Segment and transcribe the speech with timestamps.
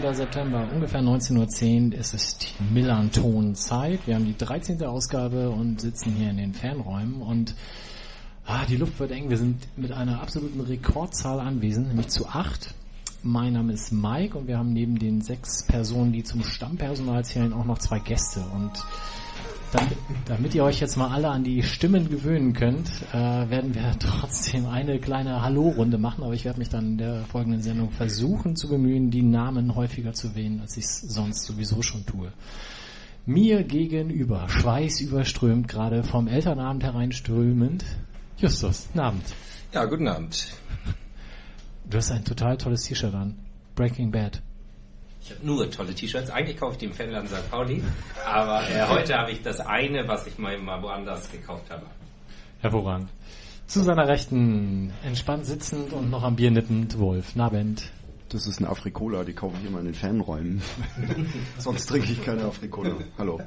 [0.00, 0.14] 19.
[0.14, 4.06] September, ungefähr 19.10 Uhr ist es die Millanton-Zeit.
[4.06, 4.82] Wir haben die 13.
[4.84, 7.54] Ausgabe und sitzen hier in den Fernräumen und
[8.46, 9.28] ah, die Luft wird eng.
[9.28, 12.72] Wir sind mit einer absoluten Rekordzahl anwesend, nämlich zu acht.
[13.22, 17.52] Mein Name ist Mike und wir haben neben den sechs Personen, die zum Stammpersonal zählen,
[17.52, 18.72] auch noch zwei Gäste und
[19.72, 23.94] damit, damit ihr euch jetzt mal alle an die Stimmen gewöhnen könnt, äh, werden wir
[23.98, 28.56] trotzdem eine kleine Hallo-Runde machen, aber ich werde mich dann in der folgenden Sendung versuchen
[28.56, 32.32] zu bemühen, die Namen häufiger zu wählen, als ich es sonst sowieso schon tue.
[33.26, 37.84] Mir gegenüber, schweißüberströmt, gerade vom Elternabend hereinströmend,
[38.38, 39.24] Justus, guten Abend.
[39.72, 40.46] Ja, guten Abend.
[41.88, 43.36] Du hast ein total tolles T-Shirt an.
[43.74, 44.40] Breaking Bad.
[45.22, 46.30] Ich habe nur tolle T-Shirts.
[46.30, 47.50] Eigentlich kaufe ich die im Fanland St.
[47.50, 47.82] Pauli,
[48.26, 51.86] aber äh, heute habe ich das eine, was ich mal, mal woanders gekauft habe.
[52.60, 53.08] Hervorragend.
[53.66, 57.36] Zu seiner Rechten, entspannt sitzend und noch am Bier nippend, Wolf.
[57.36, 57.90] Nabend.
[58.28, 60.62] Das ist ein Afrikola, die kaufe ich immer in den Fanräumen.
[61.58, 62.96] Sonst trinke ich keine Afrikola.
[63.18, 63.40] Hallo.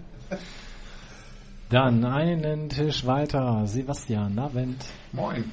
[1.69, 4.85] Dann einen Tisch weiter, Sebastian Nabend.
[5.11, 5.51] Moin.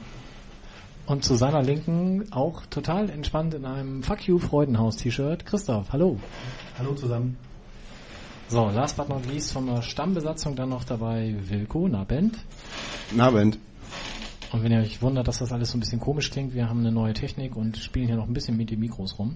[1.10, 5.92] Und zu seiner Linken auch total entspannt in einem Fuck You Freudenhaus T-Shirt, Christoph.
[5.92, 6.20] Hallo.
[6.78, 7.36] Hallo zusammen.
[8.46, 12.38] So, last but not least von der Stammbesatzung dann noch dabei Wilko, Nabend.
[13.10, 13.58] Nabend.
[14.52, 16.78] Und wenn ihr euch wundert, dass das alles so ein bisschen komisch klingt, wir haben
[16.78, 19.34] eine neue Technik und spielen hier noch ein bisschen mit den Mikros rum.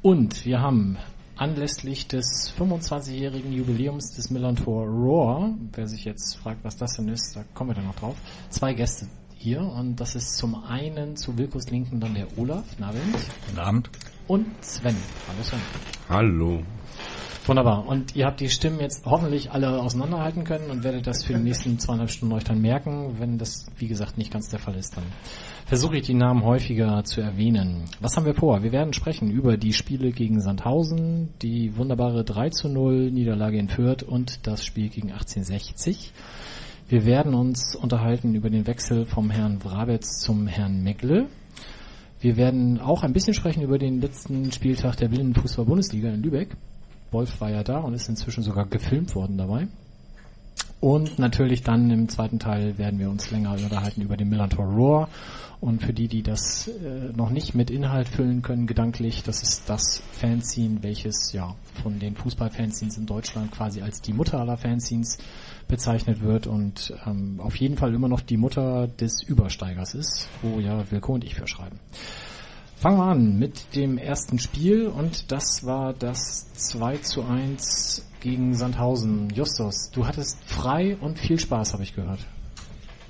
[0.00, 0.96] Und wir haben
[1.34, 7.34] anlässlich des 25-jährigen Jubiläums des Millantor Roar, wer sich jetzt fragt, was das denn ist,
[7.34, 8.14] da kommen wir dann noch drauf,
[8.48, 9.08] zwei Gäste
[9.44, 13.02] hier und das ist zum einen zu Wilkos Linken dann der Olaf, guten Abend.
[13.46, 13.90] Guten Abend.
[14.26, 14.96] Und Sven.
[15.28, 15.60] Hallo Sven.
[16.08, 16.62] Hallo.
[17.44, 17.86] Wunderbar.
[17.86, 21.42] Und ihr habt die Stimmen jetzt hoffentlich alle auseinanderhalten können und werdet das für die
[21.42, 23.16] nächsten zweieinhalb Stunden euch dann merken.
[23.18, 25.04] Wenn das, wie gesagt, nicht ganz der Fall ist, dann
[25.66, 27.84] versuche ich die Namen häufiger zu erwähnen.
[28.00, 28.62] Was haben wir vor?
[28.62, 33.68] Wir werden sprechen über die Spiele gegen Sandhausen, die wunderbare 3 zu 0 Niederlage in
[33.68, 36.14] Fürth und das Spiel gegen 1860.
[36.86, 41.28] Wir werden uns unterhalten über den Wechsel vom Herrn Wrabetz zum Herrn Meckle.
[42.20, 46.54] Wir werden auch ein bisschen sprechen über den letzten Spieltag der Blindenfußball-Bundesliga in Lübeck.
[47.10, 49.68] Wolf war ja da und ist inzwischen sogar gefilmt worden dabei.
[50.84, 55.08] Und natürlich dann im zweiten Teil werden wir uns länger unterhalten über den Millantor Roar.
[55.58, 59.70] Und für die, die das äh, noch nicht mit Inhalt füllen können, gedanklich, das ist
[59.70, 65.16] das Fanzine, welches ja von den Fußballfanzines in Deutschland quasi als die Mutter aller Fanzines
[65.68, 70.60] bezeichnet wird und ähm, auf jeden Fall immer noch die Mutter des Übersteigers ist, wo
[70.60, 71.80] ja Wilko und ich für schreiben.
[72.76, 78.54] Fangen wir an mit dem ersten Spiel und das war das 2 zu 1 gegen
[78.54, 79.28] Sandhausen.
[79.34, 82.20] Justus, du hattest frei und viel Spaß, habe ich gehört.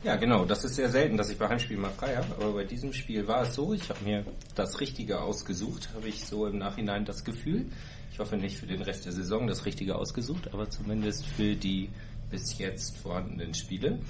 [0.03, 0.45] Ja, genau.
[0.45, 2.27] Das ist sehr selten, dass ich bei Heimspielen mal frei habe.
[2.35, 3.73] Aber bei diesem Spiel war es so.
[3.73, 4.25] Ich habe mir
[4.57, 7.67] das Richtige ausgesucht, habe ich so im Nachhinein das Gefühl.
[8.11, 11.91] Ich hoffe nicht für den Rest der Saison das Richtige ausgesucht, aber zumindest für die
[12.29, 14.01] bis jetzt vorhandenen Spiele.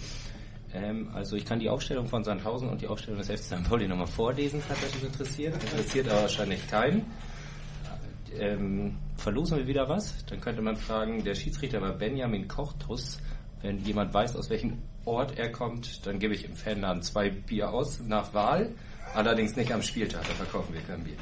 [0.72, 3.68] Ähm, also ich kann die Aufstellung von Sandhausen und die Aufstellung des FC St.
[3.68, 5.54] Pauli nochmal vorlesen, falls euch das interessiert.
[5.62, 7.04] Interessiert aber wahrscheinlich keinen.
[8.38, 10.24] Ähm, verlosen wir wieder was?
[10.26, 13.20] Dann könnte man fragen, der Schiedsrichter war Benjamin Kochtus.
[13.62, 17.70] Wenn jemand weiß, aus welchem Ort er kommt, dann gebe ich im Fanladen zwei Bier
[17.70, 18.74] aus nach Wahl.
[19.14, 21.16] Allerdings nicht am Spieltag, da verkaufen wir kein Bier.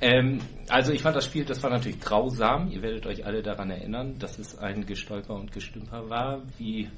[0.00, 2.68] Ähm, also ich fand das Spiel, das war natürlich grausam.
[2.70, 6.88] Ihr werdet euch alle daran erinnern, dass es ein Gestolper und Gestümper war, wie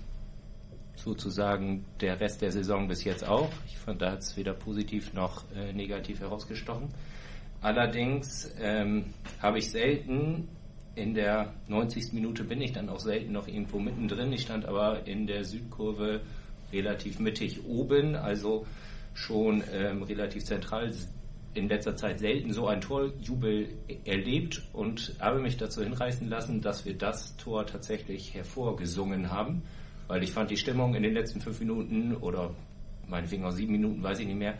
[0.97, 3.51] sozusagen der Rest der Saison bis jetzt auch.
[3.67, 6.89] Ich fand, da hat es weder positiv noch äh, negativ herausgestochen.
[7.65, 9.07] Allerdings ähm,
[9.41, 10.49] habe ich selten
[10.97, 12.13] in der 90.
[12.13, 14.31] Minute bin ich dann auch selten noch irgendwo mittendrin.
[14.35, 16.21] Ich stand aber in der Südkurve
[16.75, 18.67] relativ mittig oben, also
[19.15, 20.93] schon ähm, relativ zentral.
[21.55, 23.69] In letzter Zeit selten so ein Torjubel
[24.05, 29.63] erlebt und habe mich dazu hinreißen lassen, dass wir das Tor tatsächlich hervorgesungen haben,
[30.07, 32.55] weil ich fand die Stimmung in den letzten fünf Minuten oder
[33.09, 34.59] meinetwegen auch sieben Minuten, weiß ich nicht mehr,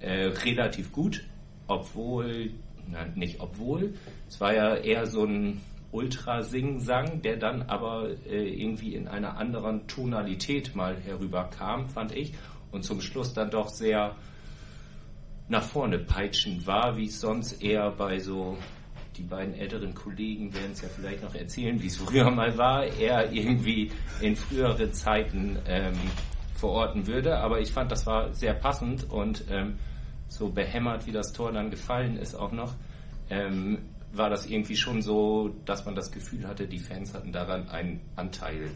[0.00, 1.22] äh, relativ gut,
[1.66, 2.50] obwohl,
[2.90, 3.94] nein, nicht obwohl,
[4.28, 5.60] es war ja eher so ein
[5.92, 12.34] Ultra-Sing-Sang, der dann aber äh, irgendwie in einer anderen Tonalität mal herüberkam, fand ich,
[12.70, 14.14] und zum Schluss dann doch sehr
[15.48, 18.58] nach vorne peitschend war, wie es sonst eher bei so,
[19.16, 22.84] die beiden älteren Kollegen werden es ja vielleicht noch erzählen, wie es früher mal war,
[22.84, 25.94] eher irgendwie in frühere Zeiten ähm,
[26.56, 27.38] verorten würde.
[27.38, 29.78] Aber ich fand, das war sehr passend und ähm,
[30.28, 32.74] so behämmert, wie das Tor dann gefallen ist auch noch,
[33.30, 33.78] ähm,
[34.12, 38.00] war das irgendwie schon so, dass man das Gefühl hatte, die Fans hatten daran einen
[38.16, 38.70] Anteil.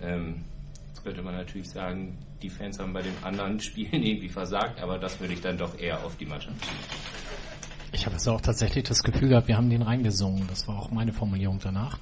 [0.00, 0.44] Ähm,
[0.88, 4.98] jetzt könnte man natürlich sagen, die Fans haben bei den anderen Spielen irgendwie versagt, aber
[4.98, 6.78] das würde ich dann doch eher auf die Mannschaft schieben.
[7.92, 10.46] Ich habe jetzt auch tatsächlich das Gefühl gehabt, wir haben den reingesungen.
[10.48, 11.98] Das war auch meine Formulierung danach.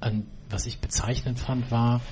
[0.00, 2.02] Und was ich bezeichnend fand, war,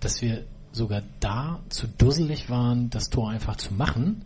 [0.00, 4.24] dass wir sogar da zu dusselig waren, das Tor einfach zu machen,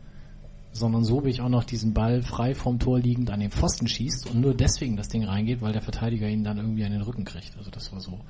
[0.73, 3.89] sondern so wie ich auch noch diesen Ball frei vom Tor liegend an den Pfosten
[3.89, 7.03] schießt und nur deswegen das Ding reingeht, weil der Verteidiger ihn dann irgendwie an den
[7.03, 7.57] Rücken kriegt.
[7.59, 8.21] Also das war so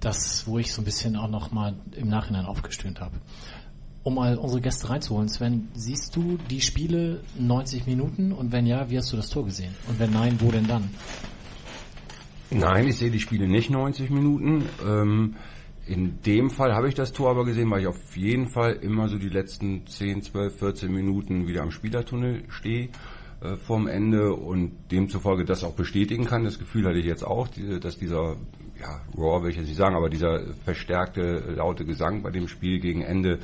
[0.00, 3.16] das, wo ich so ein bisschen auch noch mal im Nachhinein aufgestöhnt habe.
[4.02, 8.88] Um mal unsere Gäste reinzuholen, Sven, siehst du die Spiele 90 Minuten und wenn ja,
[8.88, 9.74] wie hast du das Tor gesehen?
[9.88, 10.90] Und wenn nein, wo denn dann?
[12.50, 14.64] Nein, ich sehe die Spiele nicht 90 Minuten.
[14.84, 15.36] Ähm,
[15.90, 19.08] in dem Fall habe ich das Tor aber gesehen, weil ich auf jeden Fall immer
[19.08, 22.90] so die letzten 10, 12, 14 Minuten wieder am Spielertunnel stehe
[23.40, 26.44] äh, vorm Ende und demzufolge das auch bestätigen kann.
[26.44, 28.36] Das Gefühl hatte ich jetzt auch, die, dass dieser,
[28.80, 32.78] ja, Raw will ich jetzt nicht sagen, aber dieser verstärkte, laute Gesang bei dem Spiel
[32.78, 33.40] gegen Ende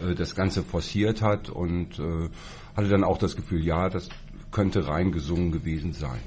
[0.00, 2.30] äh, das Ganze forciert hat und äh,
[2.74, 4.08] hatte dann auch das Gefühl, ja, das
[4.50, 6.20] könnte rein gesungen gewesen sein.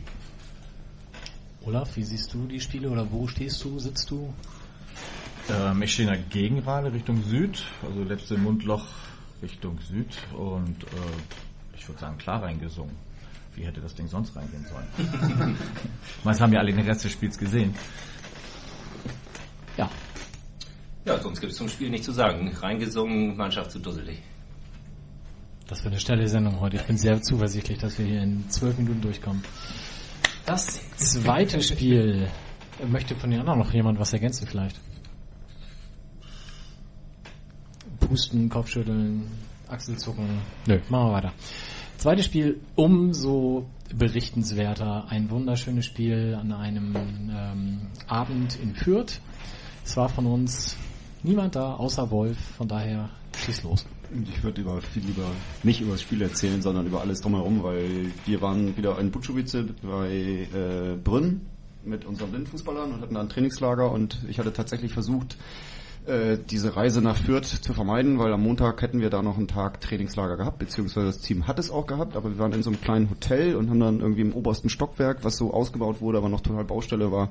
[1.66, 4.32] Olaf, wie siehst du die Spiele oder wo stehst du, sitzt du?
[5.50, 8.86] Ähm, ich stehe in der Gegenrade Richtung Süd, also letzte Mundloch
[9.42, 12.96] Richtung Süd und äh, ich würde sagen klar reingesungen.
[13.56, 15.58] Wie hätte das Ding sonst reingehen sollen?
[16.24, 17.74] Meist haben ja alle den Rest des Spiels gesehen.
[19.78, 19.90] Ja.
[21.06, 22.52] Ja, sonst gibt es zum Spiel nicht zu sagen.
[22.54, 24.22] Reingesungen, Mannschaft zu dusselig.
[25.68, 26.78] Das wird eine schnelle Sendung heute.
[26.78, 29.44] Ich bin sehr zuversichtlich, dass wir hier in zwölf Minuten durchkommen.
[30.46, 32.28] Das zweite Spiel.
[32.88, 34.80] Möchte von den anderen noch jemand was ergänzen vielleicht?
[38.07, 39.24] Pusten, Kopfschütteln,
[39.68, 40.25] Achselzucken.
[40.68, 41.34] Nö, machen wir weiter.
[41.98, 45.06] Zweites Spiel umso berichtenswerter.
[45.10, 49.19] Ein wunderschönes Spiel an einem ähm, Abend in Fürth.
[49.84, 50.78] Es war von uns
[51.24, 52.38] niemand da, außer Wolf.
[52.57, 53.10] Von daher
[53.44, 53.86] schieß los.
[54.30, 55.25] Ich würde über viel lieber
[55.63, 59.66] nicht über das Spiel erzählen, sondern über alles drumherum, weil wir waren wieder in Butschowice
[59.81, 61.42] bei äh, Brünn
[61.84, 65.38] mit unseren Blindfußballern und hatten da ein Trainingslager und ich hatte tatsächlich versucht,
[66.07, 69.48] äh, diese Reise nach Fürth zu vermeiden, weil am Montag hätten wir da noch einen
[69.48, 72.69] Tag Trainingslager gehabt, beziehungsweise das Team hat es auch gehabt, aber wir waren in so
[72.69, 76.30] einem kleinen Hotel und haben dann irgendwie im obersten Stockwerk, was so ausgebaut wurde, aber
[76.30, 77.30] noch total Baustelle war,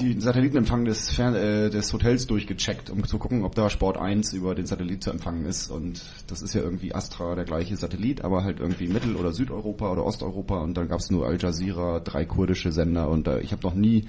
[0.00, 4.54] die Satellitenempfang des, äh, des Hotels durchgecheckt, um zu gucken, ob da Sport 1 über
[4.54, 5.70] den Satellit zu empfangen ist.
[5.70, 9.92] Und das ist ja irgendwie Astra, der gleiche Satellit, aber halt irgendwie Mittel- oder Südeuropa
[9.92, 10.60] oder Osteuropa.
[10.60, 13.10] Und dann gab es nur Al Jazeera, drei kurdische Sender.
[13.10, 14.06] Und äh, ich habe noch nie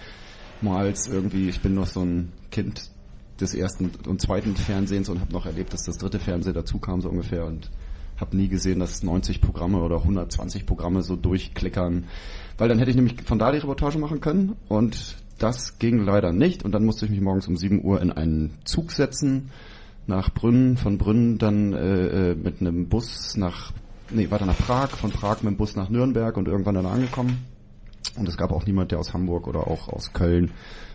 [0.62, 2.93] mal irgendwie, ich bin noch so ein Kind
[3.40, 7.02] des ersten und zweiten Fernsehens und habe noch erlebt, dass das dritte Fernsehen dazu kam
[7.02, 7.70] so ungefähr und
[8.18, 12.06] habe nie gesehen, dass 90 Programme oder 120 Programme so durchklickern,
[12.58, 16.32] weil dann hätte ich nämlich von da die Reportage machen können und das ging leider
[16.32, 19.50] nicht und dann musste ich mich morgens um 7 Uhr in einen Zug setzen
[20.06, 23.72] nach Brünn, von Brünn dann äh, äh, mit einem Bus nach,
[24.10, 27.46] nee, weiter nach Prag, von Prag mit dem Bus nach Nürnberg und irgendwann dann angekommen.
[28.16, 30.52] Und es gab auch niemand, der aus Hamburg oder auch aus Köln,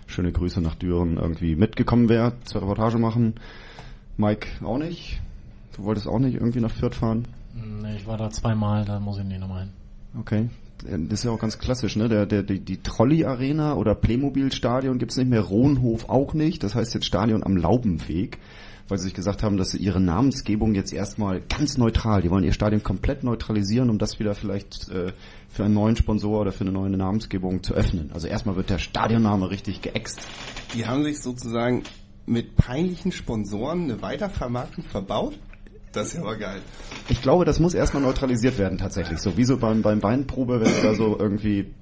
[0.08, 3.34] schöne Grüße nach Düren, irgendwie mitgekommen wäre zur Reportage machen.
[4.16, 5.20] Mike auch nicht.
[5.76, 7.28] Du wolltest auch nicht irgendwie nach Fürth fahren?
[7.54, 9.70] Nee, ich war da zweimal, da muss ich nicht nochmal hin.
[10.18, 10.50] Okay.
[10.82, 12.08] Das ist ja auch ganz klassisch, ne?
[12.08, 16.62] Der, der, die, die Trolley-Arena oder Playmobil-Stadion gibt's nicht mehr, Rohnhof auch nicht.
[16.62, 18.38] Das heißt jetzt Stadion am Laubenweg,
[18.88, 22.44] weil sie sich gesagt haben, dass sie ihre Namensgebung jetzt erstmal ganz neutral, die wollen
[22.44, 25.12] ihr Stadion komplett neutralisieren, um das wieder vielleicht äh,
[25.48, 28.10] für einen neuen Sponsor oder für eine neue Namensgebung zu öffnen.
[28.12, 30.26] Also erstmal wird der Stadionname richtig geäxt.
[30.74, 31.82] Die haben sich sozusagen
[32.26, 35.38] mit peinlichen Sponsoren eine Weitervermarktung verbaut?
[35.92, 36.60] Das ist ja aber geil.
[37.08, 39.18] Ich glaube, das muss erstmal neutralisiert werden tatsächlich.
[39.20, 41.72] So wie so beim, beim Weinprobe, wenn du da so irgendwie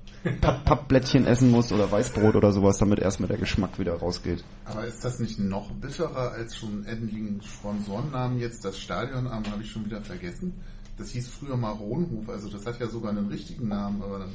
[0.40, 4.45] Pappblättchen essen musst oder Weißbrot oder sowas, damit erstmal der Geschmack wieder rausgeht.
[4.64, 8.64] Aber ist das nicht noch bitterer als schon endlichen Sponsorennamen jetzt?
[8.64, 10.54] Das Stadionnamen habe ich schon wieder vergessen.
[10.99, 14.30] Das hieß früher mal Rohnhof, also das hat ja sogar einen richtigen Namen, aber dann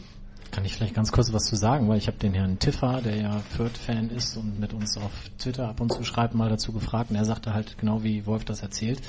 [0.52, 3.16] Kann ich vielleicht ganz kurz was zu sagen, weil ich habe den Herrn Tiffer, der
[3.16, 7.10] ja Fürth-Fan ist und mit uns auf Twitter ab und zu schreibt, mal dazu gefragt
[7.10, 9.02] und er sagte halt genau wie Wolf das erzählt,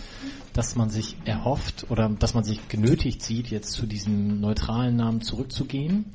[0.55, 5.21] dass man sich erhofft oder dass man sich genötigt sieht, jetzt zu diesem neutralen Namen
[5.21, 6.07] zurückzugehen,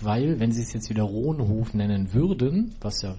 [0.00, 3.16] weil wenn sie es jetzt wieder Rohnhof nennen würden, was ja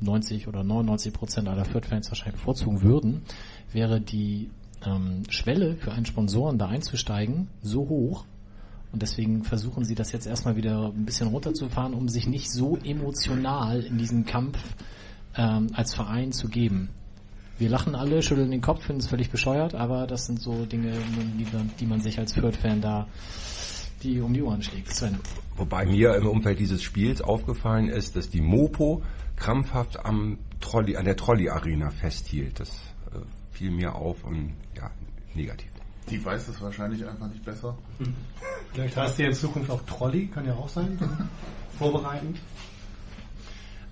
[0.00, 3.22] 90 oder 99 Prozent aller Fürth-Fans wahrscheinlich bevorzugen würden,
[3.72, 4.50] wäre die
[4.84, 8.24] ähm, Schwelle für einen Sponsoren da einzusteigen so hoch,
[8.92, 12.76] und deswegen versuchen sie das jetzt erstmal wieder ein bisschen runterzufahren, um sich nicht so
[12.76, 14.58] emotional in diesen Kampf
[15.36, 16.90] ähm, als Verein zu geben.
[17.58, 20.92] Wir lachen alle, schütteln den Kopf, finden es völlig bescheuert, aber das sind so Dinge,
[21.38, 23.06] die man, die man sich als Fürth-Fan da
[24.02, 24.94] die um die Ohren schlägt.
[24.94, 25.18] Sven.
[25.60, 29.02] Wobei mir im Umfeld dieses Spiels aufgefallen ist, dass die Mopo
[29.36, 32.58] krampfhaft am Trolley, an der Trolley-Arena festhielt.
[32.58, 32.70] Das
[33.12, 33.18] äh,
[33.52, 34.90] fiel mir auf und ja,
[35.34, 35.70] negativ.
[36.08, 37.76] Die weiß es wahrscheinlich einfach nicht besser.
[38.72, 40.98] Vielleicht heißt die in Zukunft auch Trolley, kann ja auch sein.
[41.78, 42.38] Vorbereitend.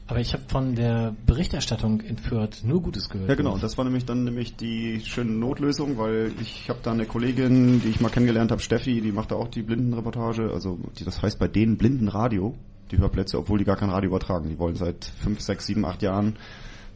[0.09, 3.29] Aber ich habe von der Berichterstattung in Fürth nur Gutes gehört.
[3.29, 7.05] Ja genau, das war nämlich dann nämlich die schöne Notlösung, weil ich habe da eine
[7.05, 11.05] Kollegin, die ich mal kennengelernt habe, Steffi, die macht da auch die Blindenreportage, also die,
[11.05, 12.55] das heißt bei denen Blindenradio,
[12.91, 14.49] die Hörplätze, obwohl die gar kein Radio übertragen.
[14.49, 16.37] Die wollen seit fünf, sechs, sieben, acht Jahren,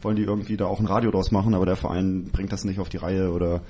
[0.01, 2.81] wollen die irgendwie da auch ein Radio draus machen, aber der Verein bringt das nicht
[2.81, 3.61] auf die Reihe oder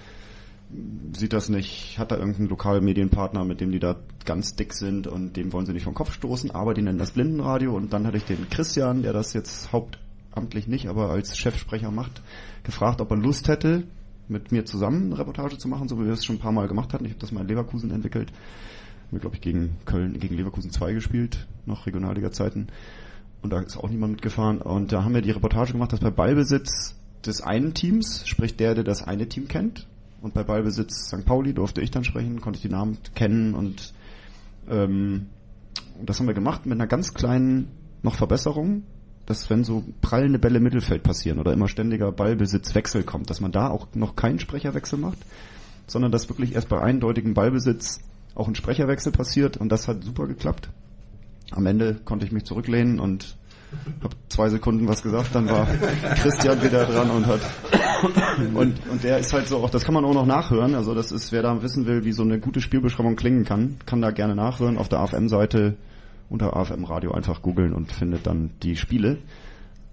[1.12, 5.36] sieht das nicht, hat da irgendeinen Lokalmedienpartner, mit dem die da ganz dick sind und
[5.36, 8.16] dem wollen sie nicht vom Kopf stoßen, aber die nennen das Blindenradio und dann hatte
[8.16, 12.22] ich den Christian, der das jetzt hauptamtlich nicht, aber als Chefsprecher macht,
[12.62, 13.84] gefragt, ob er Lust hätte,
[14.28, 16.68] mit mir zusammen eine Reportage zu machen, so wie wir es schon ein paar Mal
[16.68, 17.04] gemacht hatten.
[17.04, 18.32] Ich habe das mal in Leverkusen entwickelt.
[19.10, 22.68] Wir, glaube ich, gegen Köln, gegen Leverkusen 2 gespielt, noch Regionalliga-Zeiten.
[23.42, 24.62] Und da ist auch niemand mitgefahren.
[24.62, 28.74] Und da haben wir die Reportage gemacht, dass bei Ballbesitz des einen Teams, sprich der,
[28.74, 29.86] der das eine Team kennt,
[30.22, 31.24] und bei Ballbesitz St.
[31.24, 33.92] Pauli durfte ich dann sprechen, konnte ich die Namen kennen und
[34.68, 35.26] ähm,
[36.00, 37.68] das haben wir gemacht mit einer ganz kleinen
[38.02, 38.84] noch Verbesserung,
[39.26, 43.52] dass wenn so prallende Bälle im Mittelfeld passieren oder immer ständiger Ballbesitzwechsel kommt, dass man
[43.52, 45.18] da auch noch keinen Sprecherwechsel macht,
[45.86, 48.00] sondern dass wirklich erst bei eindeutigem Ballbesitz
[48.34, 50.70] auch ein Sprecherwechsel passiert und das hat super geklappt.
[51.50, 53.36] Am Ende konnte ich mich zurücklehnen und
[54.02, 55.66] habe zwei Sekunden was gesagt, dann war
[56.16, 57.40] Christian wieder dran und hat
[58.54, 61.12] und, und der ist halt so auch, das kann man auch noch nachhören, also das
[61.12, 64.34] ist, wer da wissen will, wie so eine gute Spielbeschreibung klingen kann, kann da gerne
[64.34, 64.76] nachhören.
[64.76, 65.76] Auf der AFM-Seite
[66.28, 69.18] unter AFM Radio einfach googeln und findet dann die Spiele.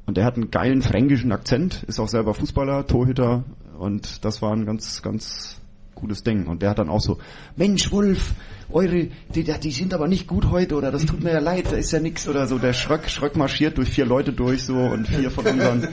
[0.06, 3.44] Und der hat einen geilen fränkischen Akzent, ist auch selber Fußballer, Torhüter.
[3.78, 5.62] Und das war ein ganz, ganz
[5.96, 6.48] gutes Ding.
[6.48, 7.18] Und der hat dann auch so,
[7.56, 8.34] Mensch Wolf,
[8.72, 11.76] eure, die, die sind aber nicht gut heute oder das tut mir ja leid, da
[11.76, 12.58] ist ja nix oder so.
[12.58, 15.88] Der Schröck, Schröck marschiert durch vier Leute durch so und vier von unseren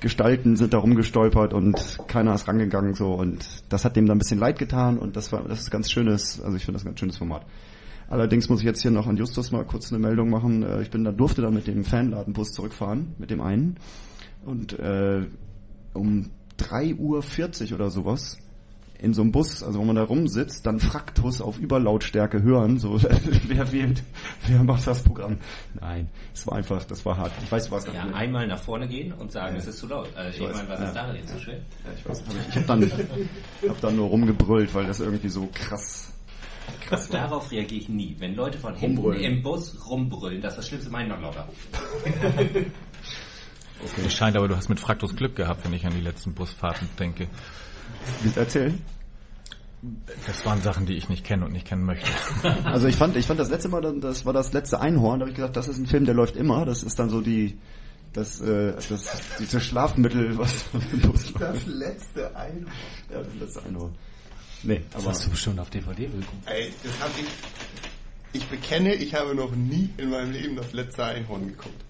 [0.00, 4.18] Gestalten sind da rumgestolpert und keiner ist rangegangen so und das hat dem dann ein
[4.18, 6.88] bisschen leid getan und das war, das ist ganz schönes, also ich finde das ein
[6.88, 7.46] ganz schönes Format.
[8.08, 10.62] Allerdings muss ich jetzt hier noch an Justus mal kurz eine Meldung machen.
[10.62, 13.76] Äh, Ich bin da durfte da mit dem Fanladenbus zurückfahren, mit dem einen.
[14.44, 15.22] Und äh,
[15.94, 16.98] um 3.40
[17.70, 18.38] Uhr oder sowas
[19.04, 23.00] in so einem Bus, also wo man da rumsitzt, dann Fraktus auf Überlautstärke hören, so
[23.46, 24.02] wer wählt,
[24.46, 25.38] wer macht das Programm?
[25.78, 27.32] Nein, es war einfach, das war hart.
[27.42, 30.08] Ich weiß, was Ja, einmal nach vorne gehen und sagen, es ist zu laut.
[30.16, 30.86] Also, ich weiß, meine, was ja.
[30.86, 31.58] ist daran jetzt so schwer?
[31.58, 35.28] Ja, ich weiß, hab ich, ich habe dann, hab dann nur rumgebrüllt, weil das irgendwie
[35.28, 36.12] so krass,
[36.86, 37.08] krass.
[37.10, 38.16] Darauf reagiere ich nie.
[38.18, 39.36] Wenn Leute von hinten Rumbrüllen.
[39.36, 41.46] im Bus rumbrüllen, das ist das Schlimmste, mein noch lauter.
[44.06, 46.88] Es scheint aber, du hast mit Fraktus Glück gehabt, wenn ich an die letzten Busfahrten
[46.98, 47.28] denke.
[48.22, 48.82] Willst du erzählen?
[50.26, 52.08] Das waren Sachen, die ich nicht kenne und nicht kennen möchte.
[52.64, 55.24] Also ich fand, ich fand das letzte Mal, dann- das war das letzte Einhorn, da
[55.24, 56.64] habe ich gesagt, das ist ein Film, der läuft immer.
[56.64, 57.58] Das ist dann so die,
[58.14, 60.64] das, äh, das, dieses Schlafmittel, was.
[61.38, 62.72] Das letzte Einhorn.
[63.12, 63.94] Ja, das letzte Einhorn.
[64.62, 66.42] Nee, Das aber hast du bestimmt auf DVD bekommen.
[66.46, 67.26] Ey, das hab ich.
[68.32, 71.83] Ich bekenne, ich habe noch nie in meinem Leben das letzte Einhorn geguckt.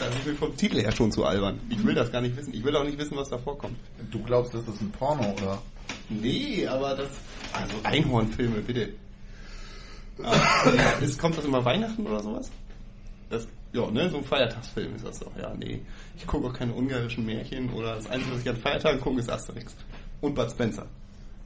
[0.00, 1.60] Das ist mir vom Titel her schon zu albern.
[1.68, 2.54] Ich will das gar nicht wissen.
[2.54, 3.76] Ich will auch nicht wissen, was da vorkommt.
[4.10, 5.60] Du glaubst, das ist ein Porno, oder?
[6.08, 7.10] Nee, aber das.
[7.52, 8.94] Also Einhornfilme, bitte.
[10.22, 10.62] Ah,
[11.02, 12.50] ist, kommt das immer Weihnachten oder sowas?
[13.28, 15.36] Das, ja, ne, so ein Feiertagsfilm ist das doch.
[15.36, 15.80] Ja, nee.
[16.16, 19.30] Ich gucke auch keine ungarischen Märchen oder das Einzige, was ich an Feiertagen gucke, ist
[19.30, 19.76] Asterix.
[20.22, 20.86] Und Bud Spencer.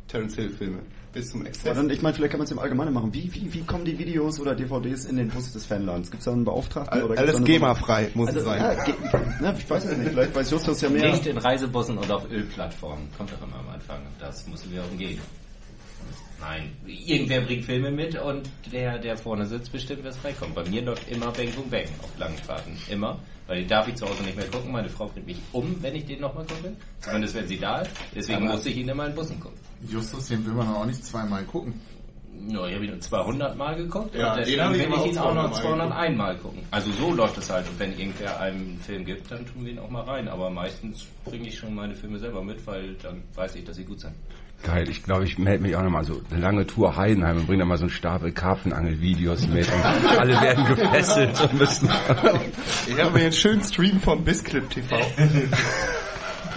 [0.07, 0.79] Terence Hill Filme.
[1.15, 1.77] Bis zum Exzess.
[1.77, 3.15] dann, ich meine, vielleicht kann man es im Allgemeinen machen.
[3.15, 6.11] Wie, wie, wie kommen die Videos oder DVDs in den Bus des Fanladens?
[6.11, 6.93] Gibt es da einen Beauftragten?
[6.93, 8.61] All- oder alles GEMA-frei, muss also, es sein.
[8.61, 8.95] Ja, ge
[9.41, 10.11] ne, ich weiß es nicht.
[10.11, 11.13] Vielleicht weiß Justus ja mehr.
[11.13, 13.07] Nicht in Reisebussen und auf Ölplattformen.
[13.17, 14.01] Kommt doch immer am Anfang.
[14.19, 15.21] Das müssen wir umgehen.
[16.41, 20.57] Nein, irgendwer bringt Filme mit und der, der vorne sitzt, bestimmt, was beikommt.
[20.57, 22.77] Bei mir läuft immer Bang Boom Bang auf langen Fahrten.
[22.91, 23.21] Immer.
[23.47, 24.73] Weil den darf ich zu Hause nicht mehr gucken.
[24.73, 26.75] Meine Frau bringt mich um, wenn ich den nochmal gucke.
[27.01, 27.91] Zumindest wenn sie da ist.
[28.15, 29.59] Deswegen Aber- musste ich ihn immer in Bussen gucken.
[29.89, 31.79] Justus, den will man auch nicht zweimal gucken.
[32.49, 35.19] Ja, ich habe ihn nur 200 Mal geguckt Ja, und deswegen ich will ich ihn
[35.19, 36.63] auch noch 200 Mal 201 Mal gucken.
[36.71, 37.69] Also so läuft es halt.
[37.69, 40.29] Und wenn irgendwer einen Film gibt, dann tun wir ihn auch mal rein.
[40.29, 43.85] Aber meistens bringe ich schon meine Filme selber mit, weil dann weiß ich, dass sie
[43.85, 44.15] gut sind.
[44.65, 47.61] Geil, ich glaube, ich melde mich auch nochmal so eine lange Tour Heidenheim und bringe
[47.61, 49.85] da mal so einen Stapel Karpfenangel-Videos mit und
[50.19, 51.91] alle werden gefesselt und müssen.
[52.87, 54.97] Ich habe mir einen schönen Stream vom Bisclip TV.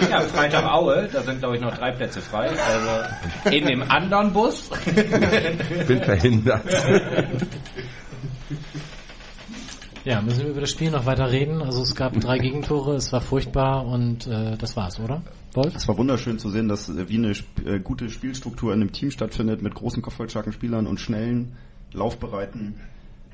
[0.10, 2.50] Ja, Freitag Aue, da sind glaube ich noch drei Plätze frei.
[2.50, 4.70] Also in dem anderen Bus.
[5.88, 6.64] bin verhindert.
[10.08, 11.62] Ja, müssen wir über das Spiel noch weiter reden.
[11.62, 15.22] Also es gab drei Gegentore, es war furchtbar und äh, das war's, oder?
[15.54, 15.76] Wolf?
[15.76, 18.94] Es war wunderschön zu sehen, dass äh, wie eine sp äh, gute Spielstruktur in einem
[18.94, 21.58] Team stattfindet mit großen kopfballstarken Spielern und schnellen,
[21.92, 22.76] laufbereiten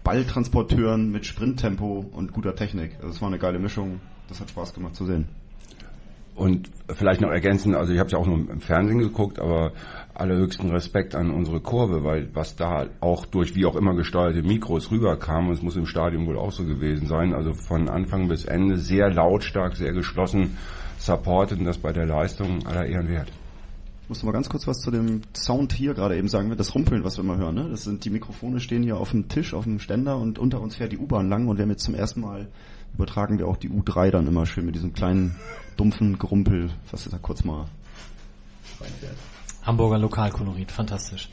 [0.03, 2.96] Balltransporteuren mit Sprinttempo und guter Technik.
[2.96, 4.01] Also es war eine geile Mischung.
[4.27, 5.27] Das hat Spaß gemacht zu sehen.
[6.34, 9.74] Und vielleicht noch ergänzen, also ich habe ja auch nur im Fernsehen geguckt, aber
[10.15, 14.91] allerhöchsten Respekt an unsere Kurve, weil was da auch durch wie auch immer gesteuerte Mikros
[14.91, 18.46] rüberkam, und es muss im Stadion wohl auch so gewesen sein, also von Anfang bis
[18.46, 20.58] Ende sehr lautstark, sehr geschlossen
[20.98, 23.32] supportet und das bei der Leistung aller Ehren wert.
[24.03, 27.03] Ich muss mal ganz kurz was zu dem Sound hier gerade eben sagen, das Rumpeln,
[27.03, 27.55] was wir immer hören.
[27.55, 27.70] Ne?
[27.70, 30.75] Das sind die Mikrofone stehen hier auf dem Tisch, auf dem Ständer und unter uns
[30.75, 32.50] fährt die U-Bahn lang und wir haben jetzt zum ersten Mal
[32.93, 35.36] übertragen wir auch die U3 dann immer schön mit diesem kleinen
[35.77, 37.65] dumpfen Gerumpel, was da kurz mal
[38.79, 39.17] reinfährt.
[39.63, 41.29] Hamburger Lokalkolorit, fantastisch.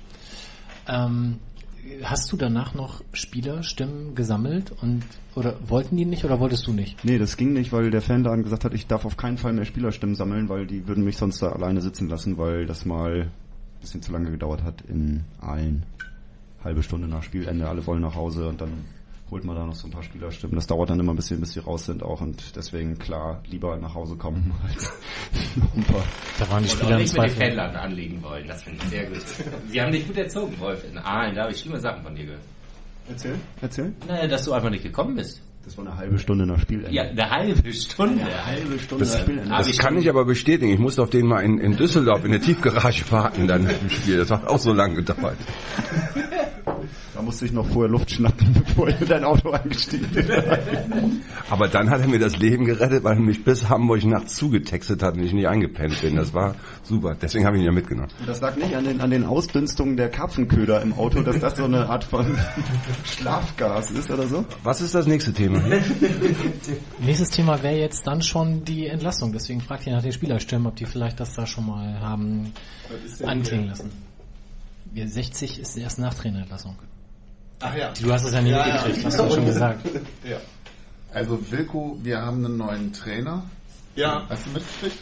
[0.88, 1.38] Ähm,
[2.02, 5.02] hast du danach noch Spielerstimmen gesammelt und
[5.34, 7.04] oder wollten die nicht oder wolltest du nicht?
[7.04, 9.64] Nee, das ging nicht, weil der Fanladen gesagt hat, ich darf auf keinen Fall mehr
[9.64, 13.80] Spielerstimmen sammeln, weil die würden mich sonst da alleine sitzen lassen, weil das mal ein
[13.80, 15.84] bisschen zu lange gedauert hat in Aalen.
[16.62, 18.84] Halbe Stunde nach Spielende, alle wollen nach Hause und dann
[19.30, 20.56] holt man da noch so ein paar Spielerstimmen.
[20.56, 23.76] Das dauert dann immer ein bisschen, bis sie raus sind auch und deswegen klar lieber
[23.76, 24.92] nach Hause kommen als
[25.56, 26.04] noch ein paar.
[26.38, 28.46] Da waren die Spieler nicht mit den Fanladen anlegen wollen.
[28.46, 29.22] Das finde ich sehr gut.
[29.68, 30.84] Sie haben dich gut erzogen, Wolf.
[30.84, 32.42] In Aalen, da habe ich schlimme Sachen von dir gehört.
[33.08, 33.92] Erzähl, erzähl.
[34.06, 35.42] Naja, dass du einfach nicht gekommen bist.
[35.64, 36.90] Das war eine halbe Stunde nach Spielende.
[36.90, 38.24] Ja, eine halbe Stunde.
[38.24, 39.50] Eine halbe Stunde das, nach Spielende.
[39.50, 40.72] Das kann ich aber bestätigen.
[40.72, 44.18] Ich musste auf den mal in, in Düsseldorf in der Tiefgarage warten dann im Spiel.
[44.18, 45.36] Das hat auch so lange gedauert.
[47.14, 50.26] Da musste ich noch vorher Luft schnappen, bevor ich in dein Auto eingestiegen bin.
[51.50, 55.02] Aber dann hat er mir das Leben gerettet, weil er mich bis Hamburg nachts zugetextet
[55.02, 56.16] hat und ich nicht eingepennt bin.
[56.16, 57.16] Das war super.
[57.20, 58.10] Deswegen habe ich ihn ja mitgenommen.
[58.26, 61.64] Das lag nicht an den, an den Ausdünstungen der Karpfenköder im Auto, dass das so
[61.64, 62.38] eine Art von
[63.04, 64.44] Schlafgas ist oder so?
[64.62, 65.60] Was ist das nächste Thema?
[67.00, 69.32] Nächstes Thema wäre jetzt dann schon die Entlassung.
[69.32, 72.52] Deswegen fragt ihr nach den Spielerstimmen, ob die vielleicht das da schon mal haben
[73.24, 74.09] anklingen lassen.
[74.94, 76.76] 60 ist erst nach Trainerentlassung.
[77.60, 77.92] Ach ja.
[78.00, 79.04] Du hast es ja nicht Ja, mitgekriegt, ja.
[79.04, 79.86] hast du schon gesagt.
[80.24, 80.38] Ja.
[81.12, 83.42] Also Wilko, wir haben einen neuen Trainer.
[83.96, 84.26] Ja.
[84.28, 84.98] Hast du mitgekriegt?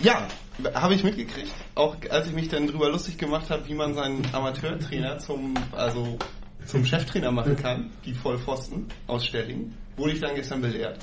[0.00, 0.28] Ja,
[0.74, 1.52] habe ich mitgekriegt.
[1.74, 6.18] Auch als ich mich dann drüber lustig gemacht habe, wie man seinen Amateurtrainer zum, also
[6.66, 10.98] zum Cheftrainer machen kann, die Vollpfosten aus Stellingen, wurde ich dann gestern belehrt.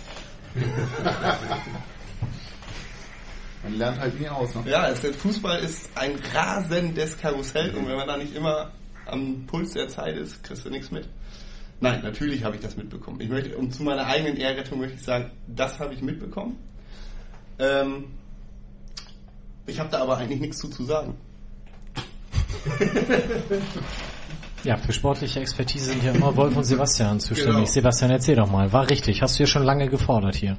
[3.63, 4.63] Man lernt halt nie aus, ne?
[4.65, 8.71] Ja, es, der Fußball ist ein rasendes Karussell und wenn man da nicht immer
[9.05, 11.07] am Puls der Zeit ist, kriegst du nichts mit.
[11.79, 13.21] Nein, natürlich habe ich das mitbekommen.
[13.21, 16.57] Ich möchte, und zu meiner eigenen Ehrrettung möchte ich sagen, das habe ich mitbekommen.
[17.59, 18.05] Ähm,
[19.65, 21.15] ich habe da aber eigentlich nichts zu, zu sagen.
[24.63, 27.55] Ja, für sportliche Expertise sind ja immer Wolf und Sebastian zuständig.
[27.55, 27.65] Genau.
[27.65, 28.71] Sebastian, erzähl doch mal.
[28.73, 29.21] War richtig.
[29.21, 30.57] Hast du ja schon lange gefordert hier.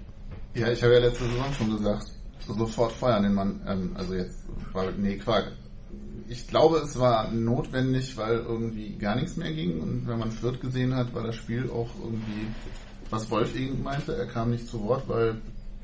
[0.54, 2.06] Ja, ich habe ja letzte Saison schon gesagt,
[2.54, 3.61] sofort feuern den Mann.
[3.66, 4.38] Ähm, also jetzt,
[4.72, 5.52] weil, nee, Quark.
[6.28, 9.80] Ich glaube, es war notwendig, weil irgendwie gar nichts mehr ging.
[9.80, 12.46] Und wenn man Fürth gesehen hat, war das Spiel auch irgendwie,
[13.08, 15.40] was Wolf eben meinte, er kam nicht zu Wort, weil,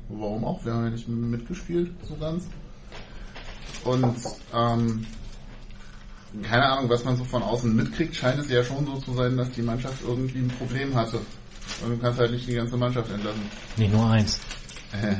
[0.09, 0.63] warum auch?
[0.63, 2.45] Wir haben ja nicht mitgespielt, so ganz.
[3.83, 4.15] Und,
[4.53, 5.05] ähm,
[6.43, 9.37] keine Ahnung, was man so von außen mitkriegt, scheint es ja schon so zu sein,
[9.37, 11.19] dass die Mannschaft irgendwie ein Problem hatte.
[11.83, 13.41] Und du kannst halt nicht die ganze Mannschaft entlassen.
[13.77, 14.39] Nicht nur eins.
[14.91, 15.15] Äh,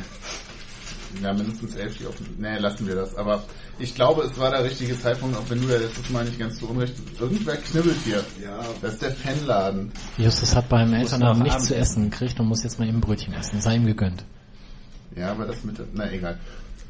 [1.22, 3.16] ja, mindestens elf, die auf Nee, lassen wir das.
[3.16, 3.44] Aber
[3.80, 6.58] ich glaube, es war der richtige Zeitpunkt, auch wenn du ja letztes Mal nicht ganz
[6.60, 6.96] zu Unrecht.
[7.20, 8.24] Irgendwer knibbelt hier.
[8.44, 8.60] Ja.
[8.82, 9.92] Das ist der Fanladen.
[10.18, 13.02] Justus hat beim Elternabend noch nichts Abend zu essen gekriegt und muss jetzt mal eben
[13.02, 13.62] Brötchen essen.
[13.62, 14.24] Sei ihm gegönnt.
[15.16, 16.38] Ja, aber das mit, na egal.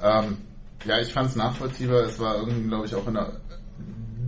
[0.01, 0.37] Ähm,
[0.85, 2.01] ja, ich fand es nachvollziehbar.
[2.03, 3.31] Es war irgendwie, glaube ich, auch in der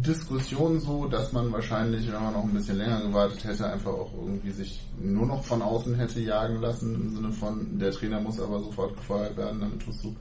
[0.01, 4.11] Diskussion so, dass man wahrscheinlich, wenn man noch ein bisschen länger gewartet hätte, einfach auch
[4.13, 8.39] irgendwie sich nur noch von außen hätte jagen lassen, im Sinne von, der Trainer muss
[8.39, 10.15] aber sofort gefeuert werden, damit tust du,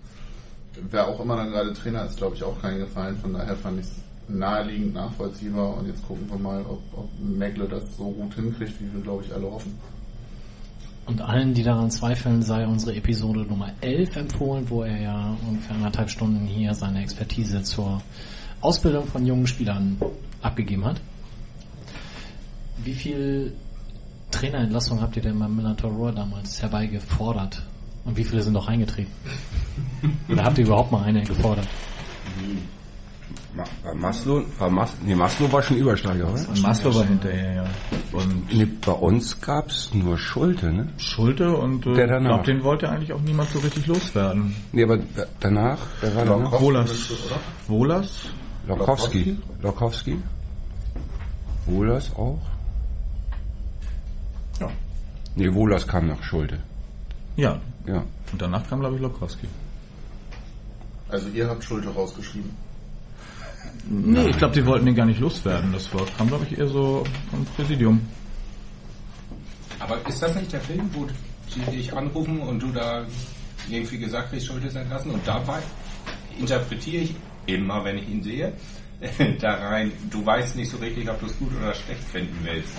[0.90, 3.16] wer auch immer dann gerade Trainer ist, glaube ich, auch keinen Gefallen.
[3.16, 3.96] Von daher fand ich es
[4.28, 8.92] naheliegend nachvollziehbar und jetzt gucken wir mal, ob, ob Megle das so gut hinkriegt, wie
[8.92, 9.78] wir, glaube ich, alle hoffen.
[11.06, 15.76] Und allen, die daran zweifeln, sei unsere Episode Nummer 11 empfohlen, wo er ja ungefähr
[15.76, 18.02] anderthalb Stunden hier seine Expertise zur
[18.60, 19.96] Ausbildung von jungen Spielern
[20.42, 21.00] abgegeben hat.
[22.84, 23.54] Wie viel
[24.30, 27.62] Trainerentlassung habt ihr denn beim Millantor Roar damals herbeigefordert?
[28.04, 29.10] Und wie viele sind noch eingetreten?
[30.28, 31.66] Oder habt ihr überhaupt mal eine gefordert?
[33.82, 36.42] Bei Maslow, bei Mas, nee, Maslow war schon Übersteiger, oder?
[36.60, 37.64] Maslow war hinterher, ja.
[38.12, 40.88] Und Nee, bei uns gab's nur Schulte, ne?
[40.98, 42.28] Schulte und äh, Der ich danach.
[42.28, 44.54] glaube, den wollte eigentlich auch niemand so richtig loswerden.
[44.72, 46.60] Nee, aber da- danach, wer war danach?
[46.60, 47.10] Wohlers.
[47.66, 48.26] Wohlers?
[48.66, 49.36] Lokowski.
[49.62, 50.18] Lokowski.
[51.66, 52.40] Wohlers auch.
[54.60, 54.68] Ja.
[55.34, 56.58] Nee, Wohlers kam nach Schulte.
[57.36, 57.60] Ja.
[57.86, 58.02] Ja.
[58.32, 59.46] Und danach kam, glaube ich, Lokowski.
[61.08, 62.50] Also ihr habt Schulte rausgeschrieben.
[63.88, 65.72] Nee, ich glaube, die wollten den gar nicht loswerden.
[65.72, 68.00] Das war, kam, glaube ich, eher so vom Präsidium.
[69.78, 71.06] Aber ist das nicht der Film, wo
[71.54, 73.04] die dich anrufen und du da
[73.68, 75.12] irgendwie gesagt kriegst, Schuld ist entlassen?
[75.12, 75.60] Und dabei
[76.38, 77.14] interpretiere ich
[77.46, 78.52] immer, wenn ich ihn sehe,
[79.40, 82.72] da rein, du weißt nicht so richtig, ob du es gut oder schlecht finden willst.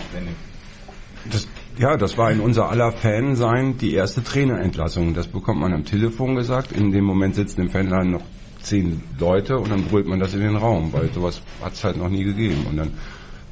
[1.31, 5.13] Das, ja, das war in unser aller Fansein die erste Trainerentlassung.
[5.13, 6.71] Das bekommt man am Telefon gesagt.
[6.71, 8.23] In dem Moment sitzen im Fanladen noch
[8.61, 11.97] zehn Leute und dann brüllt man das in den Raum, weil sowas hat es halt
[11.97, 12.65] noch nie gegeben.
[12.69, 12.93] Und dann,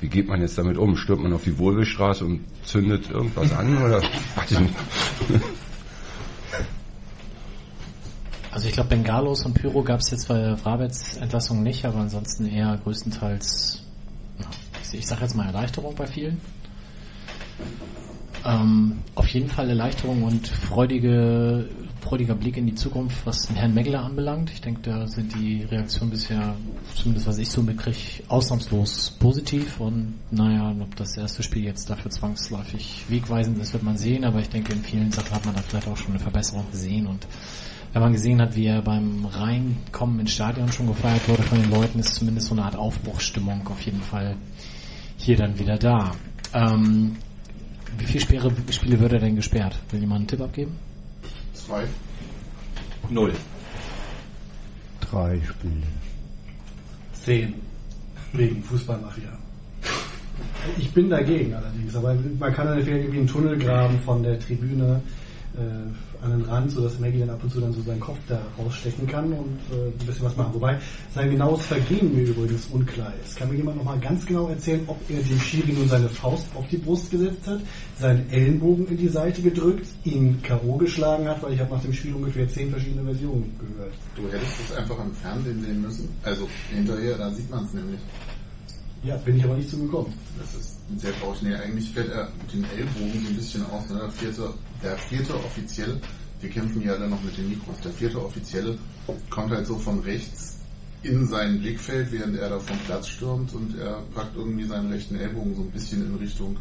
[0.01, 0.97] wie geht man jetzt damit um?
[0.97, 4.01] Stürmt man auf die Wohlbestraße und zündet irgendwas an oder?
[8.55, 12.45] Also ich glaube Bengalos und Pyro gab es jetzt bei Brabets Entlassung nicht, aber ansonsten
[12.45, 13.83] eher größtenteils,
[14.93, 16.39] ich sage jetzt mal Erleichterung bei vielen.
[18.45, 21.67] Ähm, auf jeden Fall Erleichterung und freudige,
[21.99, 24.49] freudiger Blick in die Zukunft, was den Herrn Megler anbelangt.
[24.51, 26.55] Ich denke, da sind die Reaktionen bisher,
[26.95, 29.81] zumindest was ich so mitkriege, ausnahmslos positiv.
[29.81, 34.23] Und naja, ob das erste Spiel jetzt dafür zwangsläufig wegweisend ist, wird man sehen.
[34.23, 37.07] Aber ich denke, in vielen Sachen hat man da vielleicht auch schon eine Verbesserung gesehen.
[37.07, 37.27] Und
[37.95, 41.71] wenn man gesehen hat, wie er beim Reinkommen ins Stadion schon gefeiert wurde von den
[41.71, 44.35] Leuten, ist zumindest so eine Art Aufbruchsstimmung auf jeden Fall
[45.15, 46.11] hier dann wieder da.
[46.53, 47.15] Ähm,
[47.97, 49.79] wie viele Spiele, Spiele wird er denn gesperrt?
[49.91, 50.75] Will jemand einen Tipp abgeben?
[51.53, 51.85] Zwei.
[53.09, 53.31] Null.
[54.99, 55.87] Drei Spiele.
[57.13, 57.53] Zehn.
[58.33, 59.39] Wegen Fußballmafia.
[60.77, 64.37] Ich bin dagegen allerdings, aber man kann dann vielleicht irgendwie einen Tunnel graben von der
[64.37, 65.01] Tribüne
[65.55, 68.41] äh, an den Rand, sodass Maggie dann ab und zu dann so seinen Kopf da
[68.57, 70.53] rausstecken kann und äh, ein bisschen was machen.
[70.53, 70.79] Wobei
[71.13, 73.37] sein genaues Vergehen mir übrigens unklar ist.
[73.37, 76.67] Kann mir jemand nochmal ganz genau erzählen, ob er dem Schiri nun seine Faust auf
[76.67, 77.61] die Brust gesetzt hat,
[77.99, 80.77] seinen Ellenbogen in die Seite gedrückt, ihn K.O.
[80.77, 83.93] geschlagen hat, weil ich habe nach dem Spiel ungefähr zehn verschiedene Versionen gehört.
[84.15, 86.09] Du hättest es einfach im Fernsehen sehen müssen.
[86.23, 87.99] Also hinterher, da sieht man es nämlich.
[89.05, 90.11] Ja, bin ich aber nicht zugekommen.
[90.39, 91.41] Das ist sehr traurig.
[91.43, 93.87] Nee, eigentlich fällt er mit den Ellbogen so ein bisschen aus.
[93.89, 93.99] Ne?
[93.99, 94.53] Der, vierte,
[94.85, 95.99] der vierte Offizielle,
[96.41, 98.77] wir kämpfen ja dann noch mit den Mikros, der vierte Offizielle
[99.29, 100.59] kommt halt so von rechts
[101.01, 105.15] in sein Blickfeld, während er da vom Platz stürmt und er packt irgendwie seinen rechten
[105.15, 106.57] Ellbogen so ein bisschen in Richtung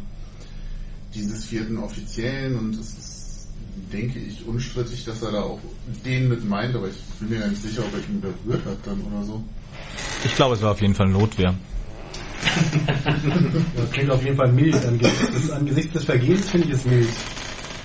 [1.15, 3.49] dieses vierten Offiziellen und es ist,
[3.93, 5.61] denke ich, unstrittig, dass er da auch
[6.05, 8.79] den mit meint, aber ich bin mir gar nicht sicher, ob er ihn berührt hat
[8.85, 9.43] dann oder so.
[10.25, 11.55] Ich glaube, es war auf jeden Fall Notwehr.
[13.77, 14.77] Das klingt auf jeden Fall mild.
[15.53, 17.09] Angesichts des Vergehens finde ich es mild.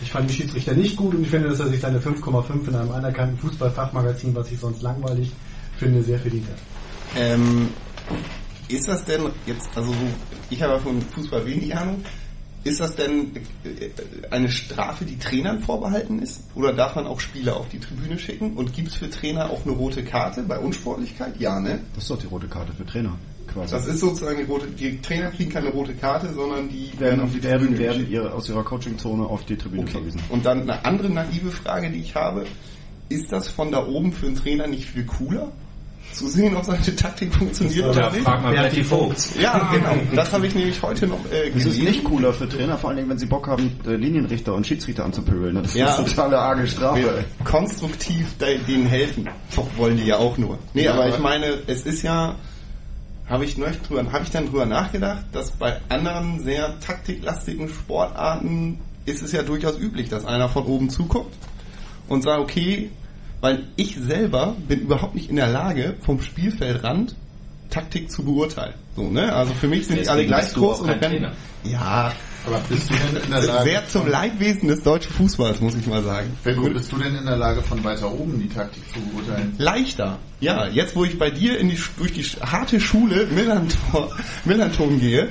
[0.02, 2.76] Ich fand den Schiedsrichter nicht gut und ich finde, dass er sich seine 5,5 in
[2.76, 5.32] einem anerkannten Fußballfachmagazin, was ich sonst langweilig
[5.78, 6.58] finde, sehr verdient hat.
[7.18, 7.70] Ähm,
[8.68, 9.98] ist das denn jetzt, also so,
[10.50, 12.04] ich habe ja von Fußball wenig Ahnung,
[12.64, 13.90] ist das denn äh,
[14.32, 16.44] eine Strafe, die Trainern vorbehalten ist?
[16.56, 18.54] Oder darf man auch Spieler auf die Tribüne schicken?
[18.54, 21.40] Und gibt es für Trainer auch eine rote Karte bei Unsportlichkeit?
[21.40, 21.80] Ja, ne?
[21.96, 23.18] Das ist doch die rote Karte für Trainer,
[23.54, 23.72] quasi.
[23.74, 27.32] Das ist sozusagen die rote, die Trainer kriegen keine rote Karte, sondern die werden, auf
[27.32, 29.92] die werden, Tribüne werden ihre, aus ihrer Coachingzone auf die Tribüne Okay.
[29.94, 30.22] verwiesen.
[30.30, 32.46] Und dann eine andere naive Frage, die ich habe.
[33.10, 35.52] Ist das von da oben für einen Trainer nicht viel cooler?
[36.14, 38.24] Zu sehen, ob seine Taktik funktioniert oder nicht?
[38.24, 39.30] frag mal Berti Vogt.
[39.40, 39.96] Ja, genau.
[40.16, 42.98] Das habe ich nämlich heute noch äh, Es ist nicht cooler für Trainer, vor allen
[42.98, 45.54] Dingen, wenn sie Bock haben, äh, Linienrichter und Schiedsrichter anzupöbeln.
[45.62, 45.90] Das Ja.
[45.92, 47.00] ist eine totale arge Strafe.
[47.00, 49.30] Wir konstruktiv de- denen helfen.
[49.56, 50.58] Doch wollen die ja auch nur.
[50.74, 52.36] Nee, Ja, aber aber- ich meine, es ist ja,
[53.30, 58.80] habe ich, neulich drüber- habe ich dann drüber nachgedacht, dass bei anderen sehr taktiklastigen Sportarten
[59.06, 61.34] ist es ja durchaus üblich, dass einer von oben zuguckt
[62.08, 62.90] und sagt, okay,
[63.42, 67.16] weil ich selber bin überhaupt nicht in der Lage, vom Spielfeldrand
[67.70, 68.74] Taktik zu beurteilen.
[68.96, 69.32] So, ne?
[69.34, 71.32] Also für mich sind die alle gleich groß können- Trainer.
[71.64, 72.12] Ja,
[72.46, 75.86] Aber bist du denn in der Lage, sehr zum Leidwesen des deutschen Fußballs, muss ich
[75.88, 76.30] mal sagen.
[76.44, 79.54] Benko, bist du denn in der Lage, von weiter oben die Taktik zu beurteilen?
[79.58, 80.20] Leichter.
[80.40, 84.08] Ja, jetzt wo ich bei dir die, durch die harte Schule Millanton,
[84.46, 85.30] Millanton gehe,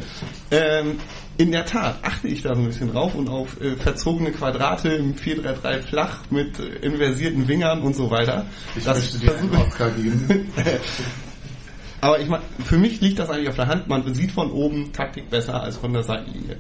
[0.51, 0.99] ähm,
[1.39, 4.89] in der Tat achte ich da so ein bisschen drauf und auf äh, verzogene Quadrate
[4.89, 8.45] im 4-3-3 flach mit äh, inversierten Wingern und so weiter.
[8.77, 10.53] Ich Das möchte dir einen Oscar geben.
[12.01, 13.89] Aber ich meine, für mich liegt das eigentlich auf der Hand.
[13.89, 16.59] Man sieht von oben Taktik besser als von der Seitenlinie.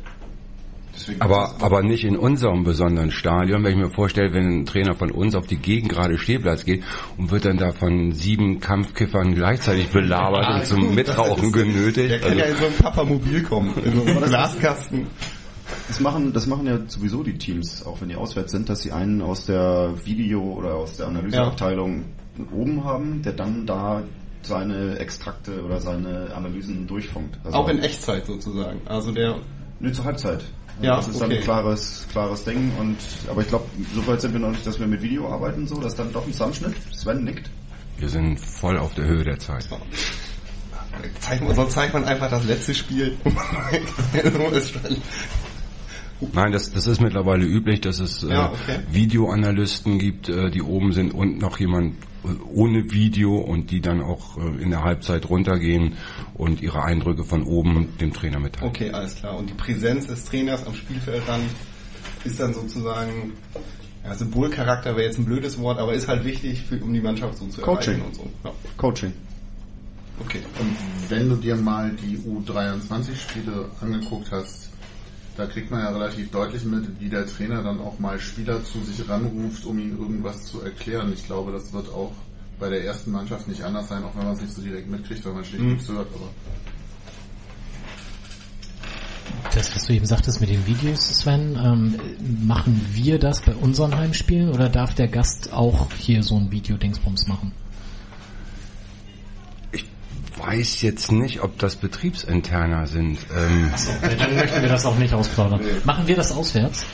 [0.98, 4.94] Deswegen Aber, aber nicht in unserem besonderen Stadion, wenn ich mir vorstelle, wenn ein Trainer
[4.94, 6.82] von uns auf die Gegengrade Stehplatz geht
[7.16, 12.10] und wird dann da von sieben Kampfkiffern gleichzeitig belabert und zum Mitrauchen genötigt.
[12.10, 15.06] Der kann Also, ja in so ein Papamobil kommen, in so einen Glaskasten.
[15.86, 18.90] Das machen, das machen ja sowieso die Teams, auch wenn die auswärts sind, dass sie
[18.90, 22.04] einen aus der Video- oder aus der Analyseabteilung
[22.52, 24.02] oben haben, der dann da
[24.42, 27.38] seine Extrakte oder seine Analysen durchfunkt.
[27.44, 28.80] Also Auch in Echtzeit sozusagen.
[28.86, 29.36] Also der
[29.80, 30.44] Nee, zur Halbzeit.
[30.80, 31.28] Ja, das ist okay.
[31.28, 32.72] dann ein klares, klares Ding.
[32.78, 32.96] Und
[33.28, 35.76] aber ich glaube, so weit sind wir noch nicht, dass wir mit Video arbeiten, so,
[35.76, 36.74] das ist dann doch ein Zusammenschnitt.
[36.92, 37.50] Sven nickt.
[37.98, 39.68] Wir sind voll auf der Höhe der Zeit.
[41.20, 43.16] Zeig, sonst zeigt man einfach das letzte Spiel.
[46.32, 48.80] Nein, das, das ist mittlerweile üblich, dass es äh, Ja, okay.
[48.90, 52.07] Videoanalysten gibt, äh, die oben sind und noch jemand äh,
[52.52, 55.94] ohne Video und die dann auch äh, in der Halbzeit runtergehen
[56.34, 58.68] und ihre Eindrücke von oben dem Trainer mitteilen.
[58.68, 59.36] Okay, alles klar.
[59.36, 61.42] Und die Präsenz des Trainers am Spielfeld dann
[62.24, 63.32] ist dann sozusagen,
[64.04, 67.38] ja, Symbolcharakter wäre jetzt ein blödes Wort, aber ist halt wichtig, für, um die Mannschaft
[67.38, 67.94] so zu Coaching.
[67.94, 68.30] erreichen und so.
[68.44, 68.52] Ja.
[68.76, 69.12] Coaching.
[70.20, 70.40] Okay.
[70.58, 70.76] Und
[71.10, 74.67] wenn du dir mal die U23-Spiele angeguckt hast,
[75.38, 78.80] da kriegt man ja relativ deutlich mit, wie der Trainer dann auch mal Spieler zu
[78.84, 81.12] sich ranruft, um ihnen irgendwas zu erklären.
[81.14, 82.10] Ich glaube, das wird auch
[82.58, 85.24] bei der ersten Mannschaft nicht anders sein, auch wenn man es nicht so direkt mitkriegt,
[85.24, 85.72] weil man schlicht Mhm.
[85.74, 86.08] nichts hört.
[86.12, 86.28] Aber
[89.54, 91.94] Das, was du eben sagtest mit den Videos, Sven, ähm,
[92.46, 97.28] machen wir das bei unseren Heimspielen oder darf der Gast auch hier so ein Video-Dingsbums
[97.28, 97.52] machen?
[100.38, 103.18] Weiß jetzt nicht, ob das Betriebsinterner sind.
[103.36, 103.70] Ähm,
[104.18, 105.60] Dann möchten wir das auch nicht ausplaudern.
[105.84, 106.86] Machen wir das auswärts?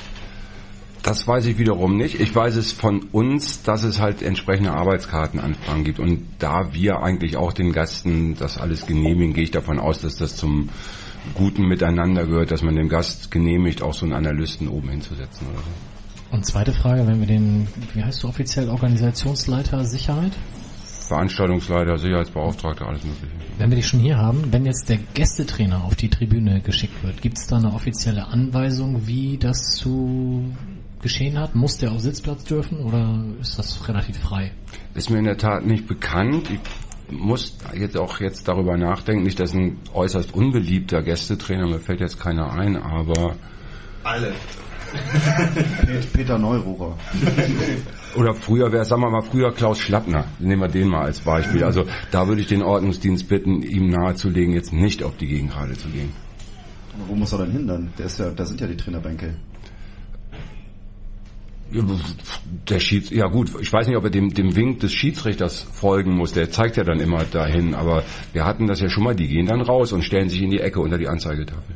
[1.02, 2.18] Das weiß ich wiederum nicht.
[2.18, 5.98] Ich weiß es von uns, dass es halt entsprechende Arbeitskartenanfragen gibt.
[5.98, 10.16] Und da wir eigentlich auch den Gästen das alles genehmigen, gehe ich davon aus, dass
[10.16, 10.70] das zum
[11.34, 15.58] guten Miteinander gehört, dass man dem Gast genehmigt, auch so einen Analysten oben hinzusetzen oder
[15.58, 16.34] so.
[16.34, 20.32] Und zweite Frage, wenn wir den, wie heißt du offiziell, Organisationsleiter Sicherheit?
[21.08, 23.26] Veranstaltungsleiter, Sicherheitsbeauftragter, alles mögliche.
[23.58, 27.20] Wenn wir dich schon hier haben, wenn jetzt der Gästetrainer auf die Tribüne geschickt wird,
[27.20, 30.54] gibt es da eine offizielle Anweisung, wie das zu
[31.02, 31.54] geschehen hat?
[31.54, 34.52] Muss der auf Sitzplatz dürfen oder ist das relativ frei?
[34.94, 36.48] Ist mir in der Tat nicht bekannt.
[36.50, 36.60] Ich
[37.10, 42.18] muss jetzt auch jetzt darüber nachdenken, nicht, dass ein äußerst unbeliebter Gästetrainer, mir fällt jetzt
[42.18, 43.36] keiner ein, aber
[44.02, 44.32] Alle.
[46.12, 46.96] Peter Neururer.
[48.16, 50.26] Oder früher wäre, sagen wir mal, früher Klaus Schlappner.
[50.38, 51.64] Nehmen wir den mal als Beispiel.
[51.64, 55.88] Also da würde ich den Ordnungsdienst bitten, ihm nahezulegen, jetzt nicht auf die Gegengrade zu
[55.88, 56.12] gehen.
[56.94, 57.92] Aber wo muss er denn hin dann?
[57.98, 59.34] Der ist ja, da sind ja die Trainerbänke.
[62.68, 66.14] Der Schieds, ja gut, ich weiß nicht, ob er dem, dem Wink des Schiedsrichters folgen
[66.14, 66.32] muss.
[66.32, 67.74] Der zeigt ja dann immer dahin.
[67.74, 69.16] Aber wir hatten das ja schon mal.
[69.16, 71.74] Die gehen dann raus und stellen sich in die Ecke unter die Anzeigetafel.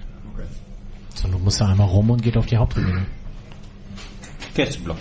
[1.15, 3.07] So, du musst da einmal rum und geht auf die Haupttribüne.
[4.55, 4.99] Gästeblock.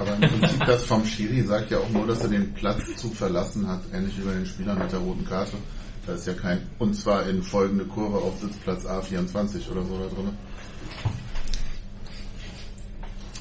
[0.00, 3.08] Aber im Prinzip das vom Schiri sagt ja auch nur, dass er den Platz zu
[3.10, 5.56] verlassen hat, ähnlich wie bei den Spielern mit der roten Karte.
[6.06, 10.06] Da ist ja kein, und zwar in folgende Kurve auf Sitzplatz A24 oder so da
[10.06, 10.30] drin.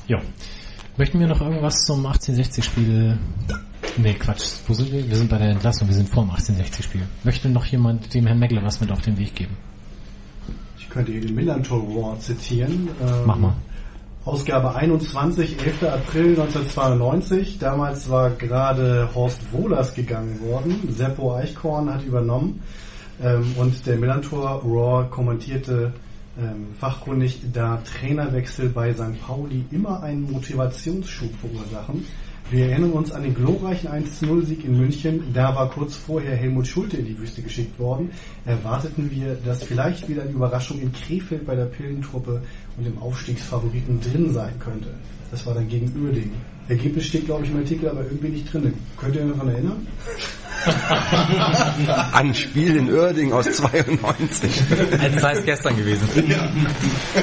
[0.07, 0.21] Ja.
[0.97, 3.17] Möchten wir noch irgendwas zum 1860-Spiel?
[3.97, 4.55] Nee, Quatsch.
[4.67, 5.07] Wo sind wir?
[5.07, 5.87] Wir sind bei der Entlassung.
[5.87, 7.01] Wir sind vor dem 1860-Spiel.
[7.23, 9.55] Möchte noch jemand dem Herrn Meckle was mit auf den Weg geben?
[10.77, 12.89] Ich könnte hier den Millantor Award zitieren.
[13.01, 13.55] Ähm, Mach mal.
[14.29, 15.83] Ausgabe 21, 11.
[15.85, 17.57] April 1992.
[17.57, 20.87] Damals war gerade Horst Wohlers gegangen worden.
[20.91, 22.61] Seppo Eichkorn hat übernommen.
[23.23, 25.93] Ähm, und der Millantor Raw kommentierte
[26.39, 29.19] ähm, fachkundig, da Trainerwechsel bei St.
[29.19, 32.05] Pauli immer einen Motivationsschub verursachen.
[32.51, 35.23] Wir erinnern uns an den glorreichen 1-0-Sieg in München.
[35.33, 38.09] Da war kurz vorher Helmut Schulte in die Wüste geschickt worden.
[38.43, 42.41] Erwarteten wir, dass vielleicht wieder eine Überraschung in Krefeld bei der Pillentruppe
[42.79, 44.87] und dem Aufstiegsfavoriten drin sein könnte.
[45.31, 46.31] Das war dann gegen Uerdingen.
[46.69, 48.73] Ergebnis steht, glaube ich, im Artikel, aber irgendwie nicht drin.
[48.97, 49.87] Könnt ihr euch daran erinnern?
[52.13, 54.61] An Spiel in Oerding aus 92.
[55.01, 56.07] Als sei es gestern gewesen.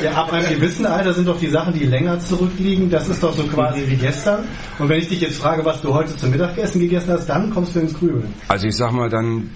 [0.03, 3.35] Ja, ab einem gewissen Alter sind doch die Sachen, die länger zurückliegen, das ist doch
[3.35, 4.45] so quasi wie gestern.
[4.79, 7.75] Und wenn ich dich jetzt frage, was du heute zum Mittagessen gegessen hast, dann kommst
[7.75, 8.33] du ins Grübeln.
[8.49, 9.51] Also ich sag mal, dann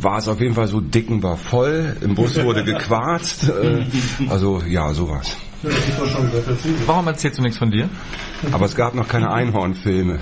[0.00, 3.48] war es auf jeden Fall so, Dicken war voll, im Bus wurde gequarzt.
[3.48, 3.84] Äh,
[4.28, 5.36] also ja, sowas.
[6.86, 7.88] Warum erzählst du nichts von dir?
[8.52, 10.18] Aber es gab noch keine Einhornfilme.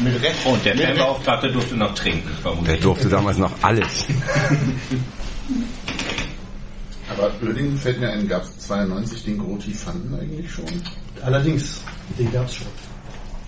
[0.00, 0.46] Mit Recht.
[0.46, 2.28] Und der Fanbeauftragte durfte noch trinken,
[2.66, 4.06] Der durfte damals noch alles.
[7.10, 10.64] Aber Oerdingen fällt mir ein, gab es 92 den Groti Fanden eigentlich schon?
[11.22, 11.82] Allerdings,
[12.18, 12.66] den gab's schon.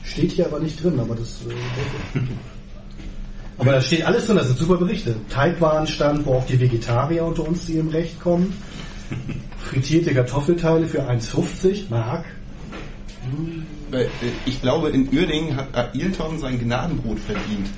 [0.02, 1.40] Steht hier aber nicht drin, aber das.
[1.48, 2.18] Äh,
[3.58, 5.14] aber da steht alles drin, das sind super Berichte.
[5.30, 8.52] Teigwarenstand, wo auch die Vegetarier unter uns zu ihrem Recht kommen.
[9.68, 12.24] Frittierte Kartoffelteile für 1,50 Mark.
[13.92, 14.06] Äh,
[14.44, 17.68] Ich glaube, in Uerdingen hat Ailton sein Gnadenbrot verdient.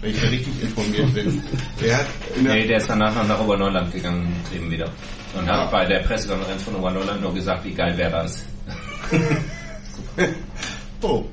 [0.00, 1.42] Wenn ich da richtig informiert bin.
[1.84, 4.90] Er hat in der Nee, der ist danach noch nach Oberneuland gegangen, eben wieder.
[5.38, 5.66] Und hat Ah.
[5.70, 8.44] bei der Pressekonferenz von Oberneuland nur gesagt, wie geil wäre das.
[11.02, 11.24] oh,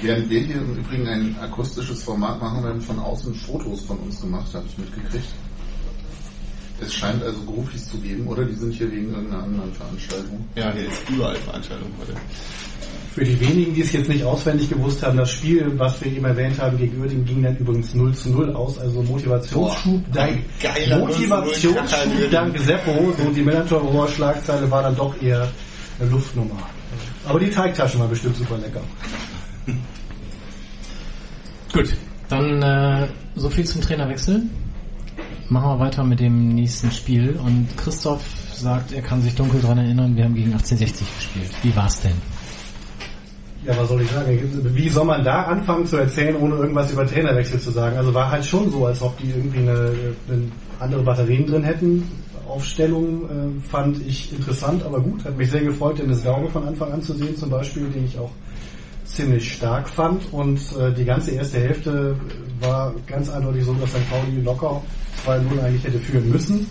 [0.00, 4.20] Während wir hier im Übrigen ein akustisches Format machen, werden von außen Fotos von uns
[4.20, 5.24] gemacht, habe ich mitgekriegt.
[6.84, 8.44] Es scheint also Groupies zu geben, oder?
[8.44, 10.44] Die sind hier wegen irgendeiner anderen Veranstaltung.
[10.56, 12.14] Ja, hier ist überall Veranstaltung heute.
[13.14, 16.24] Für die wenigen, die es jetzt nicht auswendig gewusst haben, das Spiel, was wir eben
[16.24, 20.40] erwähnt haben, gegen Uerdingen ging dann übrigens 0 zu 0 aus, also Motivationsschub, Boah, dank,
[20.62, 25.46] geiler 0 zu 0 Motivationsschub dank Seppo, so die Millantor Schlagzeile war dann doch eher
[26.00, 26.56] eine Luftnummer.
[27.26, 28.80] Aber die Teigtaschen war bestimmt super lecker.
[31.72, 31.94] Gut,
[32.28, 34.42] dann äh, so viel zum Trainerwechsel.
[35.52, 37.38] Machen wir weiter mit dem nächsten Spiel.
[37.44, 41.50] Und Christoph sagt, er kann sich dunkel daran erinnern, wir haben gegen 1860 gespielt.
[41.62, 42.14] Wie war's denn?
[43.66, 44.40] Ja, was soll ich sagen?
[44.74, 47.98] Wie soll man da anfangen zu erzählen, ohne irgendwas über Trainerwechsel zu sagen?
[47.98, 49.92] Also war halt schon so, als ob die irgendwie eine,
[50.26, 52.10] eine andere Batterien drin hätten.
[52.48, 55.22] Aufstellung äh, fand ich interessant, aber gut.
[55.22, 58.18] Hat mich sehr gefreut, Dennis Gauge von Anfang an zu sehen, zum Beispiel, den ich
[58.18, 58.30] auch
[59.04, 60.32] ziemlich stark fand.
[60.32, 62.16] Und äh, die ganze erste Hälfte
[62.60, 64.08] war ganz eindeutig so, dass St.
[64.10, 64.80] Pauli locker
[65.26, 66.66] 2-0 eigentlich hätte führen müssen.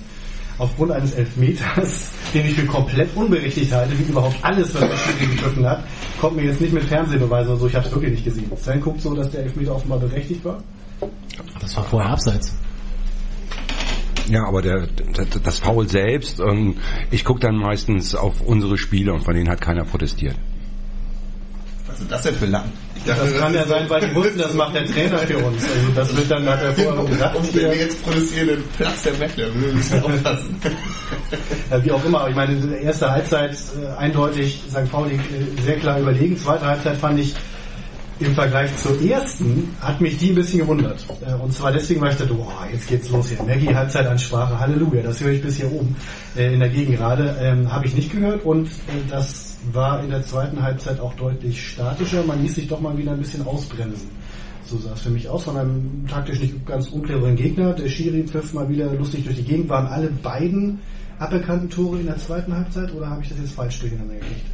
[0.57, 5.35] Aufgrund eines Elfmeters, den ich für komplett unberechtigt halte, wie überhaupt alles, was der Schiri
[5.35, 5.83] gegriffen hat,
[6.19, 8.51] kommt mir jetzt nicht mit Fernsehbeweisen oder so, ich habe es wirklich nicht gesehen.
[8.57, 10.61] Sven guckt so, dass der Elfmeter offenbar berechtigt war.
[11.59, 12.55] Das war vorher abseits.
[14.29, 16.75] Ja, aber der, der, das Foul selbst, ähm,
[17.09, 20.35] ich gucke dann meistens auf unsere Spiele und von denen hat keiner protestiert.
[22.01, 22.65] Ist das denn für lang?
[23.05, 25.63] Das kann ja sein, weil die wussten, das macht der Trainer für uns.
[25.63, 27.35] Also das wird dann, hat er vorher gesagt.
[27.35, 30.61] Und wenn wir jetzt produzieren, den Platz der Meckler, wir müssen aufpassen.
[31.69, 34.89] Ja, wie auch immer, aber ich meine, erste Halbzeit äh, eindeutig St.
[34.91, 36.37] Pauli äh, sehr klar überlegen.
[36.37, 37.33] Zweite Halbzeit fand ich
[38.19, 41.05] im Vergleich zur ersten, hat mich die ein bisschen gewundert.
[41.25, 43.41] Äh, und zwar deswegen, weil ich dachte, boah, jetzt geht's los hier.
[43.43, 45.95] Maggie Halbzeitansprache, Halleluja, das höre ich bis hier oben
[46.35, 47.37] äh, in der Gegengrade.
[47.41, 51.69] Ähm, Habe ich nicht gehört und äh, das war in der zweiten Halbzeit auch deutlich
[51.69, 52.23] statischer.
[52.23, 54.09] Man ließ sich doch mal wieder ein bisschen ausbremsen.
[54.65, 57.73] So sah es für mich aus von einem taktisch nicht ganz uncleveren Gegner.
[57.73, 59.69] Der Schiri pfiff mal wieder lustig durch die Gegend.
[59.69, 60.79] Waren alle beiden
[61.19, 64.45] aberkannten Tore in der zweiten Halbzeit oder habe ich das jetzt falsch durcheinander gekriegt?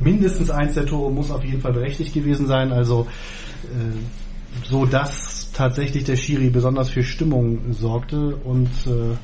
[0.00, 2.72] Mindestens eins der Tore muss auf jeden Fall berechtigt gewesen sein.
[2.72, 3.06] Also
[3.64, 9.16] äh, so dass tatsächlich der Schiri besonders für Stimmung sorgte und äh,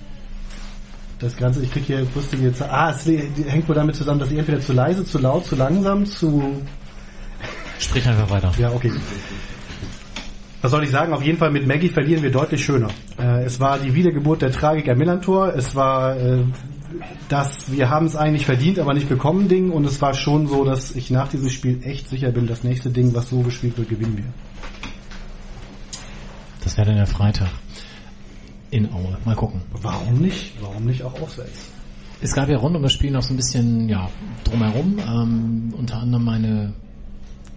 [1.23, 4.39] das Ganze, ich kriege hier lustige jetzt, ah, es hängt wohl damit zusammen, dass ich
[4.39, 6.61] entweder zu leise, zu laut, zu langsam, zu...
[7.79, 8.53] Sprich einfach weiter.
[8.59, 8.93] Ja, okay.
[10.61, 11.13] Was soll ich sagen?
[11.13, 12.89] Auf jeden Fall mit Maggie verlieren wir deutlich schöner.
[13.19, 15.55] Äh, es war die Wiedergeburt der Tragik am Millantor.
[15.57, 16.45] Es war äh,
[17.29, 19.73] das, wir haben es eigentlich verdient, aber nicht bekommen Ding.
[19.73, 22.91] Und es war schon so, dass ich nach diesem Spiel echt sicher bin, das nächste
[22.91, 24.25] Ding, was so gespielt wird, gewinnen wir.
[26.63, 27.49] Das wäre dann der Freitag
[28.73, 29.17] in Aue.
[29.25, 29.61] Mal gucken.
[29.71, 30.55] Warum nicht?
[30.61, 31.71] Warum nicht auch auswärts?
[32.21, 34.09] Es gab ja rund um das Spiel noch so ein bisschen ja,
[34.45, 34.99] drumherum.
[34.99, 36.73] Ähm, unter anderem eine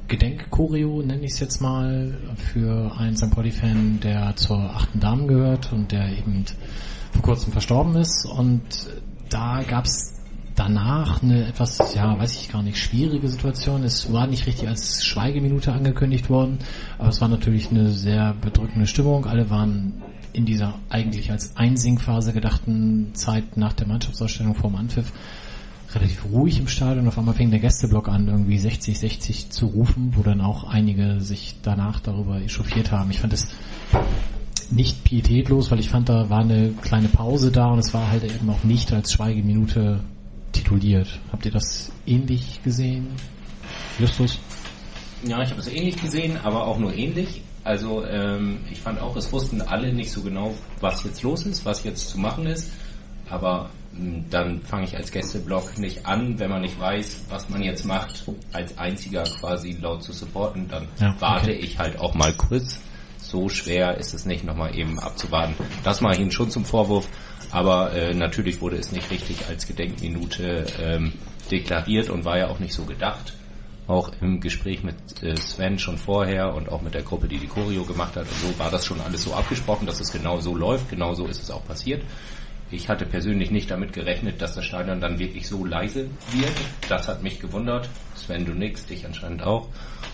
[0.08, 3.32] Gedenkchoreo, nenne ich es jetzt mal, für einen St.
[3.32, 6.46] Pauli-Fan, der zur achten Damen gehört und der eben
[7.14, 8.26] vor kurzem verstorben ist.
[8.26, 8.62] Und
[9.30, 10.16] da gab es
[10.56, 13.84] danach eine etwas, ja, weiß ich gar nicht, schwierige Situation.
[13.84, 16.60] Es war nicht richtig als Schweigeminute angekündigt worden,
[16.98, 19.26] aber es war natürlich eine sehr bedrückende Stimmung.
[19.26, 20.02] Alle waren
[20.36, 25.12] in dieser eigentlich als Einsingphase gedachten Zeit nach der Mannschaftsausstellung vorm Anpfiff
[25.94, 27.08] relativ ruhig im Stadion.
[27.08, 31.22] Auf einmal fing der Gästeblock an, irgendwie 60, 60 zu rufen, wo dann auch einige
[31.22, 33.12] sich danach darüber echauffiert haben.
[33.12, 33.48] Ich fand es
[34.72, 38.24] nicht pietätlos, weil ich fand, da war eine kleine Pause da und es war halt
[38.24, 40.02] eben auch nicht als Schweigeminute
[40.52, 41.20] tituliert.
[41.32, 43.08] Habt ihr das ähnlich gesehen?
[44.00, 44.40] Justus?
[45.26, 47.42] Ja, ich habe es ähnlich gesehen, aber auch nur ähnlich.
[47.66, 51.66] Also ähm, ich fand auch, es wussten alle nicht so genau, was jetzt los ist,
[51.66, 52.72] was jetzt zu machen ist.
[53.28, 57.50] Aber mh, hm, dann fange ich als Gästeblock nicht an, wenn man nicht weiß, was
[57.50, 58.24] man jetzt macht,
[58.54, 60.68] als einziger quasi laut zu supporten.
[60.68, 61.18] Dann Ja, okay.
[61.20, 62.80] warte ich halt auch mal kurz.
[63.18, 65.56] So schwer ist es nicht, nochmal eben abzuwarten.
[65.84, 67.08] Das mache ich Ihnen schon zum Vorwurf.
[67.50, 71.14] Aber äh, natürlich wurde es nicht richtig als Gedenkminute ähm,
[71.50, 73.34] deklariert und war ja auch nicht so gedacht
[73.88, 77.48] auch im Gespräch mit äh, Sven schon vorher und auch mit der Gruppe, die die
[77.48, 80.56] Choreo gemacht hat und so, war das schon alles so abgesprochen, dass es genau so
[80.56, 80.90] läuft.
[80.90, 82.04] Genau so ist es auch passiert.
[82.72, 86.52] Ich hatte persönlich nicht damit gerechnet, dass das Stadion dann wirklich so leise wird.
[86.90, 87.88] Das hat mich gewundert.
[88.16, 89.70] Sven, du nix, dich anscheinend auch.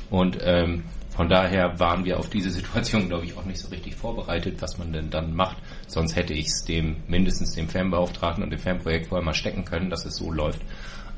[0.10, 0.84] Und ähm,
[1.16, 4.78] von daher waren wir auf diese Situation, glaube ich, auch nicht so richtig vorbereitet, was
[4.78, 5.58] man denn dann macht.
[5.88, 9.90] Sonst hätte ich es dem, mindestens dem Fanbeauftragten und dem Fanprojekt vorher mal stecken können,
[9.90, 10.62] dass es so läuft.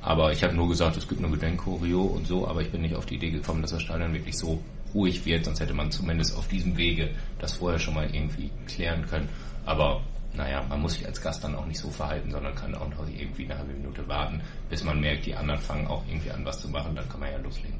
[0.03, 2.93] Aber ich habe nur gesagt, es gibt eine Gedenkchoreo und so, aber ich bin nicht
[2.93, 4.61] auf die Idee gekommen, dass das Stadion wirklich so
[4.93, 9.05] ruhig wird, sonst hätte man zumindest auf diesem Wege das vorher schon mal irgendwie klären
[9.05, 9.29] können.
[9.65, 10.01] Aber
[10.35, 13.07] naja, man muss sich als Gast dann auch nicht so verhalten, sondern kann auch noch
[13.17, 16.59] irgendwie eine halbe Minute warten, bis man merkt, die anderen fangen auch irgendwie an, was
[16.59, 17.79] zu machen, dann kann man ja loslegen.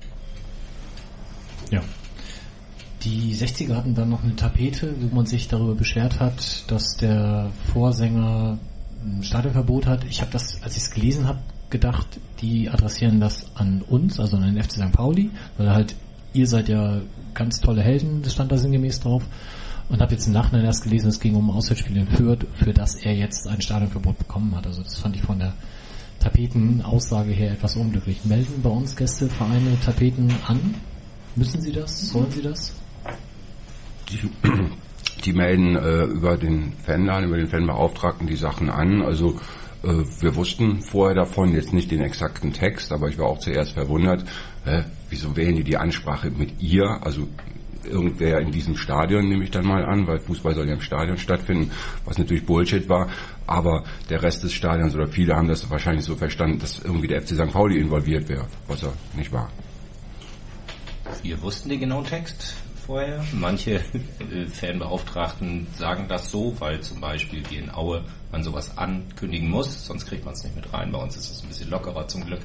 [1.72, 1.82] Ja.
[3.02, 7.52] Die 60er hatten dann noch eine Tapete, wo man sich darüber beschwert hat, dass der
[7.74, 8.60] Vorsänger
[9.04, 10.06] ein Stadionverbot hat.
[10.06, 11.40] Ich habe das, als ich es gelesen habe,
[11.74, 12.08] gedacht,
[12.40, 14.94] die adressieren das an uns, also an den FC St.
[14.94, 15.96] Pauli, weil halt
[16.32, 17.02] ihr seid ja
[17.34, 19.24] ganz tolle Helden, das stand da sinngemäß drauf.
[19.90, 22.74] Und habe jetzt im Nachhinein erst gelesen, es ging um ein Auswärtsspiel in Fürth, für
[22.74, 24.66] das er jetzt ein Stadionverbot bekommen hat.
[24.66, 25.54] Also das fand ich von der
[26.20, 28.24] Tapetenaussage her etwas unglücklich.
[28.24, 30.76] Melden bei uns Gästevereine Tapeten an?
[31.36, 32.10] Müssen sie das?
[32.10, 32.74] Sollen sie das?
[34.10, 34.20] Die,
[35.26, 39.02] die melden äh, über den Fanladen, über den Fanbeauftragten die Sachen an.
[39.02, 39.40] Also
[39.84, 44.24] wir wussten vorher davon, jetzt nicht den exakten Text, aber ich war auch zuerst verwundert,
[44.66, 47.00] äh, wieso wählen die die Ansprache mit ihr?
[47.02, 47.28] Also
[47.84, 51.18] irgendwer in diesem Stadion, nehme ich dann mal an, weil Fußball soll ja im Stadion
[51.18, 51.72] stattfinden,
[52.06, 53.10] was natürlich Bullshit war,
[53.46, 57.22] aber der Rest des Stadions oder viele haben das wahrscheinlich so verstanden, dass irgendwie der
[57.22, 57.52] FC St.
[57.52, 59.50] Pauli involviert wäre, was er nicht war.
[61.22, 62.56] Wir wussten den genauen Text
[62.86, 63.24] vorher.
[63.34, 69.50] Manche äh, Fanbeauftragten sagen das so, weil zum Beispiel wie in Aue man sowas ankündigen
[69.50, 70.92] muss, sonst kriegt man es nicht mit rein.
[70.92, 72.42] Bei uns ist es ein bisschen lockerer zum Glück.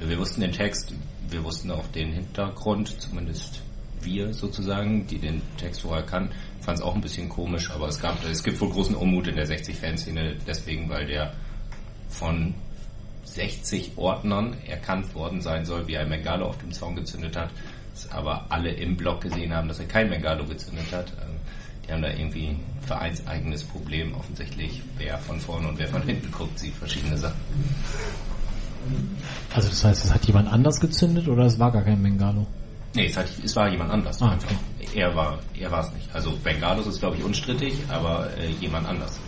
[0.00, 0.92] Wir wussten den Text,
[1.28, 3.62] wir wussten auch den Hintergrund, zumindest
[4.00, 8.00] wir sozusagen, die den Text vorher kannten, fand es auch ein bisschen komisch, aber es
[8.00, 11.34] gab, es gibt wohl großen Unmut in der 60-Fanszene, deswegen, weil der
[12.08, 12.54] von
[13.24, 17.50] 60 Ordnern erkannt worden sein soll, wie ein Bengalo auf dem Zaun gezündet hat,
[17.98, 21.12] es aber alle im Block gesehen haben, dass er kein Bengalo gezündet hat.
[21.18, 21.32] Also,
[21.86, 24.82] Die haben da irgendwie ein vereinseigenes Problem offensichtlich.
[24.96, 27.40] Wer von vorne und wer von hinten guckt, sieht verschiedene Sachen.
[29.52, 32.46] Also das heißt, es hat jemand anders gezündet oder es war gar kein Bengalo?
[32.94, 34.22] Nee, es, hat, es war jemand anders.
[34.22, 34.50] Ah, einfach.
[34.94, 36.08] Er war er war es nicht.
[36.14, 39.18] Also Bengalos ist glaube ich unstrittig, aber äh, jemand anders.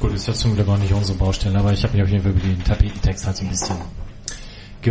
[0.00, 2.22] Gut, ist ja zum Glück auch nicht unsere Baustelle, aber ich habe mich auf jeden
[2.22, 3.76] Fall über den Tapetentext halt so ein bisschen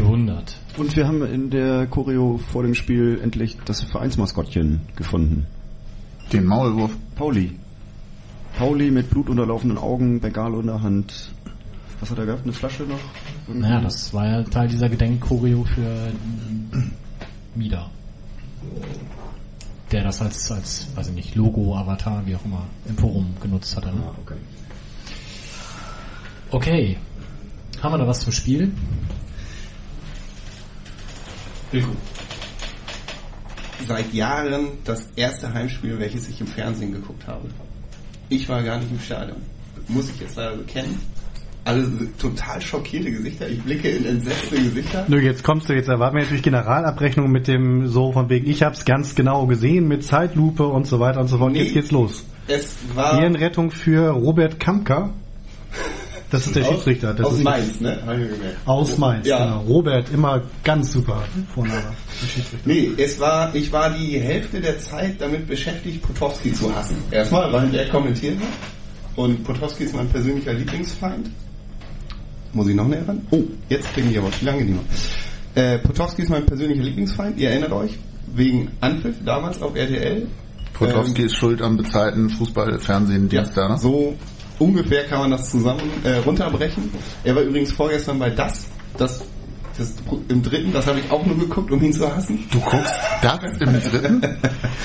[0.02, 0.56] gewundert.
[0.78, 5.48] Und wir haben in der Choreo vor dem Spiel endlich das Vereinsmaskottchen gefunden.
[6.32, 6.92] Den Maulwurf.
[7.16, 7.58] Pauli.
[8.58, 11.32] Pauli mit blutunterlaufenden Augen, Bengalo in der Hand.
[12.00, 12.44] Was hat er gehabt?
[12.44, 13.00] Eine Flasche noch?
[13.48, 13.68] Irgendwie?
[13.68, 16.12] Naja, das war ja Teil dieser Gedenkchoreo für
[17.56, 17.90] Mida.
[19.92, 23.76] Der das als, als, weiß ich nicht, Logo, Avatar, wie auch immer, im Forum genutzt
[23.76, 23.88] hatte.
[23.88, 24.04] Ne?
[24.06, 24.36] Ah, okay.
[26.52, 26.98] Okay.
[27.82, 28.72] Haben wir da was zum Spiel?
[33.88, 37.48] Seit Jahren das erste Heimspiel, welches ich im Fernsehen geguckt habe.
[38.30, 39.38] Ich war gar nicht im Stadion.
[39.88, 41.00] Muss ich jetzt leider bekennen.
[41.64, 41.86] Alle
[42.18, 43.50] total schockierte Gesichter.
[43.50, 45.06] Ich blicke in entsetzte Gesichter.
[45.10, 48.64] Nö, jetzt kommst du, jetzt erwarten wir natürlich Generalabrechnung mit dem so von wegen, ich
[48.64, 51.52] hab's ganz genau gesehen mit Zeitlupe und so weiter und so fort.
[51.52, 51.64] Nee.
[51.64, 52.24] Jetzt geht's los.
[52.48, 55.10] Es war Ehrenrettung für Robert Kampka.
[56.30, 57.14] Das ist der aus, Schiedsrichter.
[57.14, 58.00] Das aus ist Mainz, ne?
[58.06, 58.58] Hab ich mir gemerkt.
[58.66, 59.46] Aus Mainz, Ja.
[59.46, 59.62] genau.
[59.62, 61.24] Robert, immer ganz super
[61.54, 61.82] Vorname.
[62.22, 62.58] der Schiedsrichter.
[62.66, 66.98] Nee, es war, ich war die Hälfte der Zeit damit beschäftigt, Potowski zu hassen.
[67.12, 68.48] Erstmal, weil der kommentiert hat.
[69.16, 71.30] Und Potowski ist mein persönlicher Lieblingsfeind.
[72.54, 73.26] Muss ich noch näher ran?
[73.32, 74.82] Oh, jetzt kriege ich aber viel angenehmer.
[75.56, 77.40] Äh, Potowski ist mein persönlicher Lieblingsfeind.
[77.40, 77.98] Ihr erinnert euch?
[78.36, 80.28] Wegen Anpfiff damals auf RTL.
[80.74, 83.78] Potowski ist schuld am bezahlten Fußball, Fernsehen, Ja, Dienst da, ne?
[83.80, 84.16] so
[84.60, 86.90] ungefähr kann man das zusammen äh, runterbrechen.
[87.24, 88.66] Er war übrigens vorgestern bei das,
[88.98, 89.24] das,
[89.78, 89.94] das
[90.30, 92.40] im dritten, das habe ich auch nur geguckt, um ihn zu hassen.
[92.52, 94.22] Du guckst das im dritten?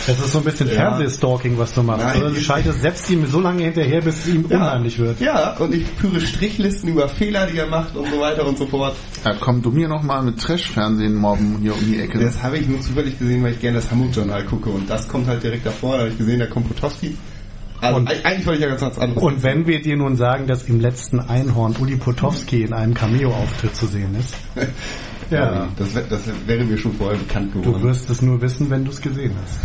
[0.07, 0.75] Das ist so ein bisschen Ja.
[0.75, 2.05] Fernsehstalking, was du machst.
[2.05, 2.21] Nein.
[2.21, 5.21] Oder du schaltest, setzt ihm so lange hinterher, bis es ihm unheimlich wird.
[5.21, 8.67] Ja, und ich führe Strichlisten über Fehler, die er macht und so weiter und so
[8.67, 8.97] fort.
[9.25, 12.19] Ja, komm du mir noch mal mit Trash-Fernsehen morgen hier um die Ecke.
[12.19, 15.27] Das habe ich nur zufällig gesehen, weil ich gerne das Hamburg-Journal gucke und das kommt
[15.29, 17.17] halt direkt davor, da habe ich gesehen, da kommt Potowski.
[17.83, 19.23] Also Und- eig- eigentlich wollte ich ja ganz was anderes.
[19.23, 23.77] Und wenn wir dir nun sagen, dass im letzten Einhorn Uli Potowski in einem Cameo-Auftritt
[23.77, 24.35] zu sehen ist,
[25.31, 27.83] ja, das, wär- das wäre mir schon vorher bekannt du geworden.
[27.83, 29.59] wirst es nur wissen, wenn du es gesehen hast.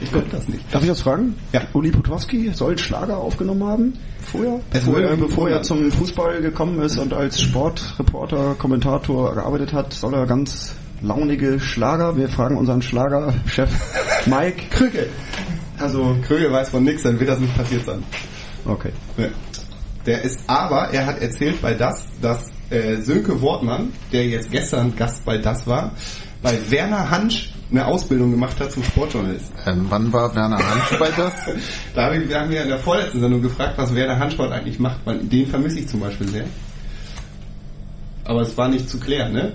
[0.00, 0.62] ich glaube das nicht.
[0.72, 1.34] Darf ich das fragen?
[1.52, 1.60] Ja.
[1.74, 3.92] Uli Potowski soll Schlager aufgenommen haben?
[4.20, 4.60] Vorher?
[4.70, 9.72] Es Bevor, wurde- er, bevor er zum Fußball gekommen ist und als Sportreporter, Kommentator gearbeitet
[9.72, 12.16] hat, soll er ganz launige Schlager.
[12.16, 13.68] Wir fragen unseren Schlagerchef
[14.26, 14.62] Mike.
[14.70, 15.08] Krüge.
[15.82, 18.02] Also, Krüge weiß von nichts, dann wird das nicht passiert sein.
[18.64, 18.92] okay.
[19.16, 19.26] Ja.
[20.06, 24.96] Der ist aber, er hat erzählt bei das, dass äh, Sönke Wortmann, der jetzt gestern
[24.96, 25.92] Gast bei das war,
[26.42, 29.54] bei Werner Hansch eine Ausbildung gemacht hat zum Sportjournalisten.
[29.66, 31.34] Ähm, wann war Werner Hansch bei das?
[31.94, 34.78] Da haben wir, wir haben ja in der vorletzten Sendung gefragt, was Werner Hanschwart eigentlich
[34.78, 36.44] macht, weil den vermisse ich zum Beispiel sehr.
[38.24, 39.52] Aber es war nicht zu klären, ne?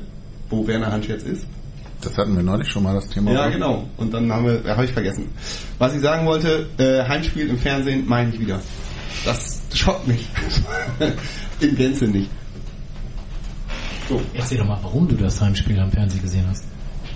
[0.50, 1.46] Wo Werner Hansch jetzt ist.
[2.02, 3.32] Das hatten wir neulich schon mal, das Thema.
[3.32, 3.88] Ja, genau.
[3.98, 5.30] Und dann haben wir, ja, habe ich vergessen.
[5.80, 8.62] Was ich sagen wollte, äh, Heimspiel im Fernsehen meine ich wieder.
[9.26, 10.28] Das schockt mich.
[11.60, 12.30] In Gänze nicht.
[14.08, 16.64] So, Erzähl doch mal, warum du das Heimspiel am Fernsehen gesehen hast.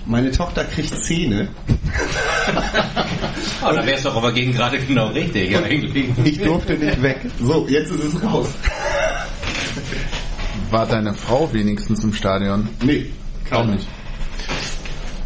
[0.06, 1.48] meine Tochter kriegt Zähne
[3.64, 6.10] Oh, da wär's doch aber gegen gerade genau richtig eigentlich.
[6.26, 7.20] Ich durfte nicht weg.
[7.40, 8.48] So, jetzt ist es raus.
[10.72, 12.68] War deine Frau wenigstens im Stadion?
[12.84, 13.12] Nee,
[13.52, 13.88] Auch nicht.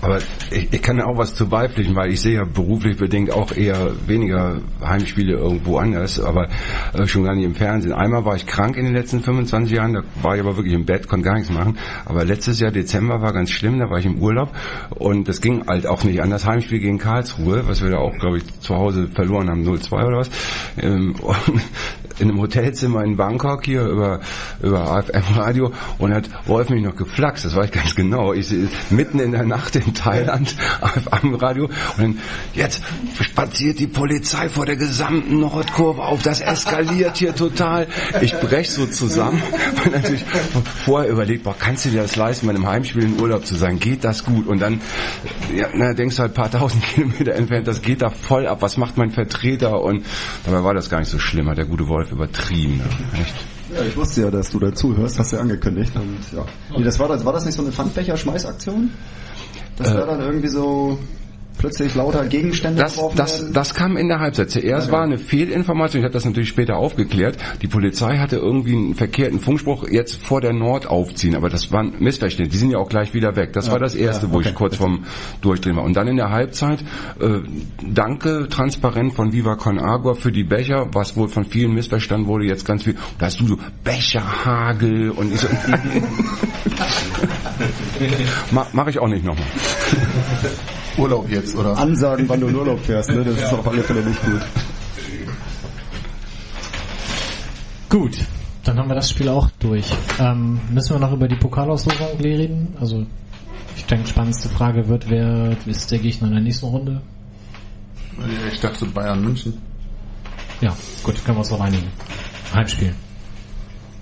[0.05, 0.19] Aber
[0.51, 3.51] ich, ich kann ja auch was zu beipflichten, weil ich sehe ja beruflich bedingt auch
[3.51, 6.47] eher weniger Heimspiele irgendwo anders, aber
[6.93, 7.91] äh, schon gar nicht im Fernsehen.
[7.91, 10.85] Einmal war ich krank in den letzten 25 Jahren, da war ich aber wirklich im
[10.85, 11.79] Bett, konnte gar nichts machen.
[12.05, 14.51] Aber letztes Jahr Dezember war ganz schlimm, da war ich im Urlaub
[14.91, 18.15] und das ging halt auch nicht an das Heimspiel gegen Karlsruhe, was wir da auch,
[18.19, 20.29] glaube ich, zu Hause verloren haben, 0-2 oder was.
[20.77, 21.15] Ähm,
[22.19, 24.19] in einem Hotelzimmer in Bangkok hier über,
[24.61, 28.33] über AFM Radio und hat Wolf mich noch geflaxt, das weiß ich ganz genau.
[28.33, 32.19] Ich sehe mitten in der Nacht in Thailand AFM Radio und dann,
[32.53, 32.83] jetzt
[33.19, 37.87] spaziert die Polizei vor der gesamten Nordkurve auf, das eskaliert hier total.
[38.21, 39.41] Ich brech so zusammen,
[39.83, 40.23] weil natürlich
[40.85, 43.79] vorher überlegt, boah, kannst du dir das leisten, bei einem Heimspiel in Urlaub zu sein,
[43.79, 44.47] geht das gut?
[44.47, 44.81] Und dann
[45.53, 48.61] ja, na, denkst du halt ein paar tausend Kilometer entfernt, das geht da voll ab,
[48.61, 49.81] was macht mein Vertreter?
[49.81, 50.05] Und
[50.45, 52.77] dabei war das gar nicht so schlimm, hat der gute Wolf übertrieben.
[52.77, 52.83] Ne?
[53.21, 53.35] Echt.
[53.73, 55.91] Ja, ich wusste ja, dass du dazu hörst, hast du ja angekündigt.
[55.95, 56.45] Und, ja.
[56.77, 58.91] Nee, das war, das, war das nicht so eine Pfandbecher-Schmeißaktion?
[59.77, 59.95] Das Äh.
[59.95, 60.99] war dann irgendwie so
[61.57, 63.53] plötzlich lauter Gegenstände Das, das, werden?
[63.53, 64.49] das kam in der Halbzeit.
[64.49, 67.37] Zuerst Ja, war eine Fehlinformation, ich habe das natürlich später aufgeklärt.
[67.61, 71.93] Die Polizei hatte irgendwie einen verkehrten Funkspruch, jetzt vor der Nord aufziehen, aber das waren
[71.99, 72.51] Missverständnisse.
[72.51, 73.53] Die sind ja auch gleich wieder weg.
[73.53, 74.49] Das Ja, war das Erste, ja, wo okay.
[74.49, 75.05] ich kurz vorm
[75.41, 75.83] Durchdrehen war.
[75.83, 76.81] Und dann in der Halbzeit,
[77.19, 77.39] äh,
[77.87, 82.45] danke transparent von Viva Con Agua für die Becher, was wohl von vielen missverstanden wurde,
[82.45, 82.95] jetzt ganz viel.
[83.19, 85.47] Da hast du so Becherhagel und ich so,
[88.51, 89.45] Ma, mach ich auch nicht nochmal.
[90.97, 91.77] Urlaub jetzt, oder?
[91.77, 93.23] Ansagen, wann du in Urlaub fährst, ne?
[93.23, 94.41] Das ist auf alle Fälle nicht gut.
[97.89, 98.17] Gut,
[98.63, 99.85] dann haben wir das Spiel auch durch.
[100.19, 102.75] Ähm, müssen wir noch über die Pokalauslosung reden?
[102.79, 103.05] Also,
[103.75, 107.01] ich denke, spannendste Frage wird, wer ist der Gegner in der nächsten Runde?
[108.51, 109.53] Ich dachte Bayern München.
[110.61, 111.87] Ja, gut, können wir uns drauf einigen.
[112.53, 112.95] Heimspiel.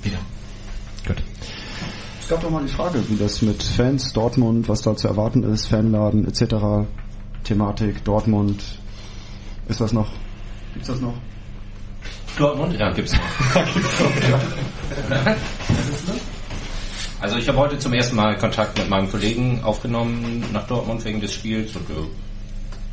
[0.04, 0.20] Wieder.
[1.08, 1.18] Gut.
[2.24, 5.44] Es gab doch mal die Frage, wie das mit Fans, Dortmund, was da zu erwarten
[5.44, 6.88] ist, Fanladen etc.
[7.44, 8.64] Thematik, Dortmund.
[9.68, 10.10] Ist das noch?
[10.74, 11.16] Gibt's das noch?
[12.38, 12.80] Dortmund?
[12.80, 13.22] Ja, gibt's noch.
[17.20, 21.22] Also ich habe heute zum ersten Mal Kontakt mit meinem Kollegen aufgenommen nach Dortmund wegen
[21.22, 21.94] des Spiels und äh,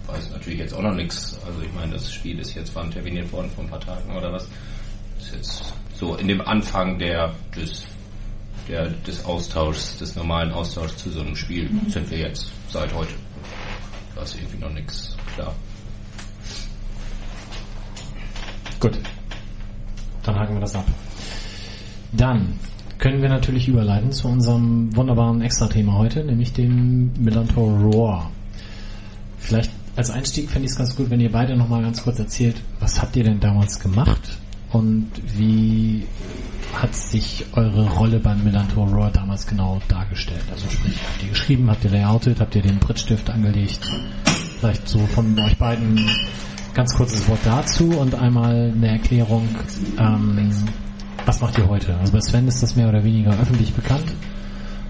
[0.07, 1.37] weiß natürlich jetzt auch noch nichts.
[1.45, 4.33] Also ich meine, das Spiel ist jetzt wann terminiert worden vor ein paar Tagen oder
[4.33, 4.47] was.
[5.18, 7.87] Ist jetzt so in dem Anfang der des
[8.69, 13.15] der, des Austauschs, des normalen Austauschs zu so einem Spiel sind wir jetzt seit heute.
[14.15, 15.55] Da ist irgendwie noch nichts klar.
[18.79, 18.99] Gut.
[20.23, 20.87] Dann haken wir das ab.
[22.13, 22.59] Dann
[22.99, 28.31] können wir natürlich überleiten zu unserem wunderbaren Extra-Thema heute, nämlich dem Millantor Roar.
[29.39, 32.57] Vielleicht als Einstieg fände ich es ganz gut, wenn ihr beide nochmal ganz kurz erzählt,
[32.79, 34.39] was habt ihr denn damals gemacht
[34.71, 36.07] und wie
[36.75, 40.45] hat sich eure Rolle beim Millantor Roar damals genau dargestellt?
[40.51, 43.81] Also sprich, habt ihr geschrieben, habt ihr layoutet, habt ihr den Brittstift angelegt?
[44.59, 46.09] Vielleicht so von euch beiden
[46.75, 49.49] ganz kurzes Wort dazu und einmal eine Erklärung,
[49.99, 50.51] ähm,
[51.27, 51.97] was macht ihr heute?
[51.99, 54.14] Also bei Sven ist das mehr oder weniger öffentlich bekannt.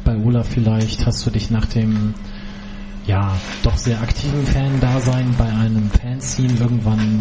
[0.04, 2.14] Bei Olaf vielleicht hast du dich nach dem
[3.06, 7.20] ja doch sehr aktiven Fan-Dasein bei einem Fanzine irgendwann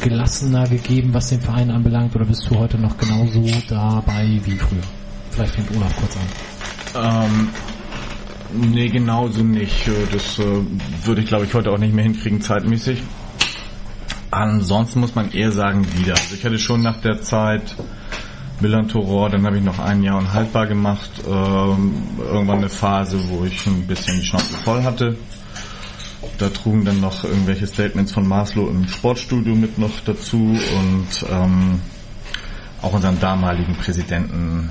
[0.00, 4.82] gelassener gegeben, was den Verein anbelangt, oder bist du heute noch genauso dabei wie früher?
[5.30, 7.24] Vielleicht fängt Olaf kurz an.
[7.28, 7.48] Ähm,
[8.72, 9.88] nee, genauso nicht.
[10.12, 10.44] Das äh,
[11.04, 13.02] würde ich, glaube ich, heute auch nicht mehr hinkriegen, zeitmäßig.
[14.30, 16.14] Ansonsten muss man eher sagen, wieder.
[16.14, 17.74] Also ich hatte schon nach der Zeit
[18.60, 21.10] Milan Toror, dann habe ich noch ein Jahr unhaltbar gemacht.
[21.26, 25.16] Ähm, irgendwann eine Phase, wo ich ein bisschen die Schnauze voll hatte.
[26.38, 31.80] Da trugen dann noch irgendwelche Statements von Maslow im Sportstudio mit noch dazu und ähm,
[32.82, 34.70] auch unseren damaligen Präsidenten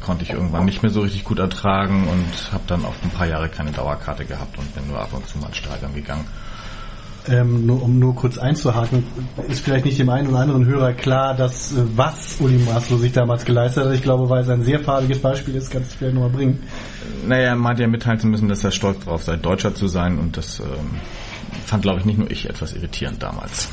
[0.00, 3.26] konnte ich irgendwann nicht mehr so richtig gut ertragen und habe dann auch ein paar
[3.26, 6.24] Jahre keine Dauerkarte gehabt und bin nur ab und zu mal ins Stadion gegangen.
[7.28, 9.04] Ähm, nur, um nur kurz einzuhaken,
[9.48, 13.12] ist vielleicht nicht dem einen oder anderen Hörer klar, dass äh, was Uli Maslow sich
[13.12, 13.94] damals geleistet hat.
[13.94, 16.62] Ich glaube, weil es ein sehr farbiges Beispiel ist, kannst du vielleicht nochmal bringen.
[17.26, 20.18] Naja, er meinte ja mitteilen zu müssen, dass er stolz drauf sei, Deutscher zu sein
[20.18, 20.66] und das ähm,
[21.64, 23.68] fand, glaube ich, nicht nur ich etwas irritierend damals.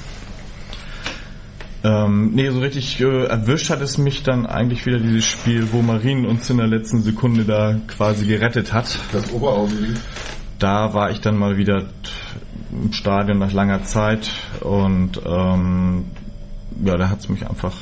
[1.84, 5.82] Ähm, nee, so richtig äh, erwischt hat es mich dann eigentlich wieder dieses Spiel, wo
[5.82, 8.98] Marien uns in der letzten Sekunde da quasi gerettet hat.
[9.12, 9.98] Das Oberhausen
[10.60, 11.90] Da war ich dann mal wieder
[12.72, 14.32] im Stadion nach langer Zeit
[14.62, 16.06] und ähm,
[16.86, 17.74] ja, da hat's mich einfach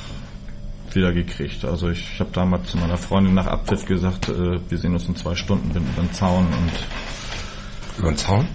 [0.96, 1.64] wieder gekriegt.
[1.66, 5.16] Also ich habe damals zu meiner Freundin nach Abpfiff gesagt, äh, wir sehen uns in
[5.16, 8.48] zwei Stunden bin über den Zaun und Über den Zaun?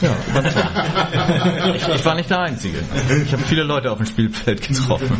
[0.00, 0.10] Ja,
[1.76, 2.78] ich, ich war nicht der Einzige.
[3.24, 5.16] Ich habe viele Leute auf dem Spielfeld getroffen.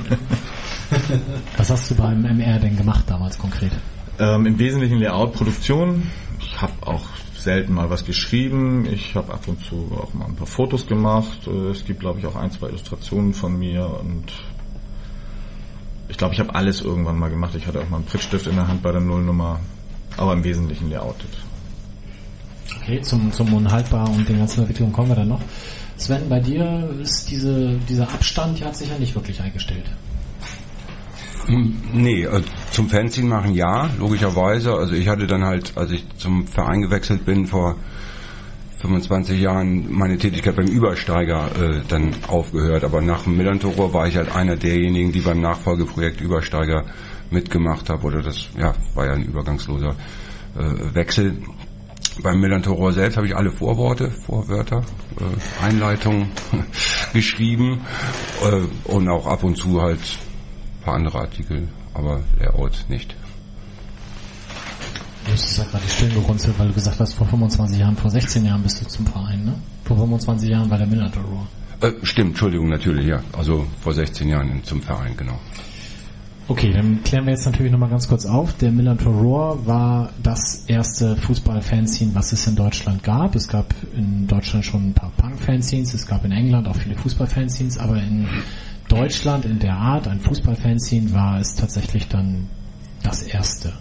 [1.57, 3.71] Was hast du beim MR denn gemacht damals konkret?
[4.19, 6.11] Ähm, Im Wesentlichen Layout, Produktion.
[6.41, 7.05] Ich habe auch
[7.37, 8.87] selten mal was geschrieben.
[8.87, 11.47] Ich habe ab und zu auch mal ein paar Fotos gemacht.
[11.47, 14.33] Äh, Es gibt, glaube ich, auch ein, zwei Illustrationen von mir und
[16.09, 17.55] ich glaube, ich habe alles irgendwann mal gemacht.
[17.55, 19.61] Ich hatte auch mal einen Prittstift in der Hand bei der Nullnummer,
[20.17, 21.31] aber im Wesentlichen layoutet.
[22.81, 25.41] Okay, zum, zum Unhaltbar und den ganzen Entwicklungen kommen wir dann noch.
[25.97, 29.85] Sven, bei dir ist diese, dieser Abstand, ja, hat sich ja nicht wirklich eingestellt.
[31.47, 34.75] Hm, Nee, äh, zum Fanzine machen ja, logischerweise.
[34.75, 37.77] Also ich hatte dann halt, als ich zum Verein gewechselt bin vor
[38.85, 42.85] 25 Jahren, meine Tätigkeit beim Übersteiger äh, dann aufgehört.
[42.85, 46.85] Aber nach dem Millantor war ich halt einer derjenigen, die beim Nachfolgeprojekt Übersteiger
[47.31, 48.05] mitgemacht habe.
[48.07, 49.97] Oder das ja, war ja ein übergangsloser
[50.57, 51.39] äh, Wechsel.
[52.23, 54.83] Beim Millantor selbst habe ich alle Vorworte, Vorwörter,
[55.19, 56.29] äh, Einleitungen
[57.15, 57.81] geschrieben
[58.45, 63.17] äh, und auch ab und zu halt ein paar andere Artikel, aber Layout nicht.
[65.25, 68.11] Du hast ja gerade die Stirn gerunzelt, weil du gesagt hast, vor 25 Jahren, vor
[68.11, 69.55] 16 Jahren bist du zum Verein, ne?
[69.85, 71.47] Vor 25 Jahren war der Minotaur Roar.
[71.81, 73.23] Äh, stimmt, Entschuldigung, natürlich, ja.
[73.37, 75.39] Also vor 16 Jahren zum Verein, genau.
[76.47, 78.53] Okay, dann klären wir jetzt natürlich nochmal ganz kurz auf.
[78.59, 83.35] Der Minotaur Roar war das erste Fußball-Fanzine, was es in Deutschland gab.
[83.35, 87.79] Es gab in Deutschland schon ein paar Punk-Fanzines, es gab in England auch viele Fußball-Fanzines,
[87.79, 88.29] aber in
[88.89, 92.47] Deutschland in der Art, ein Fußball-Fanzine, war es tatsächlich dann
[93.03, 93.73] das erste.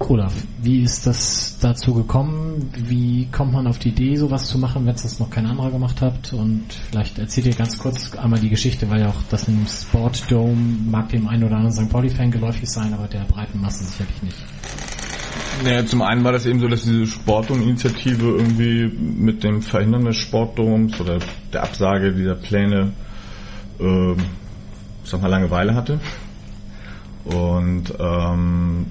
[0.00, 0.32] Olaf,
[0.62, 2.70] wie ist das dazu gekommen?
[2.76, 5.70] Wie kommt man auf die Idee, sowas zu machen, wenn es das noch kein anderer
[5.70, 6.32] gemacht hat?
[6.32, 10.56] Und vielleicht erzählt ihr ganz kurz einmal die Geschichte, weil ja auch das im Sportdome
[10.90, 11.92] mag dem einen oder anderen St.
[11.92, 14.36] Pauli-Fan geläufig sein, aber der breiten Masse sicherlich nicht.
[15.64, 20.16] Naja, zum einen war das eben so, dass diese Sportdom-Initiative irgendwie mit dem Verhindern des
[20.16, 21.18] Sportdoms oder
[21.52, 22.92] der Absage dieser Pläne,
[23.80, 24.16] ähm,
[25.02, 26.00] sag mal, Langeweile hatte.
[27.24, 28.86] Und ähm,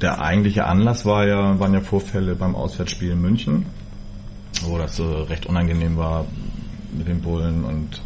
[0.00, 3.66] der eigentliche Anlass war ja, waren ja Vorfälle beim Auswärtsspiel in München,
[4.62, 6.26] wo das so recht unangenehm war
[6.96, 8.02] mit den Bullen und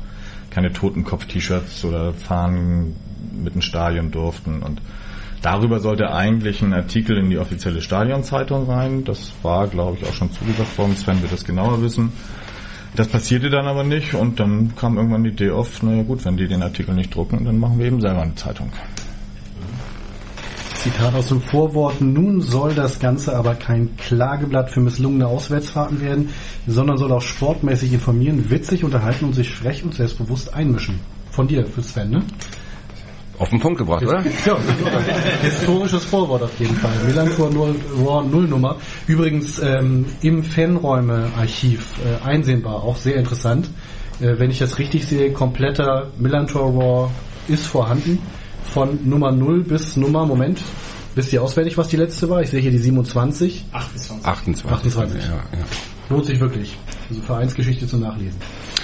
[0.51, 2.97] keine Totenkopf-T-Shirts oder Fahnen
[3.33, 4.81] mit dem Stadion durften und
[5.43, 9.05] Darüber sollte eigentlich ein Artikel in die offizielle Stadionzeitung rein.
[9.05, 10.95] Das war, glaube ich, auch schon zugesagt worden.
[10.97, 12.13] Sven wird das genauer wissen.
[12.95, 16.37] Das passierte dann aber nicht und dann kam irgendwann die Idee auf, naja gut, wenn
[16.37, 18.71] die den Artikel nicht drucken, dann machen wir eben selber eine Zeitung.
[20.83, 26.31] Zitat aus dem Vorwort, nun soll das Ganze aber kein Klageblatt für misslungene Auswärtsfahrten werden,
[26.67, 30.99] sondern soll auch sportmäßig informieren, witzig unterhalten und sich frech und selbstbewusst einmischen.
[31.31, 32.23] Von dir, für Sven, ne?
[33.39, 34.23] Auf den Punkt gebracht, oder?
[34.47, 34.59] Ja,
[35.43, 36.93] historisches Vorwort auf jeden Fall.
[37.53, 38.77] Null- Raw Nullnummer.
[39.07, 43.71] Übrigens ähm, im Fanräume-Archiv äh, einsehbar, auch sehr interessant.
[44.21, 47.11] Äh, wenn ich das richtig sehe, kompletter Millantor Raw
[47.49, 48.19] ist vorhanden.
[48.73, 50.63] Von Nummer 0 bis Nummer, Moment,
[51.17, 52.41] wisst ihr auswendig, was die letzte war?
[52.41, 53.67] Ich sehe hier die 27.
[53.73, 54.25] 28.
[54.25, 54.71] 28.
[54.71, 55.23] 28.
[55.25, 55.65] Ja, ja.
[56.09, 56.77] Lohnt sich wirklich.
[57.09, 58.39] Also Vereinsgeschichte zum Nachlesen.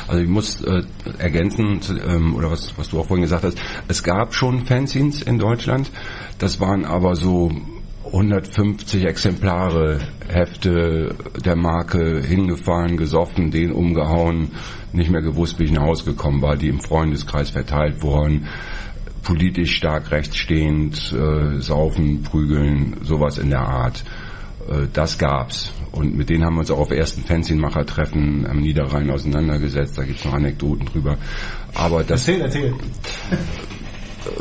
[0.08, 0.82] Also ich muss äh,
[1.18, 3.58] ergänzen, zu, ähm, oder was, was du auch vorhin gesagt hast,
[3.88, 5.90] es gab schon Fanzines in Deutschland,
[6.38, 7.50] das waren aber so
[8.06, 11.14] 150 Exemplare, Hefte
[11.44, 14.52] der Marke hingefahren, gesoffen, den umgehauen,
[14.92, 18.46] nicht mehr gewusst, wie ich nach Hause gekommen war, die im Freundeskreis verteilt wurden,
[19.26, 24.04] politisch stark rechtsstehend, äh, saufen, prügeln, sowas in der Art.
[24.68, 25.72] Äh, das gab's.
[25.90, 29.98] Und mit denen haben wir uns auch auf ersten Fanzinmacher-Treffen am Niederrhein auseinandergesetzt.
[29.98, 31.18] Da gibt's noch Anekdoten drüber.
[31.74, 32.74] Aber das, Erzähl, erzähl.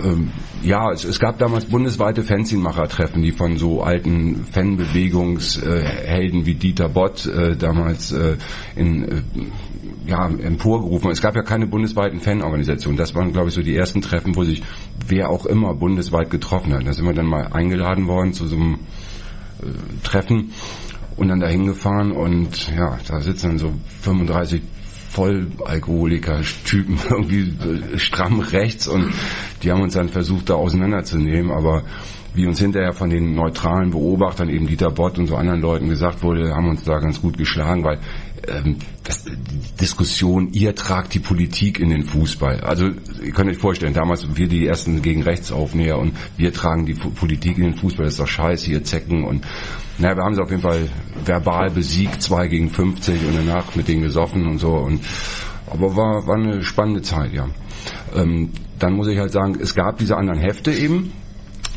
[0.03, 0.31] ähm,
[0.61, 7.25] ja, es, es gab damals bundesweite Fanzinmacher-Treffen, die von so alten Fanbewegungshelden wie Dieter Bott
[7.25, 8.37] äh, damals äh,
[8.75, 9.21] in äh,
[10.07, 11.11] ja, emporgerufen.
[11.11, 12.97] Es gab ja keine bundesweiten Fanorganisationen.
[12.97, 14.63] Das waren, glaube ich, so die ersten Treffen, wo sich
[15.07, 16.85] wer auch immer bundesweit getroffen hat.
[16.85, 18.79] Da sind wir dann mal eingeladen worden zu so einem
[19.61, 19.67] äh,
[20.03, 20.51] Treffen
[21.17, 24.61] und dann dahin gefahren und ja, da sitzen dann so 35
[25.09, 27.53] Vollalkoholiker-Typen irgendwie
[27.93, 29.13] äh, stramm rechts und
[29.63, 31.83] die haben uns dann versucht, da auseinanderzunehmen, aber
[32.33, 36.21] wie uns hinterher von den neutralen Beobachtern, eben Dieter Bott und so anderen Leuten gesagt
[36.21, 37.99] wurde, haben uns da ganz gut geschlagen, weil
[38.47, 42.61] ähm, das, die Diskussion, ihr tragt die Politik in den Fußball.
[42.61, 42.91] Also
[43.23, 47.57] ihr könnt euch vorstellen, damals wir die ersten gegen Rechtsaufnäher und wir tragen die Politik
[47.57, 49.45] in den Fußball, das ist doch scheiße, ihr Zecken und
[49.97, 50.89] naja, wir haben sie auf jeden Fall
[51.23, 55.01] verbal besiegt, 2 gegen 50 und danach mit denen gesoffen und so und
[55.67, 57.47] aber war, war eine spannende Zeit, ja.
[58.15, 61.13] Ähm, dann muss ich halt sagen, es gab diese anderen Hefte eben,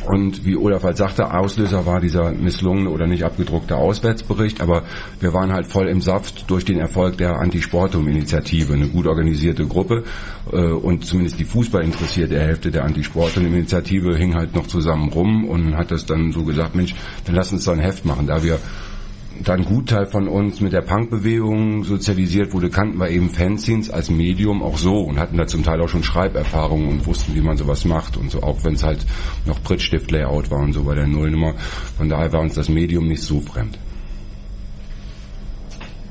[0.07, 4.85] Und wie Olaf halt sagte, Auslöser war dieser misslungene oder nicht abgedruckte Auswärtsbericht, aber
[5.21, 10.05] wir waren halt voll im Saft durch den Erfolg der Anti-Sportum-Initiative, eine gut organisierte Gruppe.
[10.53, 15.91] Äh, und zumindest die fußballinteressierte Hälfte der Anti-Sportum-Initiative hing halt noch zusammen rum und hat
[15.91, 16.95] das dann so gesagt, Mensch,
[17.25, 18.59] dann lass uns da ein Heft machen, da wir
[19.45, 24.63] dann Gutteil von uns mit der Punkbewegung sozialisiert wurde, kannten wir eben Fanzines als Medium
[24.63, 27.85] auch so und hatten da zum Teil auch schon Schreiberfahrungen und wussten, wie man sowas
[27.85, 29.07] macht und so, auch wenn es halt
[29.47, 31.55] noch Prittstift-Layout war und so bei der Nullnummer.
[31.97, 33.79] Von daher war uns das Medium nicht so fremd.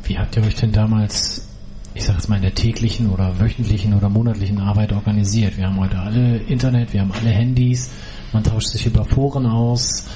[0.03, 1.49] Wie habt ihr euch denn damals,
[1.93, 5.57] ich sag jetzt mal in der täglichen oder wöchentlichen oder monatlichen Arbeit organisiert?
[5.57, 7.91] Wir haben heute alle Internet, wir haben alle Handys,
[8.31, 10.07] man tauscht sich über Foren aus.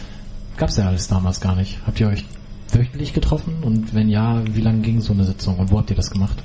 [0.56, 1.80] Gab's ja alles damals gar nicht.
[1.86, 2.26] Habt ihr euch
[2.74, 3.64] wöchentlich getroffen?
[3.64, 6.38] Und wenn ja, wie lange ging so eine Sitzung und wo habt ihr das gemacht?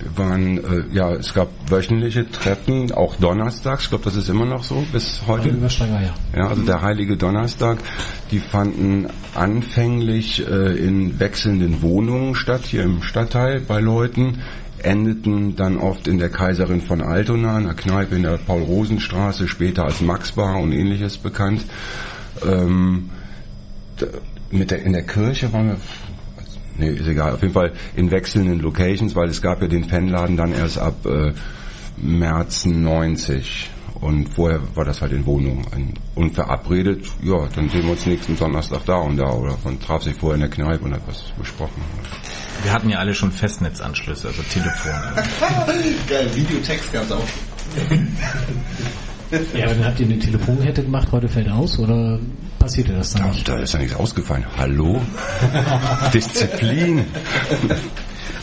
[0.00, 4.46] Wir waren, äh, ja, es gab wöchentliche Treffen, auch donnerstags, ich glaube, das ist immer
[4.46, 5.50] noch so bis heute.
[5.50, 6.14] Übersteiger, ja.
[6.34, 7.78] Ja, also der heilige Donnerstag,
[8.30, 14.38] die fanden anfänglich äh, in wechselnden Wohnungen statt, hier im Stadtteil bei Leuten,
[14.82, 20.00] endeten dann oft in der Kaiserin von Altona, einer Kneipe in der Paul-Rosen-Straße, später als
[20.00, 21.62] Max-Bar und ähnliches bekannt.
[22.46, 23.10] Ähm,
[24.50, 25.76] mit der, in der Kirche waren wir,
[26.78, 30.36] nee, ist egal, auf jeden Fall in wechselnden Locations, weil es gab ja den Fanladen
[30.36, 31.32] dann erst ab äh,
[31.96, 33.70] März 90
[34.00, 35.66] und vorher war das halt in Wohnungen.
[35.72, 39.78] Ein- Und verabredet, ja, dann sehen wir uns nächsten Donnerstag da und da oder man
[39.78, 41.82] traf sich vorher in der Kneipe und hat was besprochen.
[42.62, 45.12] Wir hatten ja alle schon Festnetzanschlüsse, also Telefone.
[46.08, 47.24] Geil, Videotext gab's auch.
[49.54, 52.18] Ja, aber dann habt ihr eine Telefonkette gemacht, heute fällt aus oder
[52.60, 53.48] passierte das dann Da, nicht?
[53.48, 54.44] da ist ja nichts ausgefallen.
[54.56, 55.02] Hallo?
[56.14, 57.04] Disziplin.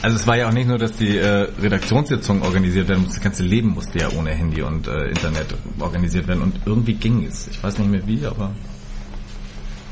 [0.02, 3.24] Also es war ja auch nicht nur, dass die äh, Redaktionssitzungen organisiert werden mussten, das
[3.24, 5.48] ganze Leben musste ja ohne Handy und äh, Internet
[5.80, 7.48] organisiert werden und irgendwie ging es.
[7.48, 8.52] Ich weiß nicht mehr wie, aber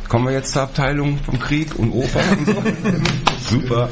[0.07, 2.63] Kommen wir jetzt zur Abteilung vom Krieg und Oper und so?
[3.49, 3.89] Super.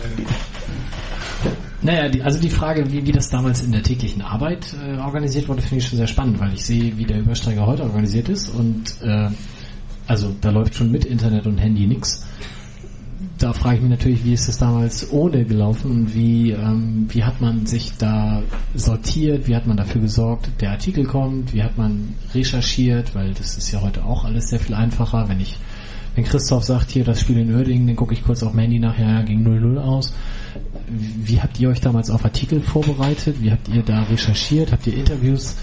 [1.82, 5.50] Naja, die, also die Frage, wie, wie das damals in der täglichen Arbeit äh, organisiert
[5.50, 8.48] wurde, finde ich schon sehr spannend, weil ich sehe, wie der Übersteiger heute organisiert ist
[8.50, 9.30] und äh,
[10.08, 12.26] also da läuft schon mit Internet und Handy nix.
[13.38, 17.24] Da frage ich mich natürlich, wie ist das damals ohne gelaufen und wie, ähm, wie
[17.24, 18.42] hat man sich da
[18.74, 23.58] sortiert, wie hat man dafür gesorgt, der Artikel kommt, wie hat man recherchiert, weil das
[23.58, 25.58] ist ja heute auch alles sehr viel einfacher, wenn ich
[26.16, 28.80] wenn Christoph sagt, hier das Spiel in Uerdingen, dann gucke ich kurz auf dem Handy
[28.80, 30.14] nachher ja, ging 0-0 aus.
[30.88, 33.38] Wie habt ihr euch damals auf Artikel vorbereitet?
[33.42, 34.72] Wie habt ihr da recherchiert?
[34.72, 35.56] Habt ihr Interviews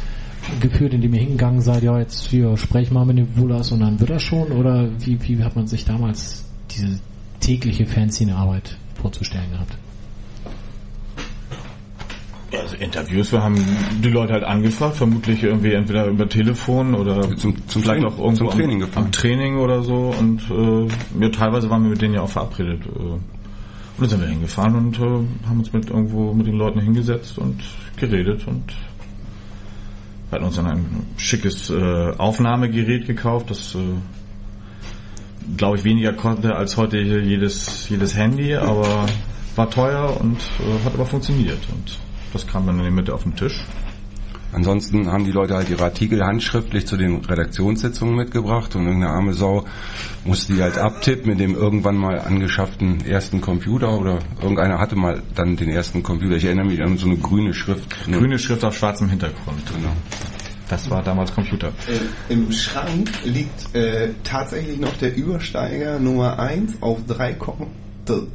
[0.61, 4.01] geführt, indem ihr hingegangen seid, ja, jetzt hier, sprech mal mit dem Wulas und dann
[4.01, 4.53] wird er schon?
[4.53, 6.99] Oder wie, wie hat man sich damals diese
[7.41, 9.77] tägliche Fanzine-Arbeit vorzustellen gehabt?
[12.53, 13.65] Ja, also Interviews, wir haben
[14.03, 18.19] die Leute halt angefragt, vermutlich irgendwie entweder über Telefon oder Zum- zum vielleicht Training- auch
[18.19, 19.05] irgendwo zum Training am, gefahren.
[19.05, 22.81] am Training oder so und äh, ja, teilweise waren wir mit denen ja auch verabredet.
[22.87, 23.21] Äh, und
[24.01, 27.61] dann sind wir hingefahren und äh, haben uns mit irgendwo mit den Leuten hingesetzt und
[27.97, 28.65] geredet und
[30.31, 33.79] wir hatten uns dann ein schickes äh, Aufnahmegerät gekauft, das äh,
[35.57, 39.07] glaube ich weniger konnte als heute jedes jedes Handy, aber
[39.57, 41.99] war teuer und äh, hat aber funktioniert und
[42.33, 43.65] das kam dann in die Mitte auf den Tisch.
[44.53, 49.33] Ansonsten haben die Leute halt ihre Artikel handschriftlich zu den Redaktionssitzungen mitgebracht und irgendeine arme
[49.33, 49.65] Sau
[50.25, 55.23] musste die halt abtippen mit dem irgendwann mal angeschafften ersten Computer oder irgendeiner hatte mal
[55.35, 56.37] dann den ersten Computer.
[56.37, 57.95] Ich erinnere mich an so eine grüne Schrift.
[58.07, 59.63] Eine- Grüne Schrift auf schwarzem Hintergrund.
[59.67, 59.93] Genau.
[60.69, 61.69] Das war damals Computer.
[61.89, 67.37] Äh, Im Schrank liegt äh, tatsächlich noch der Übersteiger Nummer 1 auf 3,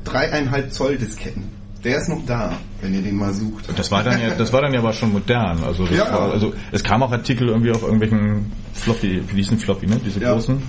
[0.04, 1.44] dreieinhalb Zoll Disketten.
[1.86, 3.66] Der ist noch da, wenn ihr den mal sucht.
[3.78, 5.64] Das war dann ja, das war dann ja aber schon modern.
[5.64, 6.12] Also, das Ja.
[6.12, 10.02] war, also es kam auch Artikel irgendwie auf irgendwelchen Floppy, wie hießen Floppy, ne?
[10.04, 10.34] Diese Ja.
[10.34, 10.62] großen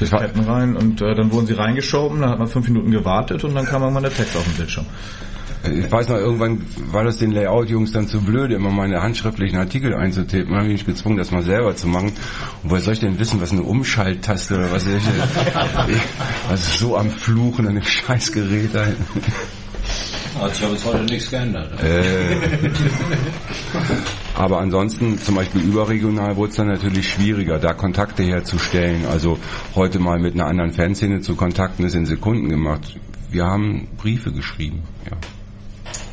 [0.00, 3.54] Disketten rein und äh, dann wurden sie reingeschoben, dann hat man fünf Minuten gewartet und
[3.54, 4.86] dann kam irgendwann der Text auf dem Bildschirm.
[5.62, 9.94] Ich weiß noch, irgendwann war das den Layout-Jungs dann zu blöd, immer meine handschriftlichen Artikel
[9.94, 10.48] einzutippen.
[10.52, 12.12] Dann habe ich mich gezwungen, das mal selber zu machen.
[12.62, 15.02] Und woher soll ich denn wissen, was eine Umschalttaste oder was ich,
[16.48, 19.04] was so am Fluchen an dem Scheißgerät da hinten.
[20.38, 21.82] Hat sich aber bis heute nichts geändert.
[21.82, 22.70] Äh,
[24.34, 29.04] aber ansonsten, zum Beispiel überregional, wurde es dann natürlich schwieriger, da Kontakte herzustellen.
[29.06, 29.38] Also
[29.74, 32.96] heute mal mit einer anderen Fanszene zu kontakten, ist in Sekunden gemacht.
[33.30, 34.82] Wir haben Briefe geschrieben.
[35.10, 35.16] Ja.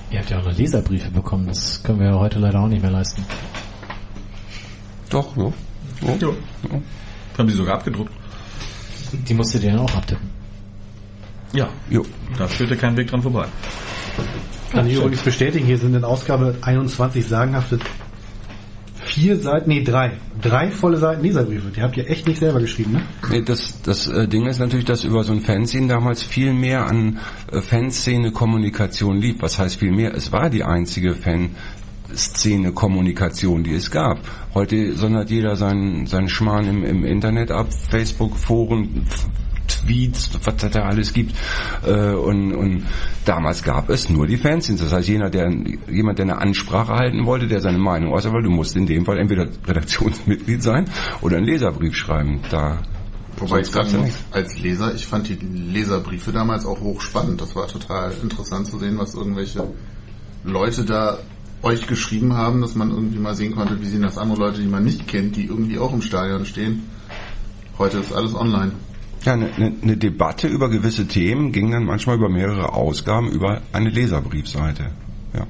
[0.10, 2.82] Ihr habt ja auch noch Leserbriefe bekommen, das können wir ja heute leider auch nicht
[2.82, 3.24] mehr leisten.
[5.10, 5.52] Doch, ja.
[6.20, 6.36] Jo.
[7.38, 8.12] Haben sie sogar abgedruckt.
[9.12, 10.30] Die musstet ihr dann auch abtippen.
[11.54, 12.06] Ja, Jo.
[12.38, 13.46] da führte kein Weg dran vorbei.
[14.72, 17.80] Kann ich übrigens bestätigen, hier sind in Ausgabe 21 sagenhafte
[19.08, 20.14] vier Seiten, nee, drei.
[20.42, 21.70] Drei volle Seiten Leserbriefe.
[21.76, 23.02] Die habt ihr echt nicht selber geschrieben, ne?
[23.30, 26.86] Nee, das, das äh, Ding ist natürlich, dass über so ein Fanzine damals viel mehr
[26.86, 27.18] an
[27.52, 29.38] äh, Fanszene-Kommunikation lief.
[29.40, 30.14] Was heißt viel mehr?
[30.14, 34.20] Es war die einzige Fanszene-Kommunikation, die es gab.
[34.54, 39.08] Heute sondert jeder seinen, seinen Schmarrn im, im Internet ab, Facebook, Foren,
[39.68, 41.36] Tweets, was es da alles gibt.
[41.86, 42.86] Äh, und, und
[43.26, 44.82] damals gab es nur die Fanzines.
[44.82, 45.52] Das heißt, jener, der,
[45.90, 49.06] jemand, der eine Ansprache halten wollte, der seine Meinung äußern wollte, du musst in dem
[49.06, 50.86] Fall entweder Redaktionsmitglied sein
[51.22, 52.42] oder einen Leserbrief schreiben.
[52.50, 52.80] Da
[53.40, 57.40] Wobei ich sagen muss, als Leser, ich fand die Leserbriefe damals auch hochspannend.
[57.40, 59.64] Das war total interessant zu sehen, was irgendwelche
[60.44, 61.20] Leute da
[61.62, 64.68] euch geschrieben haben, dass man irgendwie mal sehen konnte, wie sehen das andere Leute, die
[64.68, 66.84] man nicht kennt, die irgendwie auch im Stadion stehen.
[67.78, 68.72] Heute ist alles online.
[69.24, 69.50] Ja, eine,
[69.82, 74.92] eine, Debatte über gewisse Themen ging dann manchmal über mehrere Ausgaben über eine Leserbriefseite.
[75.34, 75.48] Ja.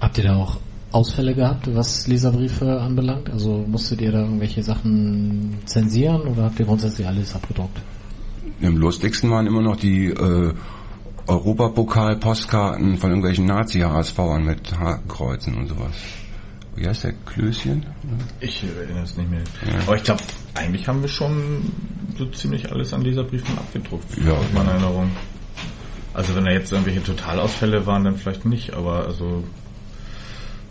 [0.00, 0.58] Habt ihr da auch
[0.90, 3.30] Ausfälle gehabt, was Leserbriefe anbelangt?
[3.30, 7.78] Also musstet ihr da irgendwelche Sachen zensieren oder habt ihr grundsätzlich alles abgedruckt?
[8.62, 10.52] Am lustigsten waren immer noch die äh,
[11.26, 15.92] Europapokal-Postkarten von irgendwelchen Nazi-HSVern mit Hakenkreuzen und sowas.
[16.74, 17.12] Wie heißt der?
[17.12, 17.84] Klößchen?
[18.40, 19.42] Ich erinnere es nicht mehr.
[19.86, 20.22] Aber ich glaube,
[20.54, 21.70] eigentlich haben wir schon
[22.16, 24.06] so ziemlich alles an Leserbriefen abgedruckt.
[24.24, 25.10] Ja, aus meiner Erinnerung.
[26.14, 29.44] Also wenn da jetzt irgendwelche Totalausfälle waren, dann vielleicht nicht, aber also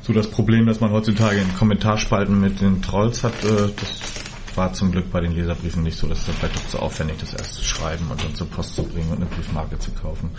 [0.01, 4.21] so das Problem, dass man heutzutage in Kommentarspalten mit den Trolls hat, äh, das
[4.55, 6.07] war zum Glück bei den Leserbriefen nicht so.
[6.07, 8.75] Das ist dann vielleicht doch zu aufwendig, das erst zu schreiben und dann zur Post
[8.75, 10.29] zu bringen und eine Briefmarke zu kaufen.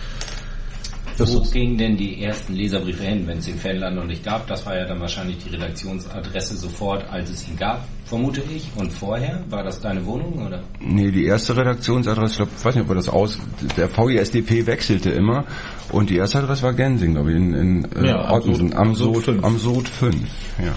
[1.19, 4.47] Wo gingen denn die ersten Leserbriefe hin, wenn es den Fanland noch nicht gab?
[4.47, 8.71] Das war ja dann wahrscheinlich die Redaktionsadresse sofort, als es ihn gab, vermute ich.
[8.77, 9.45] Und vorher?
[9.51, 10.63] War das deine Wohnung oder?
[10.81, 13.39] Nee, die erste Redaktionsadresse, ich glaub, ich weiß nicht, ob wir das aus,
[13.77, 15.45] der VISDP wechselte immer
[15.91, 19.15] und die erste Adresse war Gensing, glaube ich, in, in äh, Ja, Sod- am Sod
[19.17, 19.45] Sod, 5.
[19.45, 20.17] am Sod 5.
[20.65, 20.73] Ja.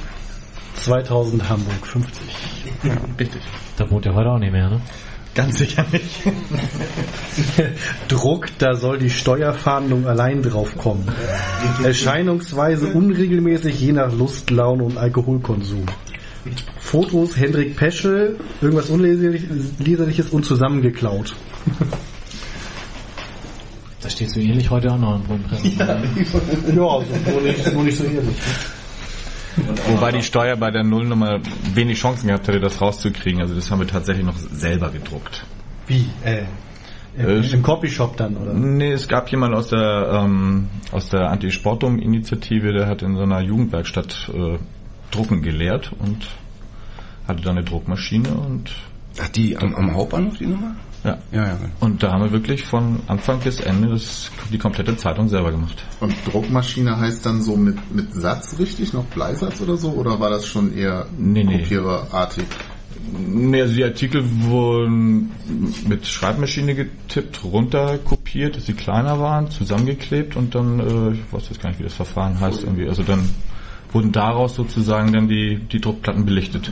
[0.75, 2.13] 2000 Hamburg 50.
[3.19, 3.41] Richtig.
[3.77, 4.81] Da wohnt ihr heute auch nicht mehr, ne?
[5.35, 6.21] Ganz sicher nicht.
[8.07, 11.11] Druck, da soll die Steuerfahndung allein drauf kommen.
[11.83, 15.85] Erscheinungsweise unregelmäßig, je nach Lust, Laune und Alkoholkonsum.
[16.79, 21.35] Fotos Hendrik Peschel, irgendwas Unleserliches und zusammengeklaut.
[24.01, 25.67] Da steht so ähnlich heute auch noch im Rundpresse.
[25.67, 28.37] Ja, also nur nicht, nur nicht so ehrlich.
[29.87, 31.39] Wobei die Steuer bei der Nullnummer
[31.73, 33.41] wenig Chancen gehabt hätte, das rauszukriegen.
[33.41, 35.45] Also das haben wir tatsächlich noch selber gedruckt.
[35.87, 36.09] Wie?
[36.23, 36.43] Äh,
[37.17, 38.53] im, Äh, Im Copyshop dann, oder?
[38.53, 43.41] Nee, es gab jemand aus der ähm, aus der Anti-Sportum-Initiative, der hat in so einer
[43.41, 44.57] Jugendwerkstatt äh,
[45.11, 46.27] Drucken gelehrt und
[47.27, 48.71] hatte da eine Druckmaschine und
[49.17, 50.75] Ach, die am, am Hauptbahnhof, die Nummer?
[51.05, 51.17] Ja.
[51.31, 51.59] Ja, ja.
[51.79, 55.83] Und da haben wir wirklich von Anfang bis Ende das, die komplette Zeitung selber gemacht.
[55.99, 59.89] Und Druckmaschine heißt dann so mit, mit Satz richtig, noch Bleisatz oder so?
[59.91, 61.59] Oder war das schon eher Nee, nee.
[61.59, 62.45] kopiererartig?
[63.27, 65.31] Nee, also die Artikel wurden
[65.87, 71.61] mit Schreibmaschine getippt, runterkopiert, dass sie kleiner waren, zusammengeklebt und dann, äh, ich weiß jetzt
[71.61, 73.29] gar nicht, wie das Verfahren heißt irgendwie, also dann
[73.91, 76.71] wurden daraus sozusagen dann die, die Druckplatten belichtet.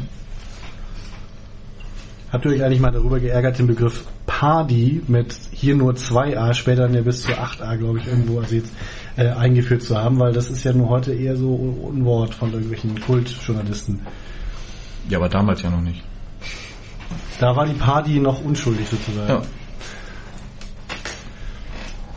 [2.34, 6.82] Habt ihr euch eigentlich mal darüber geärgert, den Begriff Party mit hier nur 2a, später
[6.88, 8.72] dann ja bis zu 8a, glaube ich, irgendwo also jetzt,
[9.18, 12.52] äh, eingeführt zu haben, weil das ist ja nur heute eher so ein Wort von
[12.52, 14.02] irgendwelchen Kultjournalisten.
[15.10, 16.04] Ja, aber damals ja noch nicht.
[17.40, 19.30] Da war die Party noch unschuldig sozusagen.
[19.30, 19.42] Ja.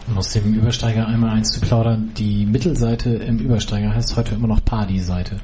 [0.08, 4.48] Um aus dem Übersteiger einmal eins zu plaudern, die Mittelseite im Übersteiger heißt heute immer
[4.48, 5.40] noch Party-Seite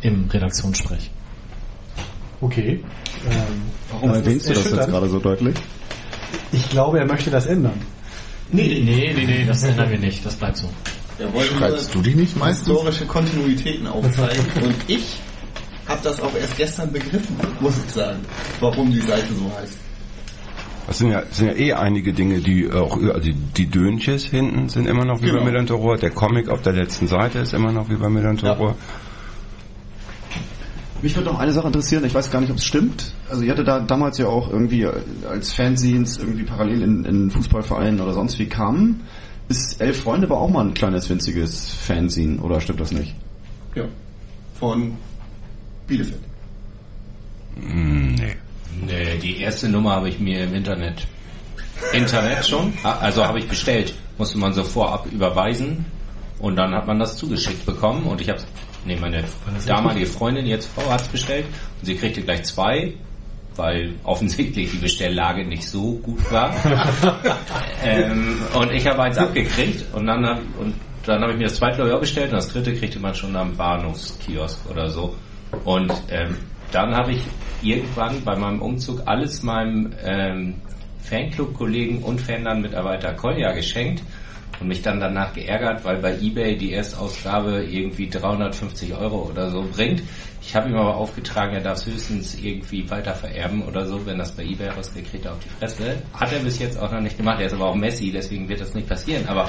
[0.00, 1.10] im Redaktionssprech.
[2.40, 2.82] Okay.
[3.30, 5.54] Ähm, Warum erwähnst du das jetzt gerade so deutlich?
[6.52, 7.80] Ich glaube, er möchte das ändern.
[8.50, 10.68] Nee, Nee, nee, nee, das ändern wir nicht, das bleibt so.
[11.58, 12.66] Schreibst du die nicht meistens?
[12.66, 15.16] historische Kontinuitäten aufzeigen und ich
[15.86, 18.18] habe das auch erst gestern begriffen, muss ich sagen,
[18.60, 19.78] warum die Seite so heißt.
[20.86, 24.86] Das sind ja, sind ja eh einige Dinge, die auch, also die, Dönches hinten sind
[24.86, 25.38] immer noch wie Genau.
[25.38, 28.76] bei Millantor, der Comic auf der letzten Seite ist immer noch wie bei Millantor.
[31.04, 33.12] Mich würde noch eine Sache interessieren, ich weiß gar nicht, ob es stimmt.
[33.28, 34.86] Also ihr hatte da damals ja auch irgendwie
[35.28, 39.02] als Fanzines irgendwie parallel in, in Fußballvereinen oder sonst wie kamen.
[39.50, 43.14] Ist Elf Freunde war auch mal ein kleines winziges Fanzine, oder stimmt das nicht?
[43.74, 43.84] Ja.
[44.58, 44.96] Von
[45.86, 46.22] Bielefeld.
[47.60, 48.36] Hm, nee.
[48.86, 51.06] Nee, die erste Nummer habe ich mir im Internet.
[51.92, 52.72] Internet schon?
[52.82, 53.92] Also habe ich bestellt.
[54.16, 55.84] Musste man so vorab überweisen
[56.38, 58.40] und dann hat man das zugeschickt bekommen und ich habe,
[58.84, 59.24] nee, meine
[59.66, 61.46] damalige Freundin, jetzt Frau, hat es bestellt
[61.80, 62.94] und sie kriegte gleich zwei,
[63.56, 66.54] weil offensichtlich die Bestelllage nicht so gut war.
[67.84, 70.74] ähm, und ich habe eins abgekriegt und dann hab, und
[71.04, 73.56] dann habe ich mir das zweite auch bestellt und das dritte kriegte man schon am
[73.56, 75.14] Bahnhofskiosk oder so.
[75.64, 76.36] Und ähm,
[76.72, 77.22] dann habe ich
[77.62, 80.54] irgendwann bei meinem Umzug alles meinem ähm,
[81.02, 84.02] Fanclub-Kollegen und Fandern Mitarbeiter Kolja geschenkt
[84.60, 89.62] und mich dann danach geärgert, weil bei eBay die Erstausgabe irgendwie 350 Euro oder so
[89.62, 90.02] bringt.
[90.46, 94.18] Ich habe ihm aber aufgetragen, er darf es höchstens irgendwie weiter vererben oder so, wenn
[94.18, 95.96] das bei eBay rausgeht, kriegt er auf die Fresse.
[96.12, 97.40] Hat er bis jetzt auch noch nicht gemacht.
[97.40, 99.26] Er ist aber auch Messi, deswegen wird das nicht passieren.
[99.26, 99.48] Aber,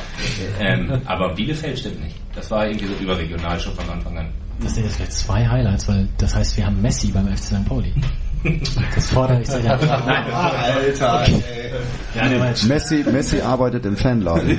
[0.60, 2.16] ähm, aber Bielefeld stimmt nicht.
[2.34, 4.30] Das war irgendwie so überregional schon von Anfang an.
[4.62, 7.66] Das sind jetzt vielleicht zwei Highlights, weil das heißt, wir haben Messi beim FC St.
[7.66, 7.94] Pauli.
[8.96, 9.88] Das fordere ich seit Jahren.
[10.06, 10.24] Nein.
[10.32, 11.66] Alter, ey.
[12.16, 12.24] Ja,
[12.68, 14.58] Messi, Messi arbeitet im Fanladen.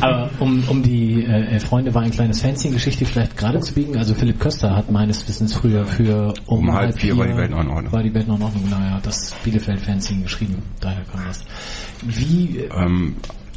[0.00, 3.96] Aber um, um die äh, Freunde war ein kleines Fanzine-Geschichte vielleicht gerade zu biegen.
[3.96, 7.50] Also Philipp Köster hat meines Wissens früher für um, Um halb vier war die Welt
[7.50, 7.92] noch in Ordnung.
[7.92, 9.00] War die Welt noch in Ordnung, genau, ja.
[9.02, 10.62] Das Bielefeld-Fanzine geschrieben.
[10.80, 11.42] Daher kam das.
[12.02, 13.16] Wie, äh, Ähm,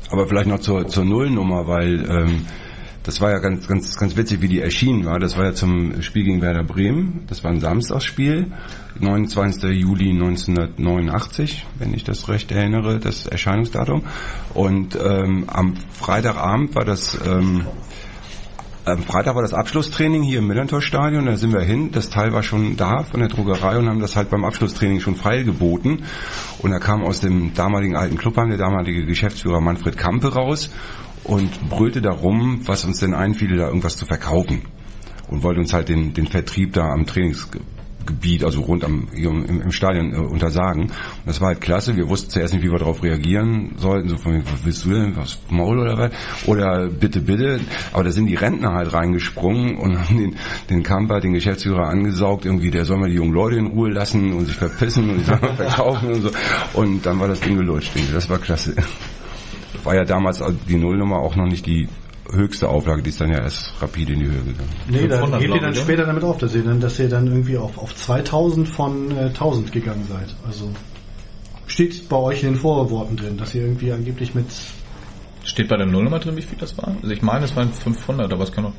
[0.09, 2.45] aber vielleicht noch zur, zur Nullnummer, weil ähm,
[3.03, 5.19] das war ja ganz, ganz, ganz witzig, wie die erschienen war.
[5.19, 7.25] Das war ja zum Spiel gegen Werder Bremen.
[7.27, 8.51] Das war ein Samstagsspiel,
[8.99, 9.63] 29.
[9.71, 14.03] Juli 1989, wenn ich das recht erinnere, das Erscheinungsdatum.
[14.53, 17.65] Und ähm, am Freitagabend war das ähm,
[18.85, 21.91] am Freitag war das Abschlusstraining hier im Millantor-Stadion, da sind wir hin.
[21.93, 25.15] Das Teil war schon da von der Druckerei und haben das halt beim Abschlusstraining schon
[25.15, 26.03] feilgeboten.
[26.59, 30.69] Und da kam aus dem damaligen alten Clubheim der damalige Geschäftsführer Manfred Kampe raus
[31.23, 34.63] und brüllte darum, was uns denn einfiele, da irgendwas zu verkaufen.
[35.29, 39.71] Und wollte uns halt den, den Vertrieb da am Trainingsgebiet, also rund am im, im
[39.71, 40.83] Stadion äh, untersagen.
[40.83, 40.93] Und
[41.25, 41.95] das war halt klasse.
[41.95, 44.09] Wir wussten zuerst nicht, wie wir darauf reagieren sollten.
[44.09, 45.15] So von, was willst du denn?
[45.15, 46.11] Was Maul oder was?
[46.45, 47.61] Oder bitte, bitte.
[47.93, 50.35] Aber da sind die Rentner halt reingesprungen und haben den,
[50.69, 52.45] den Kamper, den Geschäftsführer angesaugt.
[52.45, 55.23] Irgendwie, der soll mal die jungen Leute in Ruhe lassen und sich verpissen und die
[55.23, 56.31] soll mal verkaufen und so.
[56.73, 57.93] Und dann war das Ding gelutscht.
[58.13, 58.75] Das war klasse.
[59.83, 61.87] War ja damals die Nullnummer auch noch nicht die
[62.31, 64.69] höchste Auflage, die ist dann ja erst rapide in die Höhe gegangen.
[64.87, 65.75] Nee, da 500, geht ihr dann ne?
[65.75, 69.25] später damit auf, dass ihr dann, dass ihr dann irgendwie auf, auf 2000 von äh,
[69.25, 70.35] 1000 gegangen seid.
[70.47, 70.71] Also
[71.67, 74.47] steht bei euch in den Vorworten drin, dass ihr irgendwie angeblich mit
[75.45, 76.95] Steht bei der Nullnummer drin, wie viel das war?
[77.01, 78.73] Also ich meine, es waren 500, aber es kann auch...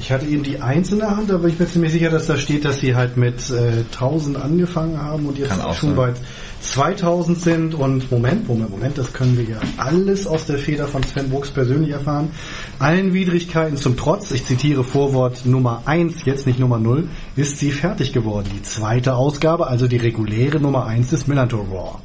[0.00, 2.36] Ich hatte eben die Eins in der Hand, aber ich bin ziemlich sicher, dass da
[2.36, 5.96] steht, dass sie halt mit äh, 1000 angefangen haben und jetzt schon sein.
[5.96, 6.12] bei
[6.60, 7.74] 2000 sind.
[7.74, 11.50] Und Moment, Moment, Moment, das können wir ja alles aus der Feder von Sven Brooks
[11.50, 12.30] persönlich erfahren.
[12.78, 17.72] Allen Widrigkeiten zum Trotz, ich zitiere Vorwort Nummer 1, jetzt nicht Nummer 0, ist sie
[17.72, 18.48] fertig geworden.
[18.54, 21.98] Die zweite Ausgabe, also die reguläre Nummer 1 des Millantor Raw.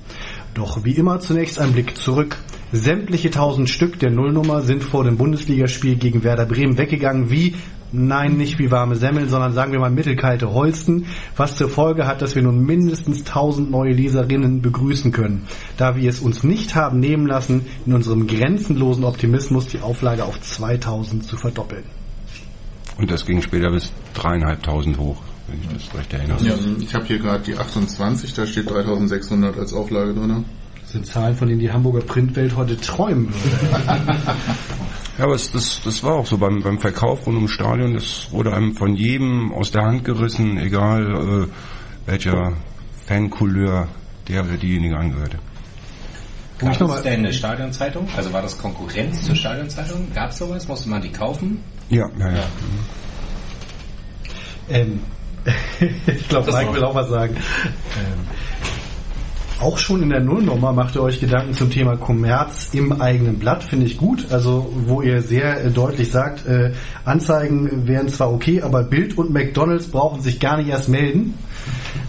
[0.53, 2.37] Doch wie immer zunächst ein Blick zurück.
[2.71, 7.55] Sämtliche tausend Stück der Nullnummer sind vor dem Bundesligaspiel gegen Werder Bremen weggegangen wie,
[7.93, 11.05] nein, nicht wie warme Semmeln, sondern sagen wir mal mittelkalte Holsten,
[11.37, 15.47] was zur Folge hat, dass wir nun mindestens tausend neue Leserinnen begrüßen können.
[15.77, 20.41] Da wir es uns nicht haben nehmen lassen, in unserem grenzenlosen Optimismus die Auflage auf
[20.41, 21.83] 2000 zu verdoppeln.
[22.97, 26.37] Und das ging später bis dreieinhalbtausend hoch, wenn ich das recht erinnere.
[26.45, 30.45] Ähm, Ich habe hier gerade die 28, da steht 3600 als Auflage drin.
[30.93, 34.11] Das sind Zahlen, von denen die Hamburger Printwelt heute träumen würde.
[35.17, 37.93] Ja, aber es, das, das war auch so beim, beim Verkauf rund ums Stadion.
[37.93, 42.53] Das wurde einem von jedem aus der Hand gerissen, egal äh, welcher
[43.05, 43.89] Fancouleur
[44.27, 45.37] der oder diejenige angehörte.
[46.57, 48.07] Gab es denn eine Stadionzeitung?
[48.17, 50.11] Also war das Konkurrenz zur Stadionzeitung?
[50.15, 50.67] Gab es sowas?
[50.67, 51.59] Musste man die kaufen?
[51.89, 52.43] Ja, ja, ja.
[54.69, 54.99] Ähm,
[56.07, 57.35] ich glaube, Das Mike will auch was sagen.
[57.35, 58.27] Ähm,
[59.63, 63.63] auch schon in der Nullnummer macht ihr euch Gedanken zum Thema Kommerz im eigenen Blatt,
[63.63, 64.27] finde ich gut.
[64.31, 66.73] Also wo ihr sehr äh, deutlich sagt, äh,
[67.05, 71.35] Anzeigen wären zwar okay, aber Bild und McDonalds brauchen sich gar nicht erst melden.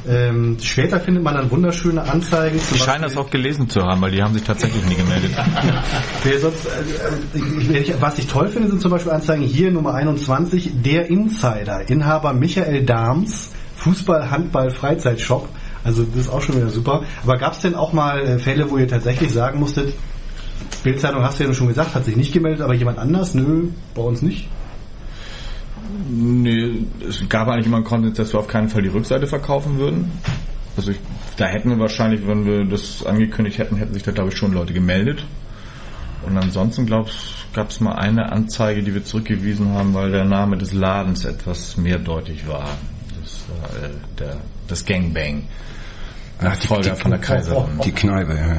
[0.06, 2.60] Ähm, später findet man dann wunderschöne Anzeigen.
[2.72, 5.30] Die scheinen das auch gelesen zu haben, weil die haben sich tatsächlich nie gemeldet.
[6.24, 6.66] Wer sonst,
[7.34, 11.88] äh, äh, was ich toll finde, sind zum Beispiel Anzeigen hier Nummer 21, der Insider,
[11.88, 15.48] Inhaber Michael Dahms, Fußball, Handball, Freizeitshop.
[15.84, 17.04] Also das ist auch schon wieder super.
[17.22, 19.92] Aber gab es denn auch mal äh, Fälle, wo ihr tatsächlich sagen musstet,
[20.82, 23.34] Bildzeitung hast du ja schon gesagt, hat sich nicht gemeldet, aber jemand anders?
[23.34, 24.48] Nö, bei uns nicht.
[26.08, 29.78] Nee, es gab eigentlich immer einen Konsens, dass wir auf keinen Fall die Rückseite verkaufen
[29.78, 30.10] würden.
[30.76, 30.98] Also ich,
[31.36, 34.52] da hätten wir wahrscheinlich, wenn wir das angekündigt hätten, hätten sich da glaube ich schon
[34.52, 35.24] Leute gemeldet.
[36.26, 40.24] Und ansonsten glaube ich, gab es mal eine Anzeige, die wir zurückgewiesen haben, weil der
[40.24, 42.68] Name des Ladens etwas mehrdeutig war.
[43.20, 45.44] Das war äh, der, das Gangbang.
[46.40, 47.80] Nachfolger von der Kaiserin.
[47.84, 48.56] Die Kneipe, ja.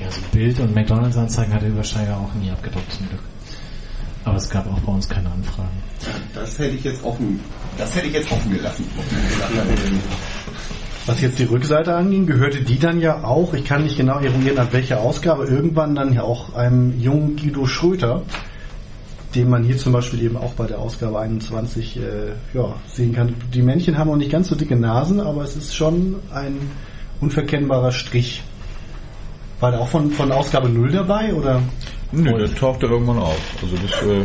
[0.00, 3.20] Ja, also Bild und McDonalds Anzeigen hatte Übersteiger auch nie abgedruckt zum Glück.
[4.24, 5.82] Aber es gab auch bei uns keine Anfragen.
[6.34, 7.40] Das hätte ich jetzt offen,
[7.76, 8.84] das hätte ich jetzt offen gelassen.
[11.06, 14.58] Was jetzt die Rückseite anging, gehörte die dann ja auch, ich kann nicht genau eruieren,
[14.58, 18.22] ab welcher Ausgabe, irgendwann dann ja auch einem jungen Guido Schröter,
[19.34, 22.00] den man hier zum Beispiel eben auch bei der Ausgabe 21 äh,
[22.54, 23.34] ja, sehen kann.
[23.52, 26.58] Die Männchen haben auch nicht ganz so dicke Nasen, aber es ist schon ein
[27.20, 28.42] unverkennbarer Strich.
[29.60, 31.62] War der auch von, von Ausgabe 0 dabei oder?
[32.10, 33.40] Nö, der tauchte irgendwann auf.
[33.62, 34.24] Also das, äh,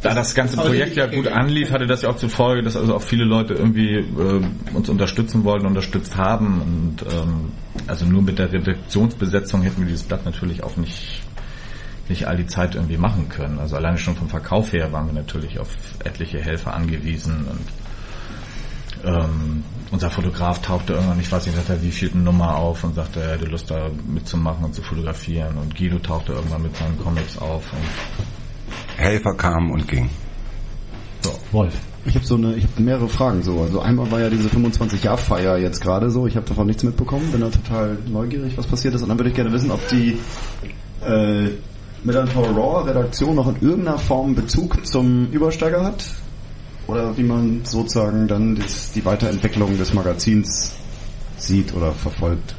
[0.00, 2.94] da das ganze Projekt ja gut anlief, hatte das ja auch zur Folge, dass also
[2.94, 4.40] auch viele Leute irgendwie äh,
[4.72, 6.62] uns unterstützen wollten, unterstützt haben.
[6.62, 7.52] Und ähm,
[7.88, 11.22] also nur mit der Redaktionsbesetzung hätten wir dieses Blatt natürlich auch nicht
[12.08, 13.58] nicht all die Zeit irgendwie machen können.
[13.58, 15.68] Also alleine schon vom Verkauf her waren wir natürlich auf
[16.04, 17.68] etliche Helfer angewiesen und
[19.04, 23.20] ähm, unser Fotograf tauchte irgendwann, ich weiß nicht, sagte, wie viel Nummer auf und sagte,
[23.20, 27.38] er hätte Lust da mitzumachen und zu fotografieren und Guido tauchte irgendwann mit seinen Comics
[27.38, 30.10] auf und Helfer kamen und gingen.
[31.22, 31.74] So, Wolf.
[32.04, 33.60] Ich habe so eine, ich habe mehrere Fragen so.
[33.60, 36.26] Also einmal war ja diese 25 Jahr Feier jetzt gerade so.
[36.26, 39.02] Ich habe davon nichts mitbekommen, bin da total neugierig, was passiert ist.
[39.02, 40.18] Und dann würde ich gerne wissen, ob die
[41.04, 41.50] äh,
[42.04, 46.04] Millantor Raw Redaktion noch in irgendeiner Form Bezug zum Übersteiger hat?
[46.86, 50.72] Oder wie man sozusagen dann das, die Weiterentwicklung des Magazins
[51.36, 52.54] sieht oder verfolgt?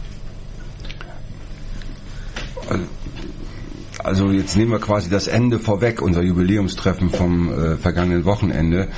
[4.04, 8.90] Also jetzt nehmen wir quasi das Ende vorweg, unser Jubiläumstreffen vom äh, vergangenen Wochenende.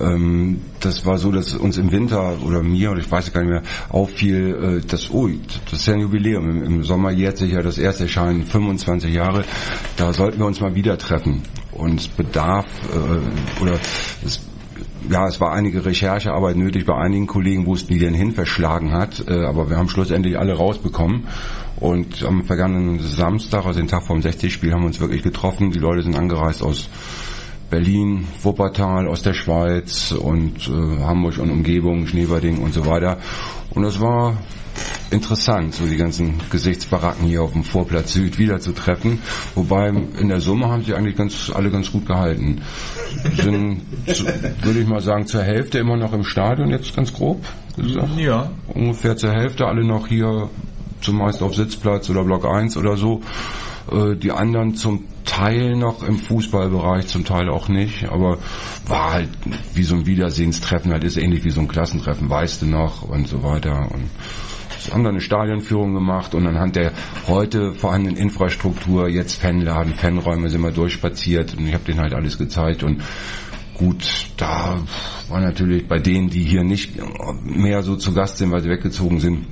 [0.00, 3.50] Ähm, das war so, dass uns im Winter oder mir oder ich weiß gar nicht
[3.50, 5.28] mehr auffiel, äh, dass oh,
[5.70, 6.48] das ist ja ein Jubiläum.
[6.48, 9.44] Im, Im, Sommer jährt sich ja das erste Erscheinen 25 Jahre.
[9.96, 11.42] Da sollten wir uns mal wieder treffen.
[11.72, 13.78] Und es bedarf äh, oder
[14.24, 14.40] es
[15.10, 18.92] ja, es war einige Recherchearbeit nötig bei einigen Kollegen, wo es die denn hin verschlagen
[18.92, 21.28] hat, äh, aber wir haben schlussendlich alle rausbekommen.
[21.80, 25.70] Und am vergangenen Samstag, also den Tag vom 60-Spiel, haben wir uns wirklich getroffen.
[25.70, 26.88] Die Leute sind angereist aus
[27.70, 33.18] Berlin, Wuppertal, aus der Schweiz und äh, Hamburg und Umgebung, Schneeberding und so weiter.
[33.70, 34.36] Und es war
[35.10, 39.20] interessant, so die ganzen Gesichtsbaracken hier auf dem Vorplatz Süd wiederzutreffen.
[39.54, 42.62] Wobei in der Summe haben sie eigentlich ganz, alle ganz gut gehalten.
[43.36, 44.24] Sind, zu,
[44.62, 47.44] würde ich mal sagen, zur Hälfte immer noch im Stadion, jetzt ganz grob
[47.76, 48.18] gesagt.
[48.18, 48.50] Ja.
[48.68, 50.50] Ungefähr zur Hälfte, alle noch hier
[51.00, 53.22] zumeist auf Sitzplatz oder Block 1 oder so.
[53.90, 58.38] Äh, die anderen zum Teil noch im Fußballbereich, zum Teil auch nicht, aber
[58.86, 59.28] war halt
[59.74, 63.28] wie so ein Wiedersehenstreffen, halt ist ähnlich wie so ein Klassentreffen, weißt du noch und
[63.28, 63.90] so weiter.
[63.92, 64.10] Und
[64.92, 66.92] haben dann eine Stadionführung gemacht und anhand der
[67.26, 72.38] heute vorhandenen Infrastruktur, jetzt Fanladen, Fanräume sind wir durchspaziert und ich habe denen halt alles
[72.38, 72.82] gezeigt.
[72.82, 73.02] Und
[73.74, 74.78] gut, da
[75.28, 76.92] war natürlich bei denen, die hier nicht
[77.44, 79.46] mehr so zu Gast sind, weil sie weggezogen sind,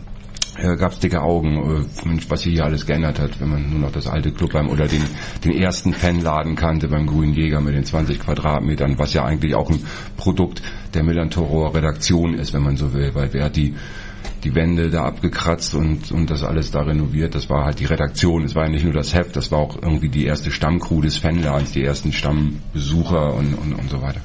[0.59, 3.81] äh, gab es dicke Augen, äh, was sich hier alles geändert hat, wenn man nur
[3.81, 5.03] noch das alte Clubheim oder den,
[5.45, 9.71] den ersten Fanladen kannte beim Grünen Jäger mit den 20 Quadratmetern, was ja eigentlich auch
[9.71, 9.85] ein
[10.17, 10.63] Produkt
[10.95, 13.75] der Millantoro Redaktion ist, wenn man so will, weil wer hat die
[14.45, 17.35] die Wände da abgekratzt und, und das alles da renoviert.
[17.35, 18.45] Das war halt die Redaktion.
[18.45, 21.17] Es war ja nicht nur das Heft, das war auch irgendwie die erste Stammcrew des
[21.17, 24.21] Fanladens, die ersten Stammbesucher und, und, und so weiter.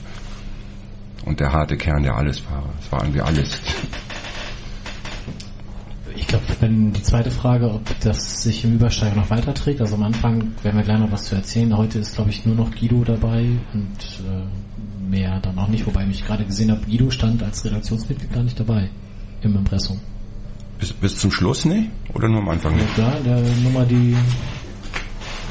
[1.25, 2.69] Und der harte Kern der Allesfahrer.
[2.79, 3.61] Es war irgendwie alles.
[6.15, 10.03] Ich glaube, wenn die zweite Frage, ob das sich im Übersteiger noch weiterträgt, also am
[10.03, 11.75] Anfang werden wir gleich noch was zu erzählen.
[11.75, 16.05] Heute ist, glaube ich, nur noch Guido dabei und äh, mehr dann auch nicht, wobei
[16.09, 18.89] ich gerade gesehen habe, Guido stand als Redaktionsmitglied gar nicht dabei
[19.41, 19.99] im Impressum.
[20.79, 21.89] Bis, bis zum Schluss nicht?
[22.13, 22.97] Oder nur am Anfang nicht?
[22.97, 24.15] Ja, der Nummer, die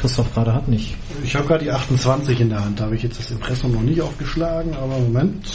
[0.01, 0.97] Christoph gerade hat, nicht.
[1.23, 2.81] Ich habe gerade die 28 in der Hand.
[2.81, 5.47] Da habe ich jetzt das Impressum noch nicht aufgeschlagen, aber Moment.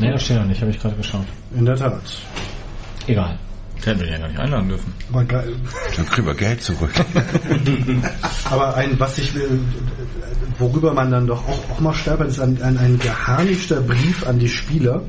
[0.00, 1.26] Nee, das steht noch nicht, habe ich gerade geschaut.
[1.56, 2.00] In der Tat.
[3.06, 3.38] Egal.
[3.84, 4.92] Hätten wir den ja gar nicht einladen dürfen.
[5.10, 5.52] Aber geil.
[5.96, 6.90] Dann kriegen wir Geld zurück.
[8.50, 9.60] Aber ein, was ich will,
[10.58, 14.38] worüber man dann doch auch, auch mal stolpert, ist ein, ein, ein geharnischter Brief an
[14.38, 15.02] die Spieler.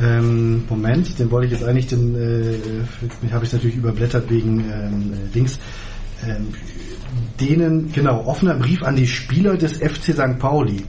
[0.00, 5.32] Ähm, Moment, den wollte ich jetzt eigentlich, den äh, habe ich natürlich überblättert wegen ähm,
[5.32, 5.58] Dings.
[6.26, 6.48] Ähm,
[7.40, 10.38] denen, genau, offener Brief an die Spieler des FC St.
[10.38, 10.84] Pauli.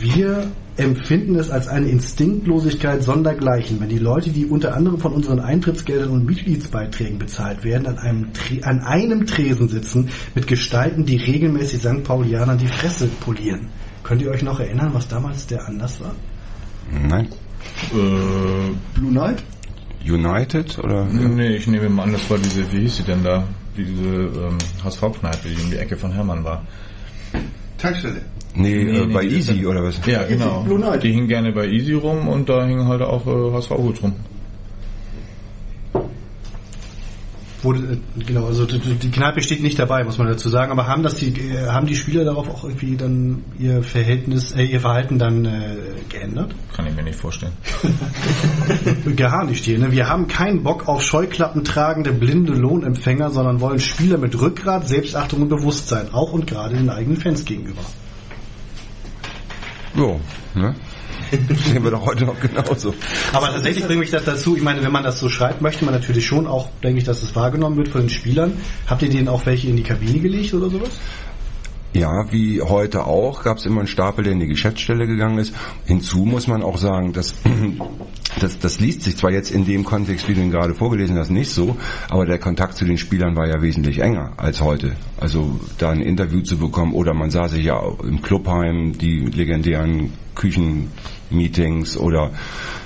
[0.00, 5.40] Wir empfinden es als eine Instinktlosigkeit sondergleichen, wenn die Leute, die unter anderem von unseren
[5.40, 8.28] Eintrittsgeldern und Mitgliedsbeiträgen bezahlt werden, an einem,
[8.62, 12.04] an einem Tresen sitzen mit Gestalten, die regelmäßig St.
[12.04, 13.68] Paulianern die Fresse polieren.
[14.02, 16.14] Könnt ihr euch noch erinnern, was damals der Anlass war?
[16.90, 17.28] Nein.
[17.92, 19.42] Äh, Blue Knight?
[20.04, 21.04] United oder?
[21.04, 23.44] Nee, ich nehme mal an, das war diese, wie hieß sie denn da?
[23.76, 26.64] Diese ähm, HSV-Kneipe, die um die Ecke von Hermann war.
[27.78, 28.22] Tankstelle.
[28.56, 30.00] Nee, Nee, äh, nee, bei Easy oder was?
[30.06, 30.64] Ja, genau.
[30.96, 34.14] Die hing gerne bei Easy rum und da hing halt auch äh, HSV-Hut rum.
[37.66, 40.86] wurde, äh, genau, also die, die Kneipe steht nicht dabei, muss man dazu sagen, aber
[40.86, 44.80] haben das die, äh, haben die Spieler darauf auch irgendwie dann ihr Verhältnis, äh, ihr
[44.80, 45.76] Verhalten dann äh,
[46.08, 46.54] geändert?
[46.74, 47.52] Kann ich mir nicht vorstellen.
[49.16, 49.78] Gar nicht hier.
[49.78, 49.92] Ne?
[49.92, 55.42] Wir haben keinen Bock auf Scheuklappen tragende blinde Lohnempfänger, sondern wollen Spieler mit Rückgrat, Selbstachtung
[55.42, 57.82] und Bewusstsein, auch und gerade den eigenen Fans gegenüber.
[59.96, 60.20] So,
[60.54, 60.74] ne?
[61.30, 62.94] Sehen wir doch heute noch genauso.
[63.32, 65.94] Aber tatsächlich bringt mich das dazu, ich meine, wenn man das so schreibt, möchte man
[65.94, 68.52] natürlich schon auch, denke ich, dass es wahrgenommen wird von den Spielern.
[68.86, 70.90] Habt ihr denen auch welche in die Kabine gelegt oder sowas?
[71.96, 75.54] Ja, wie heute auch, gab es immer einen Stapel, der in die Geschäftsstelle gegangen ist.
[75.86, 77.34] Hinzu muss man auch sagen, dass
[78.40, 81.30] das, das liest sich zwar jetzt in dem Kontext, wie du ihn gerade vorgelesen hast,
[81.30, 81.78] nicht so,
[82.10, 84.94] aber der Kontakt zu den Spielern war ja wesentlich enger als heute.
[85.16, 90.12] Also da ein Interview zu bekommen oder man sah sich ja im Clubheim, die legendären
[90.34, 92.32] Küchenmeetings oder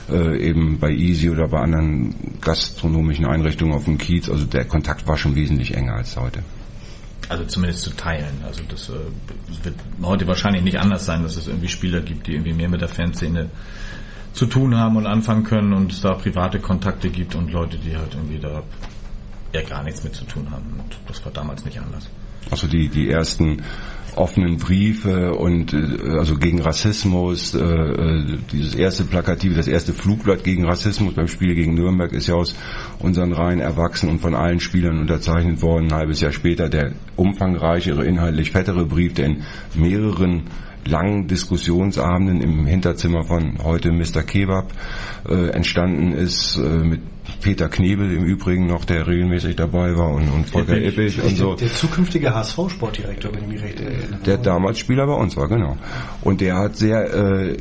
[0.08, 4.30] äh, eben bei Easy oder bei anderen gastronomischen Einrichtungen auf dem Kiez.
[4.30, 6.44] Also der Kontakt war schon wesentlich enger als heute.
[7.30, 8.42] Also zumindest zu teilen.
[8.44, 8.92] Also das äh,
[9.62, 12.80] wird heute wahrscheinlich nicht anders sein, dass es irgendwie Spieler gibt, die irgendwie mehr mit
[12.80, 13.48] der Fanszene
[14.32, 17.96] zu tun haben und anfangen können und es da private Kontakte gibt und Leute, die
[17.96, 18.64] halt irgendwie da
[19.52, 20.74] ja gar nichts mit zu tun haben.
[20.78, 22.10] Und das war damals nicht anders.
[22.50, 23.62] Also die, die ersten
[24.16, 30.44] offenen Briefe und äh, also gegen Rassismus, äh, äh, dieses erste Plakative, das erste Flugblatt
[30.44, 32.54] gegen Rassismus beim Spiel gegen Nürnberg ist ja aus
[32.98, 35.92] unseren Reihen erwachsen und von allen Spielern unterzeichnet worden.
[35.92, 39.42] Ein halbes Jahr später der umfangreichere, inhaltlich fettere Brief, der in
[39.74, 40.44] mehreren
[40.86, 44.22] langen Diskussionsabenden im Hinterzimmer von heute Mr.
[44.22, 44.72] Kebab
[45.28, 47.00] äh, entstanden ist, äh, mit
[47.40, 51.36] Peter Knebel im Übrigen noch, der regelmäßig dabei war und, und Volker der, Ippich und
[51.36, 51.54] so.
[51.54, 54.20] Der, der zukünftige HSV-Sportdirektor, wenn ich mich recht erinnere.
[54.24, 55.76] Der damals Spieler bei uns war, genau.
[56.22, 57.56] Und der hat sehr äh,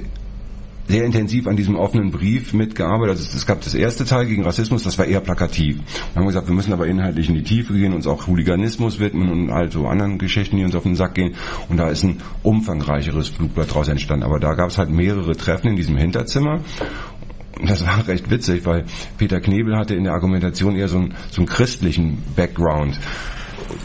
[0.89, 3.17] sehr intensiv an diesem offenen Brief mitgearbeitet.
[3.17, 5.77] Also es gab das erste Teil gegen Rassismus, das war eher plakativ.
[6.13, 9.29] Wir haben gesagt, wir müssen aber inhaltlich in die Tiefe gehen, uns auch Hooliganismus widmen
[9.29, 11.35] und all so anderen Geschichten, die uns auf den Sack gehen.
[11.69, 14.25] Und da ist ein umfangreicheres Flugblatt daraus entstanden.
[14.25, 16.61] Aber da gab es halt mehrere Treffen in diesem Hinterzimmer
[17.65, 18.85] das war recht witzig, weil
[19.17, 22.99] Peter Knebel hatte in der Argumentation eher so einen, so einen christlichen Background.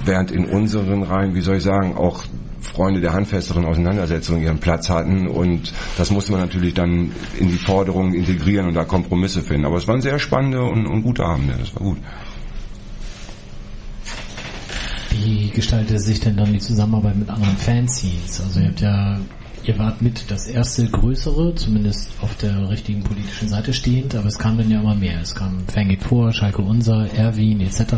[0.04, 2.24] Während in unseren Reihen, wie soll ich sagen, auch
[2.60, 7.58] Freunde der handfesteren Auseinandersetzung ihren Platz hatten und das musste man natürlich dann in die
[7.58, 9.66] Forderungen integrieren und da Kompromisse finden.
[9.66, 11.98] Aber es waren sehr spannende und, und gute Abende, das war gut.
[15.10, 18.40] Wie gestaltet sich denn dann die Zusammenarbeit mit anderen Fanzines?
[18.40, 19.18] Also ihr habt ja,
[19.68, 24.38] ihr wart mit das erste größere, zumindest auf der richtigen politischen Seite stehend, aber es
[24.38, 25.20] kam dann ja immer mehr.
[25.20, 27.94] Es kam Fan vor, Schalke Unser, Erwin etc.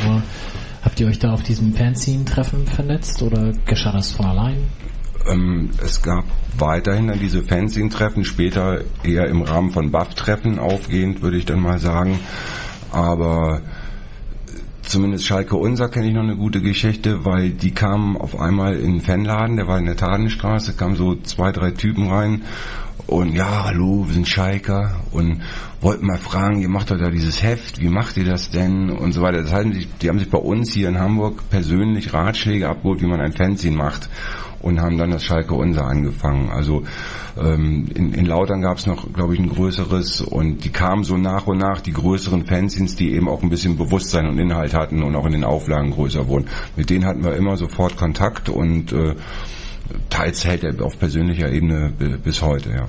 [0.83, 4.57] Habt ihr euch da auf diesem Fanzine-Treffen vernetzt oder geschah das von allein?
[5.29, 6.25] Ähm, es gab
[6.59, 11.79] weiterhin dann diese Fanzine-Treffen, später eher im Rahmen von Buff-Treffen aufgehend, würde ich dann mal
[11.79, 12.21] sagen.
[12.93, 13.63] Aber
[14.87, 18.93] zumindest Schalke Unser kenne ich noch eine gute Geschichte, weil die kamen auf einmal in
[18.93, 22.43] den Fanladen, der war in der Tadenstraße, kamen so zwei, drei Typen rein
[23.07, 25.43] und ja, hallo, wir sind Schalker und
[25.81, 29.13] wollten mal fragen, ihr macht doch da dieses Heft, wie macht ihr das denn und
[29.13, 29.43] so weiter.
[29.43, 29.69] Das heißt,
[30.03, 33.77] die, haben sich bei uns hier in Hamburg persönlich Ratschläge abgeholt, wie man ein Fanzine
[33.77, 34.09] macht
[34.67, 36.51] und haben dann das Schalke Unser angefangen.
[36.51, 36.83] Also
[37.41, 41.17] ähm, in, in Lautern gab es noch, glaube ich, ein größeres und die kamen so
[41.17, 45.05] nach und nach, die größeren Fanzines, die eben auch ein bisschen Bewusstsein und Inhalt hatten
[45.05, 46.47] und auch in den Auflagen größer wurden.
[46.75, 49.15] Mit denen hatten wir immer sofort Kontakt und äh,
[50.11, 52.87] teils hält er auf persönlicher Ebene bis heute, ja.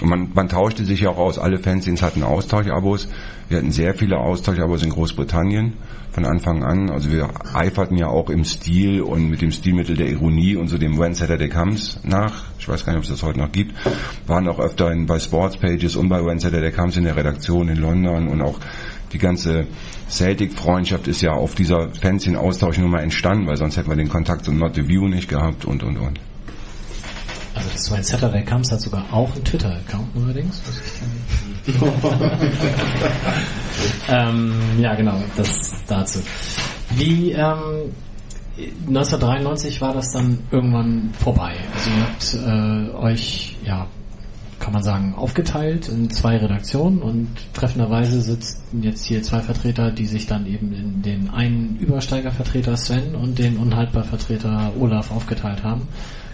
[0.00, 1.38] Und man, man tauschte sich ja auch aus.
[1.38, 3.08] Alle Fanzines hatten Austauschabos.
[3.48, 5.74] Wir hatten sehr viele Austauschabos in Großbritannien
[6.12, 6.90] von Anfang an.
[6.90, 10.78] Also wir eiferten ja auch im Stil und mit dem Stilmittel der Ironie und so
[10.78, 12.44] dem When Saturday Comes nach.
[12.58, 13.74] Ich weiß gar nicht, ob es das heute noch gibt.
[14.26, 17.76] Waren auch öfter in, bei Sportspages und bei When Saturday Comes in der Redaktion in
[17.76, 18.58] London und auch
[19.12, 19.66] die ganze
[20.10, 24.74] Celtic-Freundschaft ist ja auf dieser Fanzine-Austauschnummer entstanden, weil sonst hätten wir den Kontakt zum Not
[24.74, 26.20] the View nicht gehabt und und und.
[27.58, 30.62] Also das Sven Saturday Comes hat sogar auch einen Twitter-Account neuerdings.
[34.08, 36.20] ähm, ja, genau, das dazu.
[36.90, 37.92] Wie ähm,
[38.86, 41.56] 1993 war das dann irgendwann vorbei.
[41.74, 43.88] Also ihr habt äh, euch, ja,
[44.60, 50.06] kann man sagen, aufgeteilt in zwei Redaktionen und treffenderweise sitzen jetzt hier zwei Vertreter, die
[50.06, 55.88] sich dann eben in den einen Übersteigervertreter Sven und den Unhaltbarvertreter Olaf aufgeteilt haben.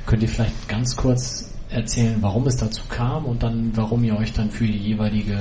[0.06, 4.32] Könnt ihr vielleicht ganz kurz erzählen, warum es dazu kam und dann, warum ihr euch
[4.32, 5.38] dann für die jeweilige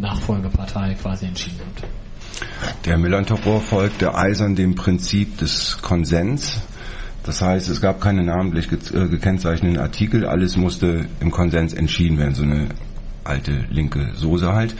[0.00, 1.86] Nachfolgepartei quasi entschieden habt?
[2.86, 6.60] Der Millantor folgte eisern dem Prinzip des Konsens.
[7.22, 12.34] Das heißt, es gab keine namentlich äh, gekennzeichneten Artikel, alles musste im Konsens entschieden werden,
[12.34, 12.68] so eine
[13.24, 14.74] alte linke Soße halt.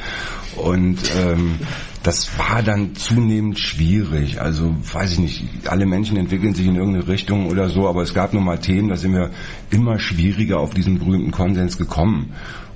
[0.57, 1.59] Und ähm,
[2.03, 4.41] das war dann zunehmend schwierig.
[4.41, 8.15] Also weiß ich nicht, alle Menschen entwickeln sich in irgendeine Richtung oder so, aber es
[8.15, 9.31] gab nun mal Themen, da sind wir
[9.71, 12.35] immer schwieriger auf diesen berühmten Konsens gekommen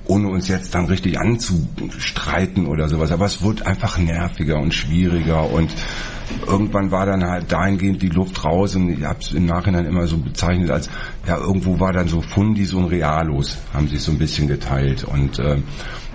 [0.09, 3.11] ohne uns jetzt dann richtig anzustreiten oder sowas.
[3.11, 5.69] Aber es wurde einfach nerviger und schwieriger und
[6.47, 10.07] irgendwann war dann halt dahingehend die Luft raus und ich habe es im Nachhinein immer
[10.07, 10.89] so bezeichnet als,
[11.27, 15.39] ja, irgendwo war dann so Fundis und Realos, haben sich so ein bisschen geteilt und
[15.39, 15.57] äh,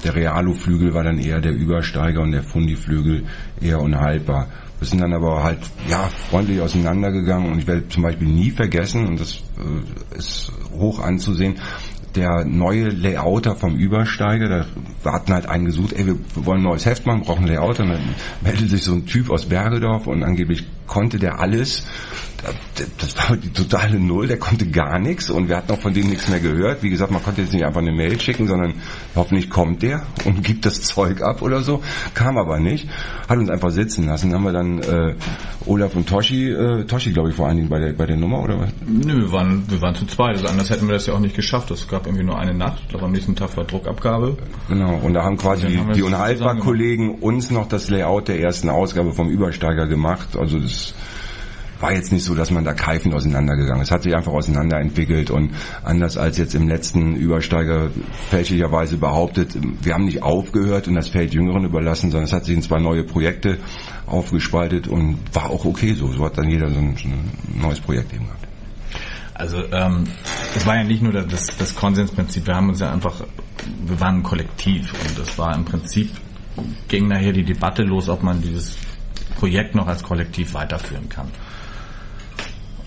[0.03, 3.25] der Realo-Flügel war dann eher der Übersteiger und der Fundi-Flügel
[3.61, 4.49] eher unhaltbar.
[4.79, 9.07] Wir sind dann aber halt ja freundlich auseinandergegangen und ich werde zum Beispiel nie vergessen
[9.07, 11.57] und das äh, ist hoch anzusehen,
[12.15, 14.67] der neue Layouter vom Übersteiger,
[15.03, 17.91] da hatten halt einen gesucht, ey, wir wollen ein neues Heft machen, brauchen Layouter, und
[17.91, 21.87] dann meldet sich so ein Typ aus Bergedorf und angeblich konnte der alles
[22.99, 26.09] das war die totale Null, der konnte gar nichts und wir hatten auch von dem
[26.09, 26.83] nichts mehr gehört.
[26.83, 28.75] Wie gesagt, man konnte jetzt nicht einfach eine Mail schicken, sondern
[29.15, 31.83] hoffentlich kommt der und gibt das Zeug ab oder so.
[32.15, 32.89] Kam aber nicht,
[33.29, 34.31] hat uns einfach sitzen lassen.
[34.31, 35.15] Dann haben wir dann äh,
[35.67, 38.43] Olaf und Toshi, äh, Toshi glaube ich vor allen Dingen bei der, bei der Nummer
[38.43, 38.71] oder was?
[38.87, 41.37] Nö, wir waren, wir waren zu zweit, also anders hätten wir das ja auch nicht
[41.37, 41.71] geschafft.
[41.71, 44.37] Es gab irgendwie nur eine Nacht, glaube am nächsten Tag war Druckabgabe.
[44.69, 48.69] Genau, und da haben quasi die, haben die Unhaltbar-Kollegen uns noch das Layout der ersten
[48.69, 50.37] Ausgabe vom Übersteiger gemacht.
[50.37, 50.95] Also das
[51.85, 53.89] war jetzt nicht so, dass man da keifend auseinandergegangen ist.
[53.89, 55.51] Es hat sich einfach auseinanderentwickelt und
[55.83, 57.91] anders als jetzt im letzten Übersteiger
[58.31, 62.55] fälschlicherweise behauptet, wir haben nicht aufgehört und das Feld Jüngeren überlassen, sondern es hat sich
[62.55, 63.59] in zwei neue Projekte
[64.07, 66.11] aufgespaltet und war auch okay so.
[66.11, 68.49] So hat dann jeder so ein, so ein neues Projekt eben gehabt.
[69.35, 70.05] Also ähm,
[70.57, 73.21] es war ja nicht nur das, das Konsensprinzip, wir haben uns ja einfach,
[73.85, 76.09] wir waren ein Kollektiv und es war im Prinzip,
[76.89, 78.75] ging nachher die Debatte los, ob man dieses
[79.39, 81.29] Projekt noch als Kollektiv weiterführen kann.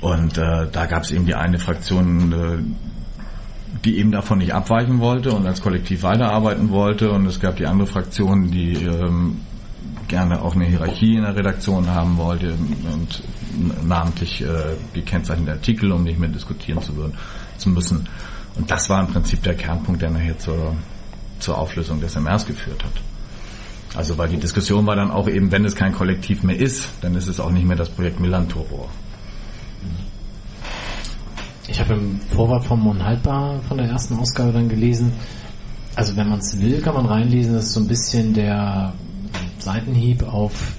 [0.01, 4.99] Und äh, da gab es eben die eine Fraktion, äh, die eben davon nicht abweichen
[4.99, 7.11] wollte und als Kollektiv weiterarbeiten wollte.
[7.11, 9.41] Und es gab die andere Fraktion, die ähm,
[10.07, 12.53] gerne auch eine Hierarchie in der Redaktion haben wollte
[12.93, 13.23] und
[13.83, 17.13] namentlich äh, gekennzeichnete Artikel, um nicht mehr diskutieren zu, würden,
[17.57, 18.07] zu müssen.
[18.55, 20.75] Und das war im Prinzip der Kernpunkt, der nachher zur,
[21.39, 22.93] zur Auflösung des MRs geführt hat.
[23.95, 27.15] Also weil die Diskussion war dann auch eben, wenn es kein Kollektiv mehr ist, dann
[27.15, 28.89] ist es auch nicht mehr das Projekt Milan Turbo.
[31.67, 35.11] Ich habe im Vorwort vom Unhaltbar von der ersten Ausgabe dann gelesen,
[35.95, 38.93] also wenn man es will, kann man reinlesen, das ist so ein bisschen der
[39.59, 40.75] Seitenhieb auf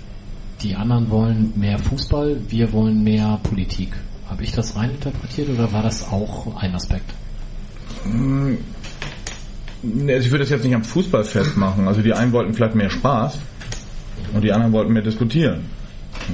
[0.63, 3.91] die anderen wollen mehr Fußball, wir wollen mehr Politik.
[4.29, 7.11] Habe ich das reininterpretiert oder war das auch ein Aspekt?
[8.05, 8.59] Nee,
[9.83, 11.89] Also ich würde das jetzt nicht am Fußball festmachen.
[11.89, 13.39] Also die einen wollten vielleicht mehr Spaß
[14.35, 15.67] und die anderen wollten mehr diskutieren.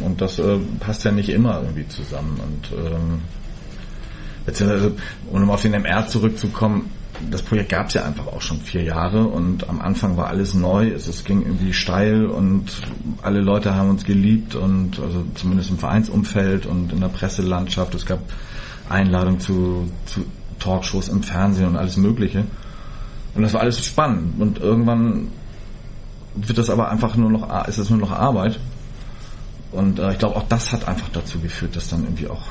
[0.02, 2.40] Und das äh, passt ja nicht immer irgendwie zusammen.
[2.40, 3.20] Und ähm,
[4.46, 4.92] beziehungsweise,
[5.30, 6.90] um auf den MR zurückzukommen,
[7.30, 10.54] das Projekt gab es ja einfach auch schon vier Jahre und am Anfang war alles
[10.54, 12.72] neu, es, es ging irgendwie steil und
[13.22, 17.94] alle Leute haben uns geliebt und also zumindest im Vereinsumfeld und in der Presselandschaft.
[17.94, 18.20] Es gab
[18.88, 20.24] Einladungen zu, zu
[20.58, 22.44] Talkshows im Fernsehen und alles Mögliche.
[23.34, 24.40] Und das war alles spannend.
[24.40, 25.28] Und irgendwann
[26.34, 28.58] wird das aber einfach nur noch, ist es nur noch Arbeit.
[29.74, 32.42] Und äh, ich glaube, auch das hat einfach dazu geführt, dass dann irgendwie auch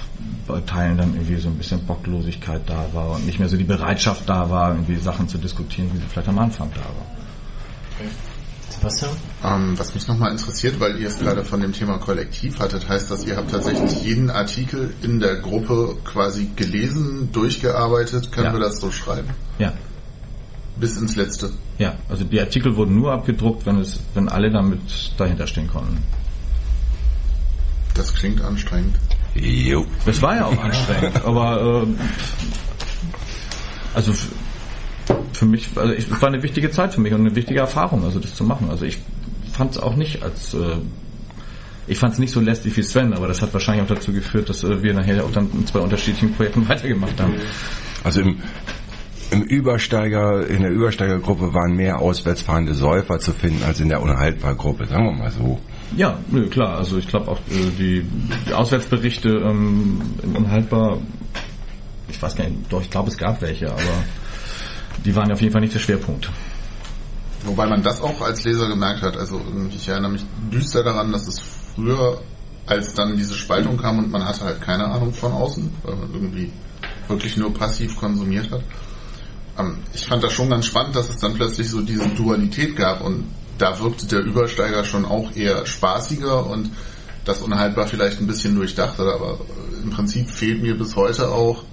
[0.47, 3.63] bei Teilen dann irgendwie so ein bisschen Bocklosigkeit da war und nicht mehr so die
[3.63, 8.07] Bereitschaft da war, irgendwie Sachen zu diskutieren, wie sie vielleicht am Anfang da war.
[8.69, 9.11] Sebastian?
[9.43, 13.09] Ähm, was mich nochmal interessiert, weil ihr es gerade von dem Thema Kollektiv hattet, heißt
[13.11, 18.53] das, ihr habt tatsächlich jeden Artikel in der Gruppe quasi gelesen, durchgearbeitet, können Ja.
[18.53, 19.29] wir das so schreiben?
[19.59, 19.73] Ja.
[20.75, 21.51] Bis ins Letzte.
[21.77, 24.81] Ja, also die Artikel wurden nur abgedruckt, wenn es, wenn alle damit
[25.17, 25.99] dahinter stehen konnten.
[27.95, 28.95] Das klingt anstrengend.
[29.35, 29.85] Jo.
[30.05, 31.87] Das war ja auch anstrengend, aber äh,
[33.93, 34.13] also
[35.33, 38.03] für mich, also ich, es war eine wichtige Zeit für mich und eine wichtige Erfahrung,
[38.03, 38.69] also das zu machen.
[38.69, 38.99] Also ich
[39.51, 40.77] fand es auch nicht als äh,
[41.85, 44.49] ich fand es nicht so lästig wie Sven, aber das hat wahrscheinlich auch dazu geführt,
[44.49, 47.35] dass äh, wir nachher auch dann in zwei unterschiedlichen Projekten weitergemacht haben.
[48.03, 48.39] Also im,
[49.31, 54.85] im Übersteiger, in der Übersteigergruppe waren mehr auswärtsfahrende Säufer zu finden als in der Unhaltbar-Gruppe,
[54.85, 55.59] sagen wir mal so.
[55.95, 56.77] Ja, nö, klar.
[56.77, 58.05] Also ich glaube auch äh, die,
[58.47, 60.01] die Auswärtsberichte ähm,
[60.35, 60.97] Unhaltbar,
[62.07, 63.81] ich weiß gar nicht, doch, ich glaube es gab welche, aber
[65.05, 66.29] die waren auf jeden Fall nicht der Schwerpunkt.
[67.45, 69.17] Wobei man das auch als Leser gemerkt hat.
[69.17, 71.41] Also irgendwie, ich erinnere mich düster daran, dass es
[71.75, 72.21] früher,
[72.65, 76.13] als dann diese Spaltung kam und man hatte halt keine Ahnung von außen, weil man
[76.13, 76.51] irgendwie
[77.09, 78.61] wirklich nur passiv konsumiert hat.
[79.59, 83.01] Ähm, Ich fand das schon ganz spannend, dass es dann plötzlich so diese Dualität gab
[83.01, 83.25] und
[83.57, 86.71] da wirkte der Übersteiger schon auch eher spaßiger und
[87.25, 89.39] das unhaltbar vielleicht ein bisschen durchdachter, aber
[89.81, 91.63] im Prinzip fehlt mir bis heute auch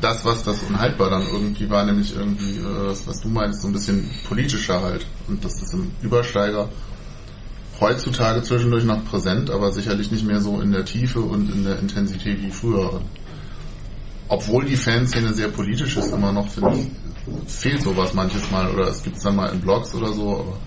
[0.00, 3.74] das, was das unhaltbar dann irgendwie war, nämlich irgendwie, äh, was du meinst, so ein
[3.74, 5.06] bisschen politischer halt.
[5.28, 6.70] Und das ist im Übersteiger
[7.80, 11.78] heutzutage zwischendurch noch präsent, aber sicherlich nicht mehr so in der Tiefe und in der
[11.78, 13.00] Intensität wie früher.
[14.28, 18.88] Obwohl die Fanszene sehr politisch ist, immer noch, finde ich, fehlt sowas manches Mal oder
[18.88, 20.58] es gibt es dann mal in Blogs oder so, aber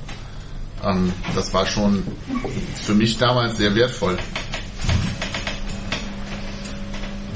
[0.84, 2.04] ähm, das war schon
[2.82, 4.18] für mich damals sehr wertvoll.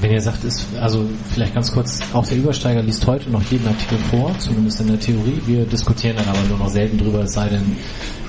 [0.02, 3.68] Wenn ihr sagt, ist, also vielleicht ganz kurz, auch der Übersteiger liest heute noch jeden
[3.68, 5.42] Artikel vor, zumindest in der Theorie.
[5.46, 7.76] Wir diskutieren dann aber nur noch selten drüber, es sei denn,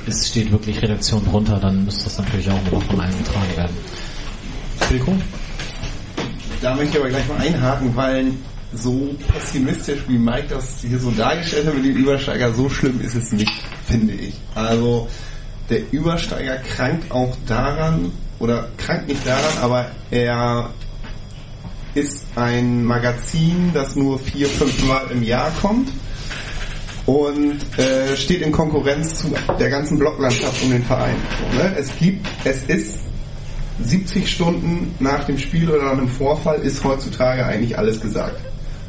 [0.07, 3.77] es steht wirklich Redaktion drunter, dann müsste das natürlich auch noch von allen getragen werden.
[4.89, 5.17] Wilko?
[6.61, 8.33] Da möchte ich aber gleich mal einhaken, weil
[8.73, 13.15] so pessimistisch wie Mike das hier so dargestellt hat mit dem Übersteiger, so schlimm ist
[13.15, 13.53] es nicht,
[13.87, 14.35] finde ich.
[14.55, 15.09] Also
[15.69, 20.71] der Übersteiger krankt auch daran, oder krankt nicht daran, aber er
[21.95, 25.91] ist ein Magazin, das nur vier, fünf Mal im Jahr kommt
[27.07, 31.17] und äh, steht in Konkurrenz zu der ganzen Blocklandschaft um den Verein.
[31.57, 31.75] Ne?
[31.77, 32.99] Es gibt, es ist
[33.83, 38.41] 70 Stunden nach dem Spiel oder nach einem Vorfall ist heutzutage eigentlich alles gesagt.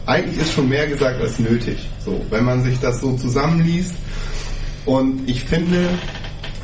[0.06, 1.78] Eigentlich ist schon mehr gesagt als nötig.
[2.03, 3.94] So, wenn man sich das so zusammenliest.
[4.86, 5.90] Und ich finde,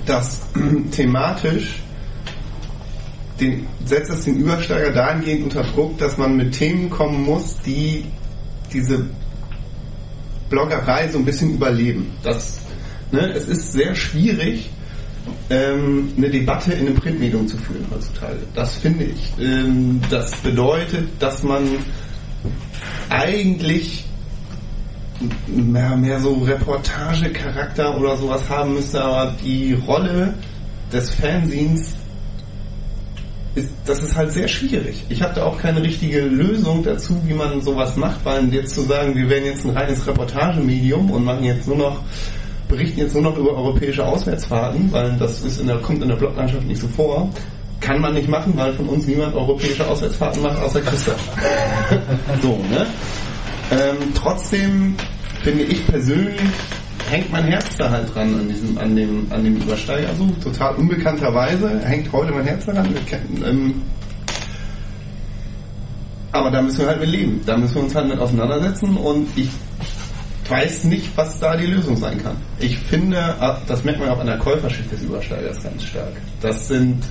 [0.05, 0.41] dass
[0.91, 1.75] thematisch
[3.39, 8.05] den, setzt es den Übersteiger dahingehend unter Druck, dass man mit Themen kommen muss, die
[8.73, 9.05] diese
[10.49, 12.11] Bloggerei so ein bisschen überleben.
[12.23, 12.59] Das,
[13.11, 14.69] ne, es ist sehr schwierig,
[15.49, 18.39] ähm, eine Debatte in einem Printmedium zu führen heutzutage.
[18.55, 19.33] Das finde ich.
[19.39, 21.63] Ähm, das bedeutet, dass man
[23.09, 24.05] eigentlich
[25.47, 30.33] mehr, mehr so Reportagecharakter oder sowas haben müsste, aber die Rolle
[30.91, 31.93] des Fanzines
[33.55, 35.03] ist, das ist halt sehr schwierig.
[35.09, 38.81] Ich habe da auch keine richtige Lösung dazu, wie man sowas macht, weil jetzt zu
[38.81, 42.01] sagen, wir werden jetzt ein reines Reportagemedium und machen jetzt nur noch
[42.67, 46.15] berichten jetzt nur noch über europäische Auswärtsfahrten, weil das ist in der, kommt in der
[46.15, 47.29] Bloglandschaft nicht so vor.
[47.79, 51.21] Kann man nicht machen, weil von uns niemand europäische Auswärtsfahrten macht, außer Christoph.
[52.41, 52.87] so, ne?
[53.71, 54.95] Ähm, trotzdem
[55.43, 56.41] finde ich persönlich
[57.09, 60.09] hängt mein Herz da halt dran an diesem, an dem, an dem Übersteiger.
[60.43, 62.93] Total unbekannterweise hängt heute mein Herz daran.
[63.45, 63.81] Ähm,
[66.31, 67.41] aber da müssen wir halt mit leben.
[67.45, 69.49] Da müssen wir uns halt mit auseinandersetzen und ich
[70.49, 72.37] weiß nicht, was da die Lösung sein kann.
[72.59, 73.35] Ich finde,
[73.67, 76.13] das merkt man auch an der Käuferschicht des Übersteigers ganz stark.
[76.41, 77.03] Das sind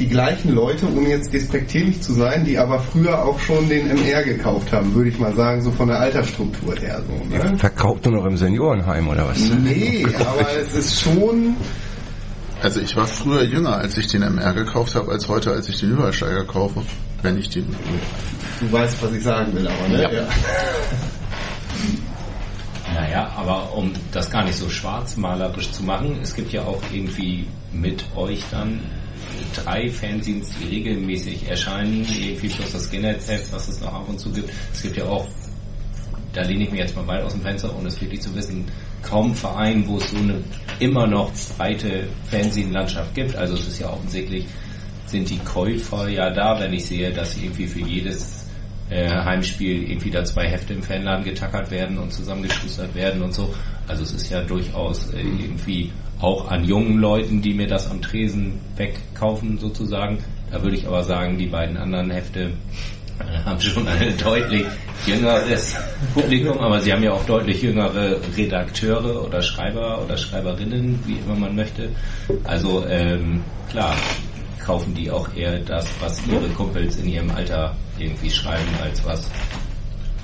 [0.00, 4.22] die gleichen Leute, um jetzt despektierlich zu sein, die aber früher auch schon den MR
[4.22, 7.02] gekauft haben, würde ich mal sagen, so von der Altersstruktur her.
[7.06, 7.58] So, ne?
[7.58, 9.38] Verkauft nur noch im Seniorenheim oder was?
[9.38, 11.54] Nee, aber es ist schon...
[12.62, 15.80] Also ich war früher jünger, als ich den MR gekauft habe, als heute, als ich
[15.80, 16.82] den Übersteiger kaufe.
[17.22, 17.66] Wenn ich den...
[18.60, 20.02] Du weißt, was ich sagen will, aber ne?
[20.02, 20.10] Ja.
[20.10, 20.28] ja.
[22.92, 27.46] Naja, aber um das gar nicht so schwarzmalerisch zu machen, es gibt ja auch irgendwie
[27.72, 28.80] mit euch dann
[29.54, 34.30] drei Fanzines, die regelmäßig erscheinen, irgendwie plus das Skinhead-Heft, was es noch ab und zu
[34.30, 34.50] gibt.
[34.72, 35.26] Es gibt ja auch,
[36.32, 38.66] da lehne ich mir jetzt mal weit aus dem Fenster, ohne es wirklich zu wissen,
[39.02, 40.42] kaum Verein, wo es so eine
[40.78, 43.36] immer noch breite Fanzine-Landschaft gibt.
[43.36, 44.46] Also es ist ja offensichtlich,
[45.06, 48.46] sind die Käufer ja da, wenn ich sehe, dass irgendwie für jedes
[48.90, 53.54] äh, Heimspiel irgendwie da zwei Hefte im Fanladen getackert werden und zusammengeschustert werden und so.
[53.86, 55.90] Also es ist ja durchaus äh, irgendwie
[56.20, 60.18] auch an jungen Leuten, die mir das am Tresen wegkaufen sozusagen.
[60.50, 62.50] Da würde ich aber sagen, die beiden anderen Hefte
[63.20, 64.66] äh, haben schon ein deutlich
[65.06, 65.74] jüngeres
[66.12, 71.36] Publikum, aber sie haben ja auch deutlich jüngere Redakteure oder Schreiber oder Schreiberinnen, wie immer
[71.36, 71.90] man möchte.
[72.44, 73.96] Also ähm, klar,
[74.64, 79.30] kaufen die auch eher das, was ihre Kumpels in ihrem Alter irgendwie schreiben, als was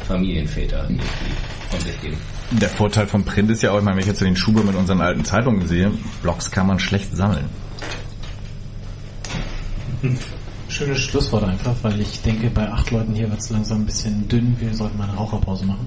[0.06, 1.06] Familienväter irgendwie
[1.70, 2.35] von sich geben.
[2.52, 4.77] Der Vorteil vom Print ist ja auch, ich meine, wenn ich jetzt den Schuber mit
[4.77, 5.90] unseren alten Zeitungen sehe,
[6.23, 7.47] Blogs kann man schlecht sammeln.
[10.68, 14.28] Schönes Schlusswort einfach, weil ich denke, bei acht Leuten hier wird es langsam ein bisschen
[14.28, 14.56] dünn.
[14.60, 15.86] Wir sollten mal eine Raucherpause machen.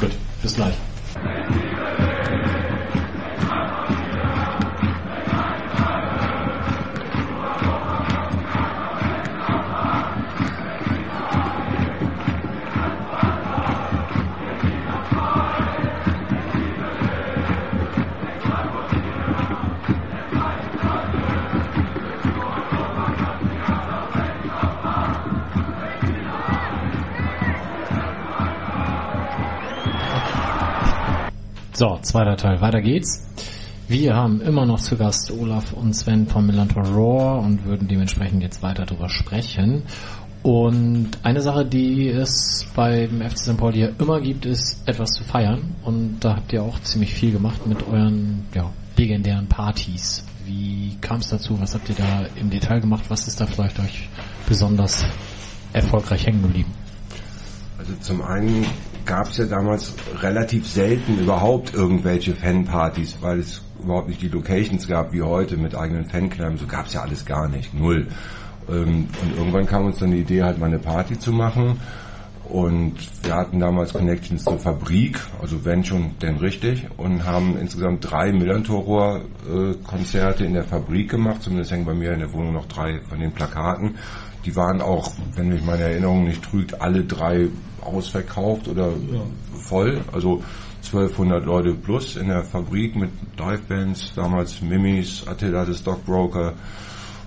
[0.00, 0.12] Gut,
[0.42, 0.74] bis gleich.
[31.76, 33.20] So, zweiter Teil, weiter geht's.
[33.88, 38.44] Wir haben immer noch zu Gast Olaf und Sven von Melantor Raw und würden dementsprechend
[38.44, 39.82] jetzt weiter darüber sprechen.
[40.44, 43.56] Und eine Sache, die es beim FC St.
[43.56, 45.74] Pauli ja immer gibt, ist etwas zu feiern.
[45.82, 50.24] Und da habt ihr auch ziemlich viel gemacht mit euren ja, legendären Partys.
[50.46, 51.60] Wie kam es dazu?
[51.60, 53.06] Was habt ihr da im Detail gemacht?
[53.08, 54.08] Was ist da vielleicht euch
[54.46, 55.04] besonders
[55.72, 56.72] erfolgreich hängen geblieben?
[57.78, 58.64] Also zum einen
[59.04, 64.86] gab es ja damals relativ selten überhaupt irgendwelche Fanpartys, weil es überhaupt nicht die Locations
[64.88, 66.58] gab wie heute mit eigenen Fankneipen.
[66.58, 68.08] So gab es ja alles gar nicht, null.
[68.68, 71.80] Ähm, und irgendwann kam uns dann die Idee, halt mal eine Party zu machen.
[72.48, 78.10] Und wir hatten damals Connections zur Fabrik, also wenn schon, denn richtig, und haben insgesamt
[78.10, 81.42] drei Millantor-Konzerte in der Fabrik gemacht.
[81.42, 83.94] Zumindest hängen bei mir in der Wohnung noch drei von den Plakaten.
[84.44, 87.48] Die waren auch, wenn mich meine Erinnerung nicht trügt, alle drei
[87.84, 88.92] ausverkauft oder
[89.58, 90.02] voll.
[90.12, 90.42] Also
[90.84, 96.54] 1200 Leute plus in der Fabrik mit Divebands, damals Mimis, Attila the Stockbroker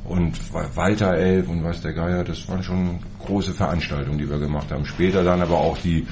[0.06, 4.72] und Walter Elf und was der Geier, das waren schon große Veranstaltungen, die wir gemacht
[4.72, 4.86] haben.
[4.86, 6.08] Später dann aber auch die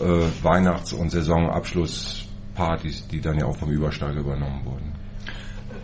[0.00, 4.92] äh, Weihnachts- und Saisonabschlusspartys, die dann ja auch vom Übersteiger übernommen wurden.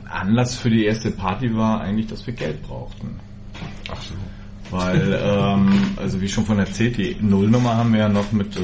[0.09, 3.19] Anlass für die erste Party war eigentlich, dass wir Geld brauchten.
[3.91, 4.15] Ach so.
[4.71, 8.61] Weil, ähm, also wie schon von erzählt, die Nullnummer haben wir ja noch mit, äh,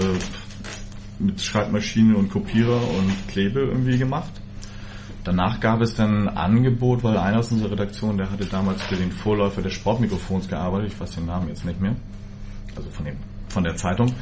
[1.18, 4.32] mit Schreibmaschine und Kopierer und Klebe irgendwie gemacht.
[5.24, 8.96] Danach gab es dann ein Angebot, weil einer aus unserer Redaktion, der hatte damals für
[8.96, 11.96] den Vorläufer des Sportmikrofons gearbeitet, ich weiß den Namen jetzt nicht mehr,
[12.76, 13.16] also von, dem,
[13.48, 14.12] von der Zeitung.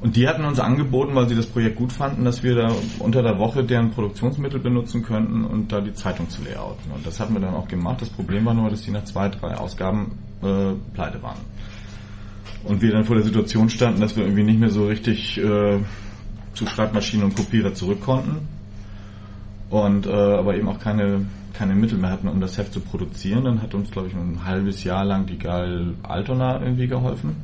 [0.00, 3.22] Und die hatten uns angeboten, weil sie das Projekt gut fanden, dass wir da unter
[3.22, 6.90] der Woche deren Produktionsmittel benutzen könnten und da die Zeitung zu layouten.
[6.90, 8.02] Und das hatten wir dann auch gemacht.
[8.02, 11.38] Das Problem war nur, dass die nach zwei, drei Ausgaben äh, pleite waren.
[12.64, 15.78] Und wir dann vor der Situation standen, dass wir irgendwie nicht mehr so richtig äh,
[16.54, 18.46] zu Schreibmaschinen und Kopierer zurück konnten
[19.70, 23.44] und äh, aber eben auch keine keine Mittel mehr hatten, um das Heft zu produzieren.
[23.44, 27.36] Dann hat uns, glaube ich, ein halbes Jahr lang die Gal Altona irgendwie geholfen.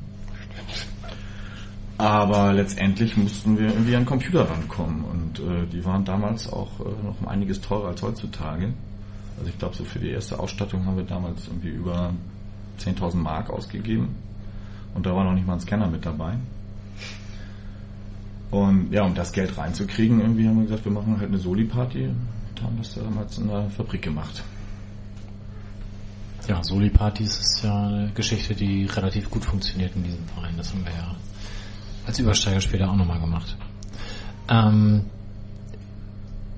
[1.98, 6.84] Aber letztendlich mussten wir irgendwie an Computer rankommen und äh, die waren damals auch äh,
[7.04, 8.72] noch einiges teurer als heutzutage.
[9.36, 12.12] Also ich glaube, so für die erste Ausstattung haben wir damals irgendwie über
[12.78, 14.16] 10.000 Mark ausgegeben
[14.94, 16.34] und da war noch nicht mal ein Scanner mit dabei.
[18.50, 22.04] Und ja, um das Geld reinzukriegen, irgendwie haben wir gesagt, wir machen halt eine Soli-Party
[22.04, 24.42] und haben das damals in der Fabrik gemacht.
[26.48, 30.54] Ja, Soli-Partys ist ja eine Geschichte, die relativ gut funktioniert in diesem Verein.
[30.56, 31.14] Das haben wir ja
[32.06, 33.54] als Übersteiger später auch nochmal gemacht.
[34.48, 35.04] Ähm,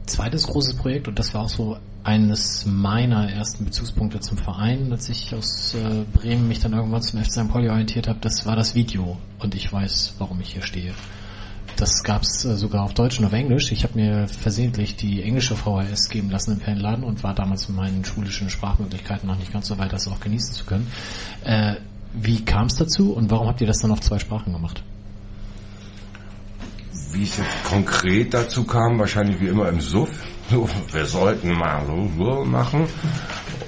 [0.06, 5.08] zweites großes Projekt, und das war auch so eines meiner ersten Bezugspunkte zum Verein, als
[5.08, 7.48] ich aus äh, Bremen mich dann irgendwann zum FC St.
[7.50, 9.18] Pauli orientiert habe, das war das Video.
[9.38, 10.94] Und ich weiß, warum ich hier stehe.
[11.76, 13.72] Das gab es äh, sogar auf Deutsch und auf Englisch.
[13.72, 17.76] Ich habe mir versehentlich die englische VHS geben lassen im Fanladen und war damals mit
[17.76, 20.86] meinen schulischen Sprachmöglichkeiten noch nicht ganz so weit, das auch genießen zu können.
[21.44, 21.76] Äh,
[22.12, 24.82] wie kam es dazu und warum habt ihr das dann auf zwei Sprachen gemacht?
[27.12, 30.10] Wie es jetzt konkret dazu kam, wahrscheinlich wie immer im Suff.
[30.50, 32.86] So, wir sollten mal so, so machen.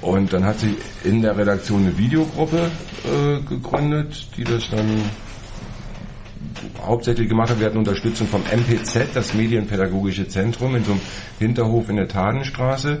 [0.01, 2.69] Und dann hat sie in der Redaktion eine Videogruppe
[3.05, 5.01] äh, gegründet, die das dann
[6.85, 7.59] hauptsächlich gemacht hat.
[7.61, 11.01] Wir hatten Unterstützung vom MPZ, das Medienpädagogische Zentrum, in so einem
[11.39, 12.99] Hinterhof in der Tadenstraße,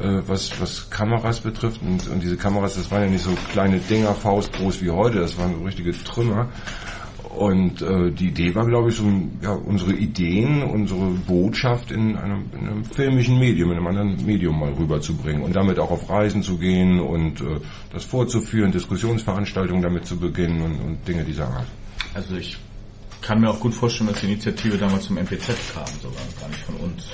[0.00, 1.82] äh, was, was Kameras betrifft.
[1.82, 5.36] Und, und diese Kameras, das waren ja nicht so kleine Dinger, faustgroß wie heute, das
[5.36, 6.48] waren so richtige Trümmer.
[7.36, 9.04] Und äh, die Idee war, glaube ich, so
[9.40, 14.58] ja, unsere Ideen, unsere Botschaft in einem, in einem filmischen Medium, in einem anderen Medium
[14.58, 17.60] mal rüberzubringen und damit auch auf Reisen zu gehen und äh,
[17.92, 21.68] das vorzuführen, Diskussionsveranstaltungen damit zu beginnen und, und Dinge dieser Art.
[22.14, 22.58] Also ich
[23.22, 26.60] kann mir auch gut vorstellen, dass die Initiative damals zum MPZ kam, sogar gar nicht
[26.62, 27.06] von uns.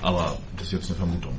[0.00, 1.36] Aber das ist jetzt eine Vermutung.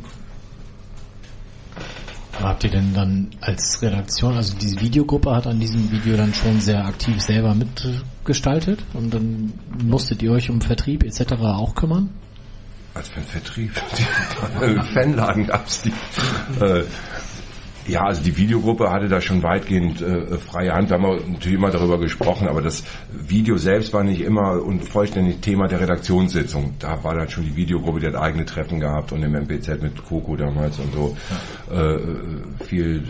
[2.41, 6.59] Habt ihr denn dann als Redaktion, also diese Videogruppe hat an diesem Video dann schon
[6.59, 9.53] sehr aktiv selber mitgestaltet und dann
[9.83, 11.33] musstet ihr euch um Vertrieb etc.
[11.41, 12.09] auch kümmern?
[12.93, 13.71] Für ein Vertrieb?
[14.93, 15.93] Fanladen gab's die.
[17.87, 20.89] Ja, also die Videogruppe hatte da schon weitgehend äh, freie Hand.
[20.89, 25.41] Wir haben natürlich immer darüber gesprochen, aber das Video selbst war nicht immer und vollständig
[25.41, 26.73] Thema der Redaktionssitzung.
[26.79, 30.03] Da war dann schon die Videogruppe, die hat eigene Treffen gehabt und im MPZ mit
[30.03, 31.17] Coco damals und so
[31.71, 33.03] äh, viel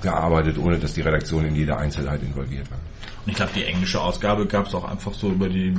[0.00, 2.78] gearbeitet, ohne dass die Redaktion in jede Einzelheit involviert war.
[3.24, 5.74] Und ich glaube, die englische Ausgabe gab es auch einfach so über die,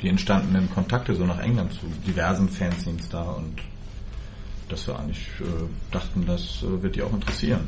[0.00, 3.54] die entstandenen Kontakte so nach England zu diversen Fanzines da und
[4.68, 5.44] dass wir eigentlich äh,
[5.90, 7.60] dachten, das äh, wird die auch interessieren.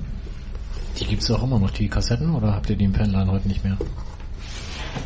[0.98, 3.48] Die gibt es auch immer noch, die Kassetten, oder habt ihr die im Fanladen heute
[3.48, 3.77] nicht mehr?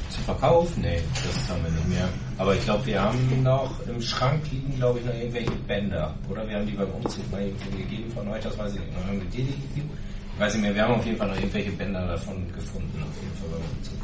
[0.09, 0.77] Zu Verkauf?
[0.77, 2.09] Nee, das haben wir nicht mehr.
[2.39, 6.15] Aber ich glaube, wir haben noch im Schrank liegen, glaube ich, noch irgendwelche Bänder.
[6.29, 7.45] Oder wir haben die beim Umzug mal
[7.77, 8.95] gegeben von euch, das weiß ich nicht.
[8.95, 9.91] Noch haben wir die gegeben?
[10.35, 13.23] Ich weiß nicht mehr, wir haben auf jeden Fall noch irgendwelche Bänder davon gefunden, auf
[13.23, 13.99] jeden Fall beim Umzug.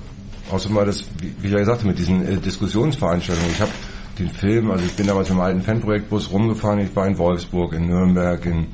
[0.50, 3.50] Außer mal das, wie, wie ich ja gesagt habe, mit diesen äh, Diskussionsveranstaltungen.
[3.50, 3.70] Ich habe
[4.18, 7.86] den Film, also ich bin damals im alten Fanprojektbus rumgefahren, ich war in Wolfsburg, in
[7.86, 8.66] Nürnberg, in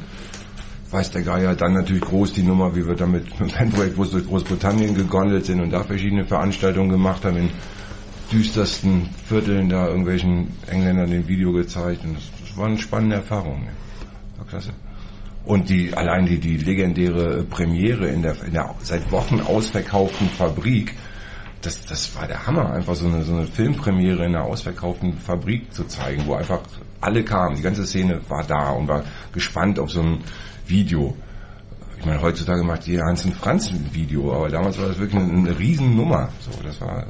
[0.90, 4.27] weiß der Geier, dann natürlich groß die Nummer, wie wir damit mit dem Fanprojektbus durch
[4.27, 7.51] Großbritannien gegondelt sind und da verschiedene Veranstaltungen gemacht haben, in
[8.31, 13.66] düstersten Vierteln da irgendwelchen Engländern den Video gezeigt und das, das war eine spannende Erfahrung.
[14.36, 14.70] War klasse.
[15.44, 20.94] Und die, allein die, die legendäre Premiere in der, in der seit Wochen ausverkauften Fabrik,
[21.62, 25.72] das, das war der Hammer, einfach so eine, so eine Filmpremiere in einer ausverkauften Fabrik
[25.72, 26.60] zu zeigen, wo einfach
[27.01, 30.24] alle kamen, die ganze Szene war da und war gespannt auf so ein
[30.66, 31.16] Video.
[31.98, 35.59] Ich meine, heutzutage macht jeder Franz ein Video, aber damals war das wirklich eine, eine
[35.59, 36.30] Riesennummer.
[36.40, 37.06] So, das war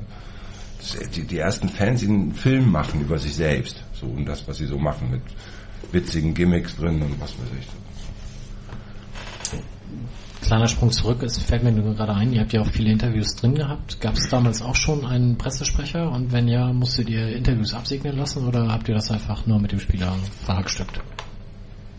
[1.15, 4.59] die, die ersten Fans, die einen Film machen über sich selbst, so und das, was
[4.59, 5.23] sie so machen mit
[5.93, 7.82] witzigen Gimmicks drin und was weiß ich.
[10.43, 13.37] Kleiner Sprung zurück, es fällt mir nur gerade ein, ihr habt ja auch viele Interviews
[13.37, 14.01] drin gehabt.
[14.01, 18.47] Gab es damals auch schon einen Pressesprecher und wenn ja, musstet ihr Interviews absegnen lassen
[18.47, 20.13] oder habt ihr das einfach nur mit dem Spieler
[20.45, 21.01] verhackstückt?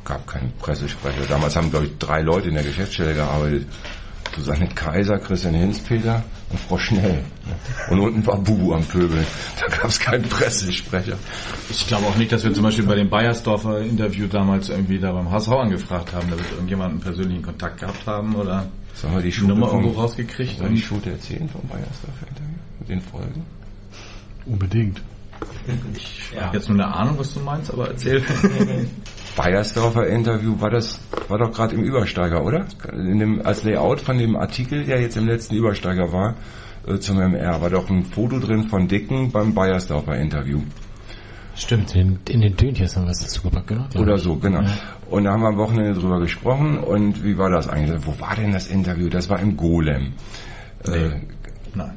[0.04, 1.26] Gab keinen Pressesprecher.
[1.28, 3.66] Damals haben, glaube ich, drei Leute in der Geschäftsstelle gearbeitet.
[4.36, 7.24] Susanne Kaiser, Christian Hinspeter und Frau Schnell.
[7.90, 9.26] Und unten war Bubu am Pöbel.
[9.60, 11.18] Da gab es keinen Pressesprecher.
[11.70, 15.12] Ich glaube auch nicht, dass wir zum Beispiel bei dem Bayersdorfer Interview damals irgendwie da
[15.12, 19.22] beim HSV angefragt haben, da wird irgendjemand einen persönlichen Kontakt gehabt haben oder Sollen wir
[19.22, 20.58] die Schule Nummer irgendwo rausgekriegt.
[20.58, 22.58] Sollen wir die Und Schute erzählen vom Bayersdorfer Interview?
[22.80, 23.46] Mit den Folgen?
[24.46, 25.02] Unbedingt.
[25.96, 28.24] ich habe jetzt nur eine Ahnung, was du meinst, aber erzähl.
[29.36, 32.66] Bayersdorfer Interview war das, war doch gerade im Übersteiger, oder?
[32.94, 36.36] In dem, als Layout von dem Artikel, der jetzt im letzten Übersteiger war,
[36.88, 40.62] äh, zum MR, war doch ein Foto drin von Dicken beim Bayersdorfer Interview.
[41.56, 43.86] Stimmt, in, in den Tönchen haben wir es dazu gepackt, genau.
[43.98, 44.62] Oder so, genau.
[44.62, 44.72] Ja.
[45.10, 48.00] Und da haben wir am Wochenende drüber gesprochen und wie war das eigentlich?
[48.06, 49.10] Wo war denn das Interview?
[49.10, 50.14] Das war im Golem.
[50.86, 51.12] Äh,
[51.76, 51.94] Nein,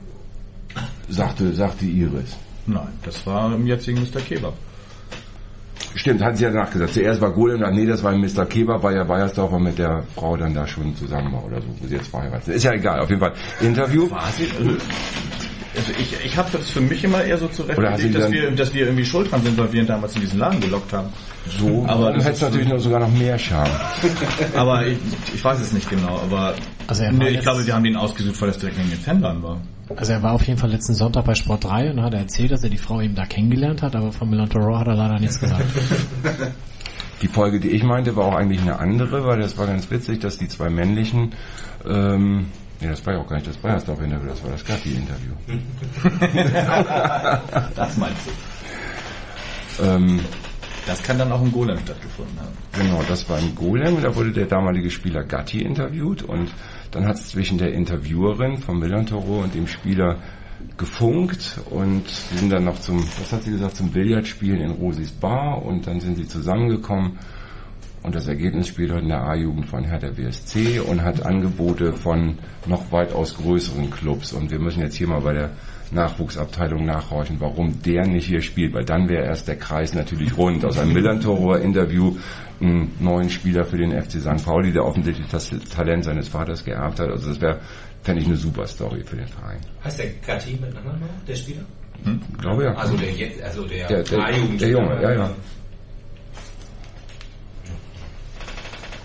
[1.09, 2.37] sagte, sagte Iris.
[2.67, 4.21] nein, das war im jetzigen Mr.
[4.21, 4.55] Kebab.
[5.97, 6.93] Stimmt, hat sie ja nachgesagt.
[6.93, 8.44] Zuerst war Golem, dann nee, das war Mr.
[8.44, 11.86] Kebab, weil ja Bayersdorfer mit der Frau dann da schon zusammen war oder so, wo
[11.86, 12.55] sie jetzt verheiratet sind.
[12.55, 13.32] Ist ja egal, auf jeden Fall.
[13.60, 14.06] Interview.
[14.36, 14.44] Sie?
[14.59, 14.77] Also,
[15.77, 18.85] also ich, ich habe das für mich immer eher so zurechtgelegt, dass wir, dass wir
[18.85, 21.09] irgendwie schuld dran sind, weil wir ihn damals in diesen Laden gelockt haben.
[21.59, 23.70] So, Aber dann hätte es natürlich noch sogar noch mehr Charme.
[24.55, 24.98] Aber ich,
[25.35, 26.55] ich weiß es nicht genau, aber
[26.89, 29.43] Also er nee, ich glaube, wir haben den ausgesucht, weil das direkt neben den Fanladen
[29.43, 29.60] war.
[29.95, 32.65] Also er war auf jeden Fall letzten Sonntag bei Sport 3 und hat erzählt, dass
[32.65, 35.39] er die Frau eben da kennengelernt hat, aber von Milan Toro hat er leider nichts
[35.39, 35.65] gesagt.
[37.23, 40.21] Die Folge, die ich meinte, war auch eigentlich eine andere, weil das war ganz witzig,
[40.21, 41.33] dass die zwei männlichen,
[41.89, 42.49] ähm,
[42.79, 45.33] nee, das war ja auch gar nicht das Bayersdorf-Interview, das war das Gatti-Interview.
[47.75, 48.21] Das meinst
[49.79, 49.83] du?
[49.83, 50.21] ähm,
[50.87, 52.53] Das kann dann auch im Golem stattgefunden haben.
[52.73, 56.51] Genau, das war im Golem, da wurde der damalige Spieler Gatti interviewt und
[56.97, 60.16] dann hat es zwischen der Interviewerin von Milan Toro und dem Spieler
[60.78, 65.62] gefunkt und sind dann noch zum, was hat sie gesagt, zum Billardspielen in Rosis Bar
[65.62, 67.18] und dann sind sie zusammengekommen
[68.02, 72.39] und das Ergebnis spielt heute in der A-Jugend von Hertha BSC und hat Angebote von
[72.64, 75.51] noch weitaus größeren Clubs und wir müssen jetzt hier mal bei der
[75.90, 80.64] Nachwuchsabteilung nachhorchen, warum der nicht hier spielt, weil dann wäre erst der Kreis natürlich rund.
[80.64, 82.16] Aus einem Millantorer Interview
[82.61, 84.45] einen neuen Spieler für den FC St.
[84.45, 87.09] Pauli, der offensichtlich das Talent seines Vaters geerbt hat.
[87.11, 87.61] Also das wäre,
[88.03, 89.59] fände ich eine super Story für den Verein.
[89.85, 91.62] Heißt der Gatti mit Nachnamen noch, der Spieler?
[92.05, 92.74] Ich glaube ja.
[92.74, 95.31] Also der jetzt, also der, Der- der- A-Jugend- der Junge, ja, ja.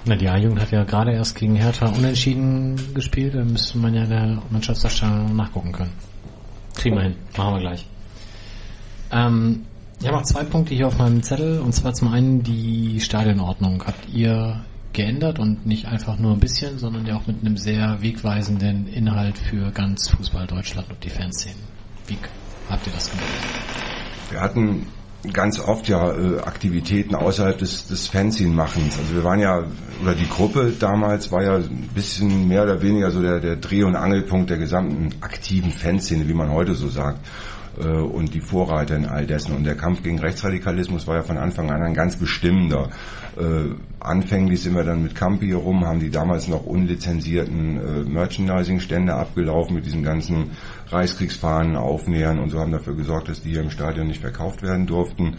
[0.06, 4.06] Na, die A-Jugend hat ja gerade erst gegen Hertha unentschieden gespielt, da müsste man ja
[4.06, 5.94] der Mannschaftsdarstellung nachgucken können.
[6.76, 7.88] Kriegen wir hin, machen wir gleich.
[9.12, 9.66] Ähm,
[10.02, 13.84] ich habe noch zwei Punkte hier auf meinem Zettel, und zwar zum einen die Stadionordnung.
[13.86, 18.02] Habt ihr geändert und nicht einfach nur ein bisschen, sondern ja auch mit einem sehr
[18.02, 21.60] wegweisenden Inhalt für ganz Fußball Deutschland und die Fanszenen.
[22.08, 22.18] Wie
[22.68, 23.28] habt ihr das gemacht?
[24.32, 24.88] Wir hatten
[25.34, 28.98] ganz oft ja äh, Aktivitäten außerhalb des, des Fanzine-Machens.
[28.98, 29.66] Also wir waren ja,
[30.02, 33.84] oder die Gruppe damals war ja ein bisschen mehr oder weniger so der, der Dreh-
[33.84, 37.20] und Angelpunkt der gesamten aktiven Fanszene, wie man heute so sagt.
[37.80, 39.56] Äh, und die Vorreiter in all dessen.
[39.56, 42.90] Und der Kampf gegen Rechtsradikalismus war ja von Anfang an ein ganz bestimmender.
[43.38, 49.14] Äh, anfänglich sind wir dann mit Campi rum, haben die damals noch unlizenzierten äh, Merchandising-Stände
[49.14, 50.52] abgelaufen mit diesen ganzen
[50.90, 54.86] Reichskriegsfahnen, Aufnähern und so haben dafür gesorgt, dass die hier im Stadion nicht verkauft werden
[54.86, 55.38] durften.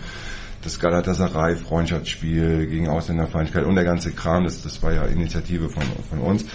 [0.63, 5.83] Das Galatasaray Freundschaftsspiel gegen Ausländerfeindlichkeit und der ganze Kram, das, das war ja Initiative von,
[6.09, 6.47] von uns.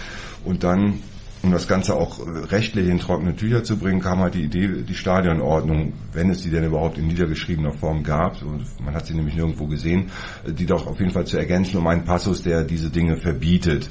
[0.44, 1.00] Und dann,
[1.42, 4.82] um das Ganze auch äh, rechtlich in trockene Tücher zu bringen, kam halt die Idee,
[4.82, 8.36] die Stadionordnung, wenn es die denn überhaupt in niedergeschriebener Form gab,
[8.84, 10.10] man hat sie nämlich nirgendwo gesehen,
[10.46, 13.90] äh, die doch auf jeden Fall zu ergänzen um einen Passus, der diese Dinge verbietet.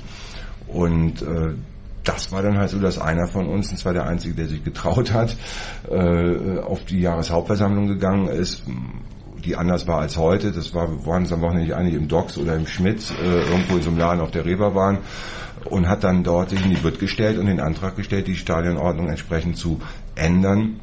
[0.68, 1.54] Und äh,
[2.04, 4.64] das war dann halt so, dass einer von uns, und zwar der Einzige, der sich
[4.64, 5.36] getraut hat,
[5.90, 8.64] äh, auf die Jahreshauptversammlung gegangen ist,
[9.44, 10.52] die anders war als heute.
[10.52, 13.76] Das war, wir waren uns am Wochenende einig im Docks oder im Schmitz, äh, irgendwo
[13.78, 15.00] in so einem Laden auf der Reeperbahn
[15.70, 19.10] und hat dann dort sich in die Bütt gestellt und den Antrag gestellt, die Stadionordnung
[19.10, 19.80] entsprechend zu
[20.16, 20.80] ändern.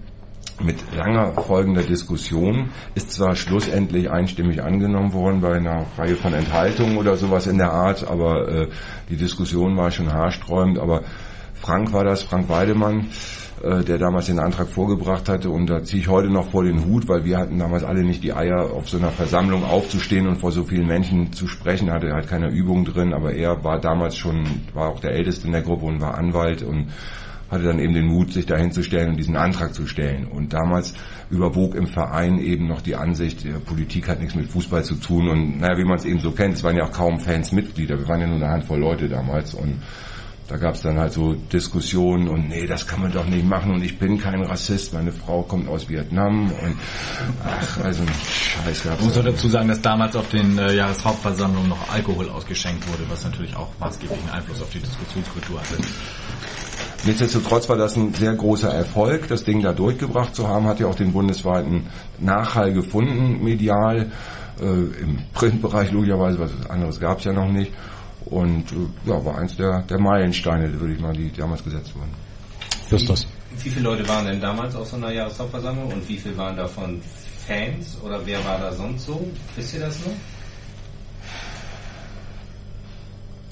[0.63, 6.97] Mit langer folgender Diskussion ist zwar schlussendlich einstimmig angenommen worden bei einer Reihe von Enthaltungen
[6.97, 8.69] oder sowas in der Art, aber äh,
[9.09, 10.79] die Diskussion war schon haarsträubend.
[10.79, 11.03] Aber
[11.55, 13.09] Frank war das, Frank Weidemann,
[13.65, 15.49] der damals den Antrag vorgebracht hatte.
[15.49, 18.23] Und da ziehe ich heute noch vor den Hut, weil wir hatten damals alle nicht
[18.23, 22.13] die Eier, auf so einer Versammlung aufzustehen und vor so vielen Menschen zu sprechen, hatte
[22.13, 25.63] halt keine Übung drin, aber er war damals schon, war auch der Älteste in der
[25.63, 26.89] Gruppe und war Anwalt und
[27.51, 30.27] hatte dann eben den Mut, sich dahin zu stellen und diesen Antrag zu stellen.
[30.27, 30.95] Und damals
[31.31, 35.29] überwog im Verein eben noch die Ansicht, Politik hat nichts mit Fußball zu tun.
[35.29, 37.99] Und naja, wie man es eben so kennt, es waren ja auch kaum Fans Mitglieder,
[37.99, 39.55] wir waren ja nur eine Handvoll Leute damals.
[39.55, 39.83] Und
[40.49, 43.73] da gab es dann halt so Diskussionen und nee, das kann man doch nicht machen
[43.73, 46.77] und ich bin kein Rassist, meine Frau kommt aus Vietnam und
[47.45, 48.99] ach, also ein Scheiß gab's.
[49.01, 53.09] Ich muss auch dazu sagen, dass damals auf den äh, Jahreshauptversammlungen noch Alkohol ausgeschenkt wurde,
[53.09, 55.77] was natürlich auch maßgeblichen Einfluss auf die Diskussionskultur hatte.
[57.07, 60.87] Nichtsdestotrotz war das ein sehr großer Erfolg, das Ding da durchgebracht zu haben, hat ja
[60.87, 61.87] auch den bundesweiten
[62.19, 64.11] Nachhall gefunden, medial,
[64.61, 67.73] äh, im Printbereich logischerweise, was anderes gab es ja noch nicht.
[68.27, 72.11] Und äh, ja, war eins der, der Meilensteine, würde ich mal, die damals gesetzt wurden.
[72.91, 73.27] Justus.
[73.51, 76.57] Wie, wie viele Leute waren denn damals auf so einer Jahreshauptversammlung und wie viele waren
[76.57, 77.01] davon
[77.47, 79.27] Fans oder wer war da sonst so?
[79.57, 80.13] Wisst ihr das noch?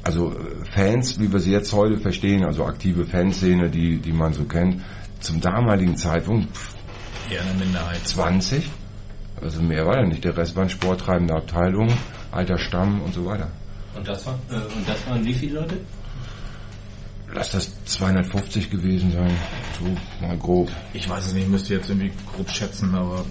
[0.05, 4.33] Also äh, Fans, wie wir sie jetzt heute verstehen, also aktive Fanszene, die, die man
[4.33, 4.83] so kennt,
[5.21, 6.75] zum damaligen Zeitpunkt pff,
[7.31, 8.07] Eher eine Minderheit.
[8.07, 8.71] 20.
[9.41, 10.25] Also mehr war ja nicht.
[10.25, 11.97] Der Rest waren sporttreibende Abteilungen,
[12.31, 13.51] alter Stamm und so weiter.
[13.95, 15.79] Und das, war, äh, und das waren wie viele Leute?
[17.35, 19.35] Lass das 250 gewesen sein.
[19.79, 20.71] So mal grob.
[20.93, 23.25] Ich weiß es nicht, müsste jetzt irgendwie grob schätzen, aber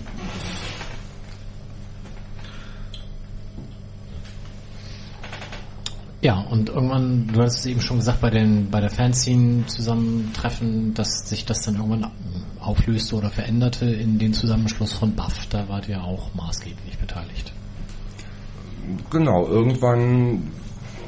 [6.24, 11.28] Ja, und irgendwann, du hast es eben schon gesagt, bei den bei der Fanzine-Zusammentreffen, dass
[11.28, 12.12] sich das dann irgendwann
[12.60, 15.48] auflöste oder veränderte in den Zusammenschluss von Buff.
[15.50, 17.52] Da wart ihr auch maßgeblich beteiligt.
[19.10, 20.52] Genau, irgendwann,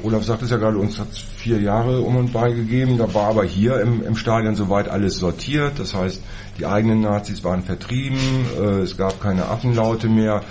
[0.02, 2.98] Olaf sagt es ja gerade, uns hat es vier Jahre um und bei gegeben.
[2.98, 5.78] Da war aber hier im, im Stadion soweit alles sortiert.
[5.78, 6.22] Das heißt,
[6.58, 8.18] die eigenen Nazis waren vertrieben,
[8.58, 10.42] äh, es gab keine Affenlaute mehr.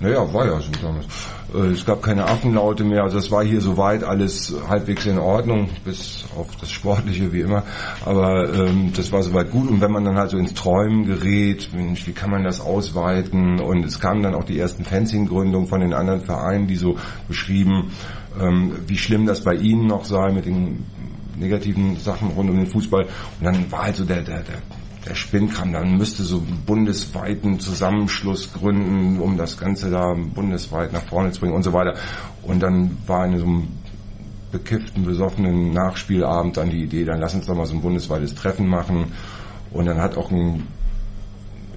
[0.00, 1.06] Naja, war ja so damals.
[1.52, 5.70] Äh, Es gab keine Affenlaute mehr, also es war hier soweit alles halbwegs in Ordnung,
[5.84, 7.64] bis auf das Sportliche wie immer.
[8.04, 9.68] Aber ähm, das war soweit gut.
[9.68, 13.60] Und wenn man dann halt so ins Träumen gerät, Mensch, wie kann man das ausweiten?
[13.60, 16.96] Und es kamen dann auch die ersten Fanzine-Gründungen von den anderen Vereinen, die so
[17.26, 17.90] beschrieben,
[18.40, 20.84] ähm, wie schlimm das bei ihnen noch sei mit den
[21.36, 23.02] negativen Sachen rund um den Fußball.
[23.04, 24.58] Und dann war halt so der, der, der
[25.06, 31.04] der Spinnkram, dann müsste so einen bundesweiten Zusammenschluss gründen, um das Ganze da bundesweit nach
[31.04, 31.94] vorne zu bringen und so weiter.
[32.42, 33.68] Und dann war in so einem
[34.50, 38.66] bekifften, besoffenen Nachspielabend dann die Idee, dann lass uns doch mal so ein bundesweites Treffen
[38.66, 39.12] machen.
[39.70, 40.66] Und dann hat auch ein,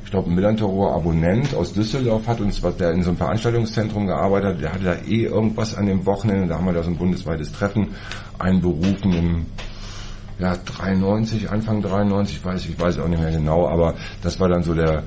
[0.03, 4.55] ich glaube, ein Millantorer Abonnent aus Düsseldorf hat uns, der in so einem Veranstaltungszentrum gearbeitet
[4.55, 6.97] hat, der hatte da eh irgendwas an dem Wochenende, da haben wir da so ein
[6.97, 7.89] bundesweites Treffen
[8.39, 9.45] einberufen im
[10.39, 14.63] ja, 93, Anfang 93, weiß ich, weiß auch nicht mehr genau, aber das war dann
[14.63, 15.03] so der,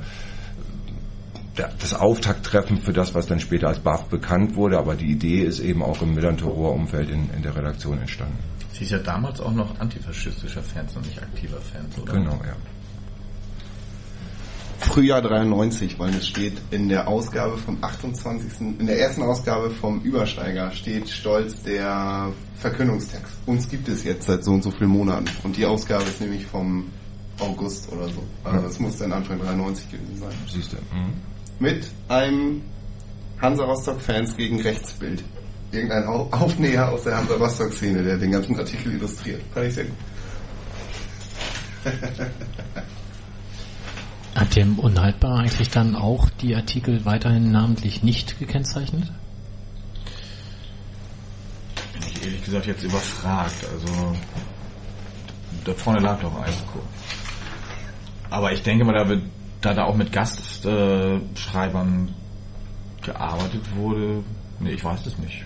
[1.56, 5.42] der das Auftakttreffen für das, was dann später als BAF bekannt wurde, aber die Idee
[5.42, 8.38] ist eben auch im Millantorer Umfeld in, in der Redaktion entstanden.
[8.72, 12.12] sie ist ja damals auch noch antifaschistischer Fans und nicht aktiver Fans, oder?
[12.12, 12.54] Genau, ja.
[14.78, 18.60] Frühjahr 93, weil es steht in der Ausgabe vom 28.
[18.78, 23.32] in der ersten Ausgabe vom Übersteiger steht stolz der Verkündungstext.
[23.46, 26.44] Uns gibt es jetzt seit so und so vielen Monaten und die Ausgabe ist nämlich
[26.46, 26.84] vom
[27.40, 28.22] August oder so.
[28.44, 30.32] Also es muss dann Anfang 93 gewesen sein.
[30.52, 30.76] Siehst du.
[30.76, 31.12] Mhm.
[31.58, 32.62] Mit einem
[33.40, 35.24] Hansa Rostock Fans gegen Rechtsbild.
[35.72, 39.42] Irgendein Au- Aufnäher aus der Hansa Rostock Szene, der den ganzen Artikel illustriert.
[39.52, 39.94] Fand ich sehr gut.
[44.56, 49.10] Ihr im Unhaltbar eigentlich dann auch die Artikel weiterhin namentlich nicht gekennzeichnet?
[51.92, 53.54] Bin ich ehrlich gesagt jetzt überfragt.
[53.72, 54.14] Also
[55.64, 56.80] da vorne lag doch Eisco.
[58.30, 59.22] Aber ich denke mal, da, wird,
[59.60, 62.14] da da auch mit Gastschreibern äh, Schreibern
[63.02, 64.24] gearbeitet wurde,
[64.60, 65.44] nee, ich weiß es nicht.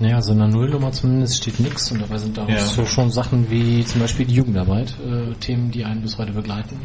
[0.00, 2.64] Naja, so in der Nullnummer zumindest steht nichts und dabei sind da auch Ja.
[2.64, 6.78] so schon Sachen wie zum Beispiel die Jugendarbeit, äh, Themen, die einen bis heute begleiten,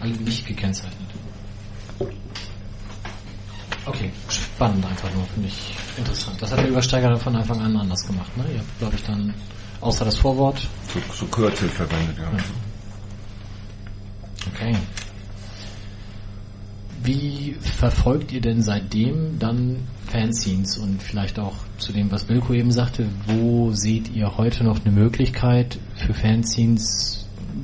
[0.00, 1.08] alle nicht gekennzeichnet.
[3.86, 6.40] Okay, spannend einfach nur, finde ich interessant.
[6.42, 8.44] Das hat der Übersteiger von Anfang an anders gemacht, ne?
[8.52, 9.32] Ihr habt, glaube ich, dann
[9.80, 10.66] außer das Vorwort.
[10.92, 12.30] So, so Kürzel verwendet, ja.
[14.52, 14.76] Okay.
[17.02, 22.72] Wie verfolgt ihr denn seitdem dann Fanzines und vielleicht auch zu dem, was Wilko eben
[22.72, 27.17] sagte, wo seht ihr heute noch eine Möglichkeit für Fanzines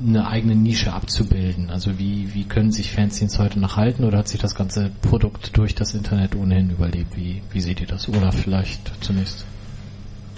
[0.06, 1.70] eine eigene Nische abzubilden?
[1.70, 5.56] Also wie, wie können sich Fanzines heute noch halten oder hat sich das ganze Produkt
[5.56, 7.16] durch das Internet ohnehin überlebt?
[7.16, 8.08] Wie, wie seht ihr das?
[8.08, 9.44] Oder vielleicht zunächst?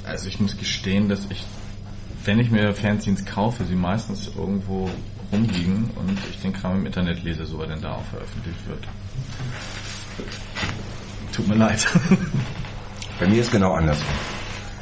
[0.05, 1.45] Also ich muss gestehen, dass ich,
[2.25, 4.89] wenn ich mir Fanzines kaufe, sie meistens irgendwo
[5.33, 8.85] rumliegen und ich den Kram im Internet lese, so er denn da auch veröffentlicht wird.
[11.33, 11.87] Tut mir leid.
[13.19, 14.07] Bei mir ist genau andersrum.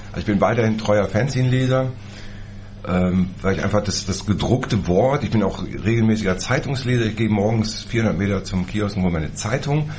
[0.09, 1.91] Also ich bin weiterhin treuer Fanzine-Leser,
[2.87, 7.29] ähm, weil ich einfach das, das gedruckte Wort, ich bin auch regelmäßiger Zeitungsleser, ich gehe
[7.29, 9.91] morgens 400 Meter zum Kiosk und hole meine Zeitung.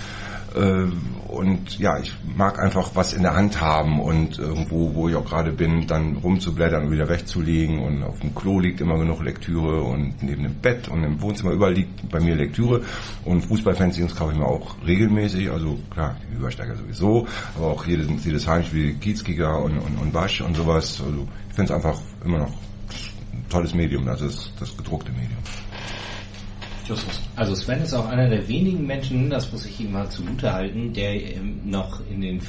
[0.55, 0.87] Äh,
[1.27, 5.25] und ja, ich mag einfach was in der Hand haben und irgendwo, wo ich auch
[5.25, 7.79] gerade bin, dann rumzublättern und wieder wegzulegen.
[7.79, 11.51] Und auf dem Klo liegt immer genug Lektüre und neben dem Bett und im Wohnzimmer
[11.51, 12.83] überall liegt bei mir Lektüre.
[13.25, 18.07] Und Fußballfanzines kaufe ich mir auch regelmäßig, also klar, die Übersteiger sowieso, aber auch jedes,
[18.23, 22.37] jedes Heimspiel, Kiezkicker und, und, und Wasch und sowas, also ich finde es einfach immer
[22.37, 22.53] noch
[23.55, 25.39] tolles Medium, also das, das gedruckte Medium.
[27.35, 30.93] Also Sven ist auch einer der wenigen Menschen, das muss ich ihm mal zugute halten,
[30.93, 32.41] der ähm, noch in den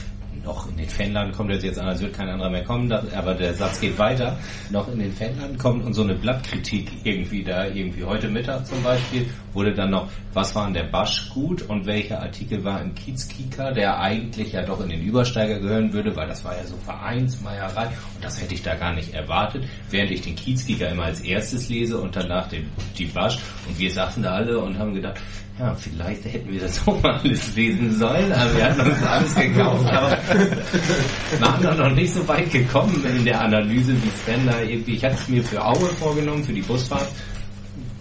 [0.46, 3.34] noch in den Fanladen kommt, jetzt jetzt an, als wird kein anderer mehr kommen, aber
[3.34, 4.38] der Satz geht weiter,
[4.70, 8.82] noch in den Fanladen kommt und so eine Blattkritik irgendwie da, irgendwie heute Mittag zum
[8.82, 12.94] Beispiel, wurde dann noch, was war in der Basch gut und welcher Artikel war im
[12.94, 16.76] Kiezkika, der eigentlich ja doch in den Übersteiger gehören würde, weil das war ja so
[16.76, 21.20] Vereinsmeierei und das hätte ich da gar nicht erwartet, während ich den Kiezkika immer als
[21.20, 25.20] erstes lese und danach den, die Basch und wir saßen da alle und haben gedacht,
[25.58, 29.34] ja, vielleicht hätten wir das auch mal alles lesen sollen, aber wir hatten uns alles
[29.34, 30.18] gekauft, aber
[31.40, 35.04] waren doch noch nicht so weit gekommen in der Analyse, wie Sven da irgendwie, ich
[35.04, 37.08] hatte es mir für Aue vorgenommen, für die Busfahrt,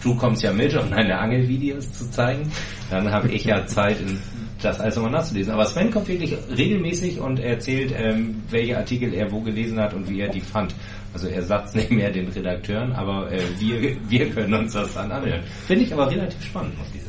[0.03, 2.52] du kommst ja mit, um deine Angelvideos zu zeigen,
[2.90, 3.98] dann habe ich ja Zeit,
[4.61, 5.53] das alles nochmal nachzulesen.
[5.53, 10.10] Aber Sven kommt wirklich regelmäßig und erzählt, ähm, welche Artikel er wo gelesen hat und
[10.10, 10.73] wie er die fand.
[11.14, 15.11] Also er sagt nicht mehr den Redakteuren, aber äh, wir, wir können uns das dann
[15.11, 15.41] anhören.
[15.65, 17.05] Finde ich aber relativ spannend, muss ich sagen.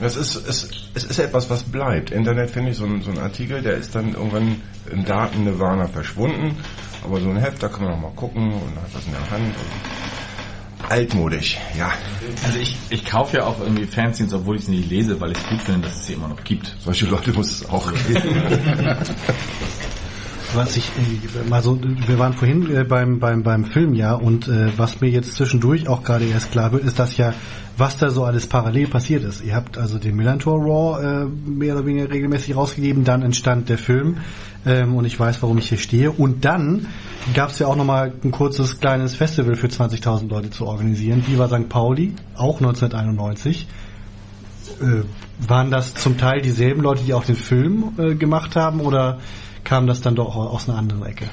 [0.00, 2.10] Es ist, es, es ist etwas, was bleibt.
[2.10, 4.60] Internet finde ich so ein, so ein Artikel, der ist dann irgendwann
[4.90, 6.56] im Daten-Nirvana verschwunden.
[7.04, 9.30] Aber so ein Heft, da kann man auch mal gucken und hat was in der
[9.30, 9.54] Hand.
[10.88, 11.92] Altmodisch, ja.
[12.46, 15.48] Also ich, ich kaufe ja auch irgendwie Fanzines, obwohl ich sie nicht lese, weil ich
[15.48, 16.74] gut finde, dass es sie immer noch gibt.
[16.78, 18.42] Solche Leute muss es auch geben.
[20.54, 24.48] was ich äh, mal so, wir waren vorhin äh, beim beim beim Film ja und
[24.48, 27.34] äh, was mir jetzt zwischendurch auch gerade erst klar wird, ist, dass ja
[27.76, 29.42] was da so alles parallel passiert ist.
[29.42, 33.78] Ihr habt also den Millantor Raw äh, mehr oder weniger regelmäßig rausgegeben, dann entstand der
[33.78, 34.18] Film
[34.66, 36.10] ähm, und ich weiß, warum ich hier stehe.
[36.10, 36.88] Und dann
[37.34, 41.24] gab es ja auch nochmal ein kurzes kleines Festival für 20.000 Leute zu organisieren.
[41.26, 41.68] Viva St.
[41.68, 43.68] Pauli, auch 1991.
[44.80, 45.02] Äh,
[45.46, 49.18] waren das zum Teil dieselben Leute, die auch den Film äh, gemacht haben oder
[49.64, 51.26] kam das dann doch aus einer anderen Ecke?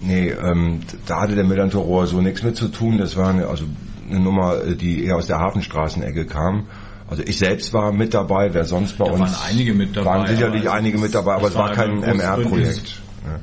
[0.00, 2.98] Nee, ähm, da hatte der Millantor Rohr so nichts mit zu tun.
[2.98, 3.64] Das war eine, also
[4.10, 6.66] eine Nummer, die eher aus der Hafenstraßenecke kam.
[7.08, 9.20] Also ich selbst war mit dabei, wer sonst bei Da uns.
[9.20, 13.00] waren einige mit dabei, Waren sicherlich einige mit dabei, aber es war war kein MR-Projekt.
[13.26, 13.38] Ja.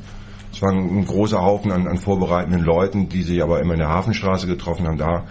[0.51, 3.79] Es war ein, ein großer Haufen an, an vorbereitenden Leuten, die sich aber immer in
[3.79, 4.97] der Hafenstraße getroffen haben.
[4.97, 5.23] Da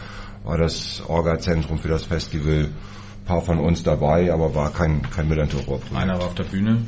[0.45, 2.69] war das Orga-Zentrum für das Festival.
[2.71, 5.95] Ein paar von uns dabei, aber war kein, kein Millantor-Projekt.
[5.95, 6.79] Einer war auf der Bühne.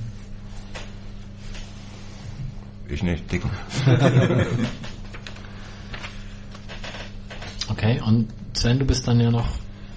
[2.90, 3.42] Ich nicht, dick.
[7.70, 9.46] Okay, und Sven, du bist dann ja noch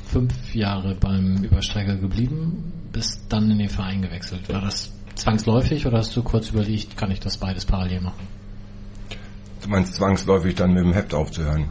[0.05, 4.47] fünf Jahre beim Übersteiger geblieben, bist dann in den Verein gewechselt.
[4.47, 8.27] War das zwangsläufig oder hast du kurz überlegt, kann ich das beides parallel machen?
[9.63, 11.69] Du meinst zwangsläufig dann mit dem Heft aufzuhören?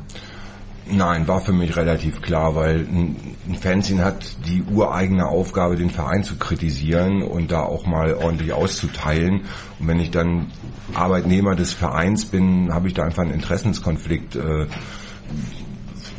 [0.90, 6.22] Nein, war für mich relativ klar, weil ein ein hat die ureigene Aufgabe, den Verein
[6.22, 9.42] zu kritisieren und da auch mal ordentlich auszuteilen.
[9.78, 10.48] Und wenn ich dann
[10.94, 14.66] Arbeitnehmer des Vereins bin, habe ich da einfach einen Interessenskonflikt äh,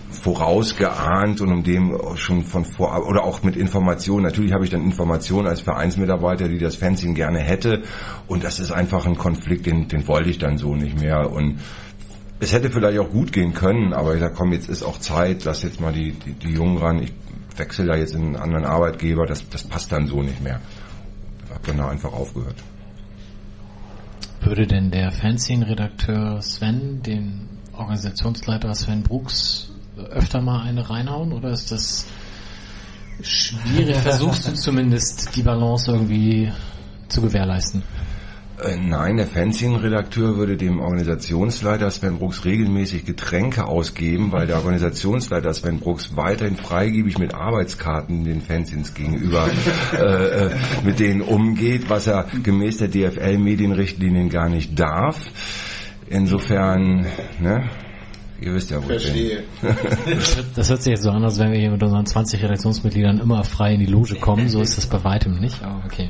[0.10, 4.24] vorausgeahnt und um dem schon von vor oder auch mit Informationen.
[4.24, 7.84] Natürlich habe ich dann Informationen als Vereinsmitarbeiter, die das Fanzine gerne hätte
[8.28, 11.60] und das ist einfach ein Konflikt, den, den wollte ich dann so nicht mehr und
[12.44, 15.46] es hätte vielleicht auch gut gehen können, aber ich sag, komm, jetzt ist auch Zeit,
[15.46, 17.14] lass jetzt mal die, die, die Jungen ran, ich
[17.58, 20.60] wechsle da jetzt in einen anderen Arbeitgeber, das, das passt dann so nicht mehr.
[21.46, 22.56] Ich habe dann da einfach aufgehört.
[24.42, 29.72] Würde denn der Fanzine-Redakteur Sven, den Organisationsleiter Sven Brooks,
[30.10, 32.06] öfter mal eine reinhauen oder ist das
[33.22, 33.96] schwierig?
[34.04, 36.52] Versuchst du zumindest die Balance irgendwie
[37.08, 37.84] zu gewährleisten?
[38.64, 45.54] Äh, Nein, der Fanzine-Redakteur würde dem Organisationsleiter Sven Brooks regelmäßig Getränke ausgeben, weil der Organisationsleiter
[45.54, 49.50] Sven Brooks weiterhin freigebig mit Arbeitskarten den Fanzines gegenüber
[49.94, 50.50] äh, äh,
[50.84, 55.20] mit denen umgeht, was er gemäß der DFL-Medienrichtlinien gar nicht darf.
[56.10, 57.06] Insofern,
[57.40, 57.70] ne,
[58.40, 59.00] ihr wisst ja, wo ich bin.
[59.00, 59.44] Verstehe.
[60.06, 62.44] Das hört, das hört sich jetzt so an, als wenn wir hier mit unseren 20
[62.44, 64.48] Redaktionsmitgliedern immer frei in die Loge kommen.
[64.50, 66.10] So ist das bei weitem nicht, aber okay.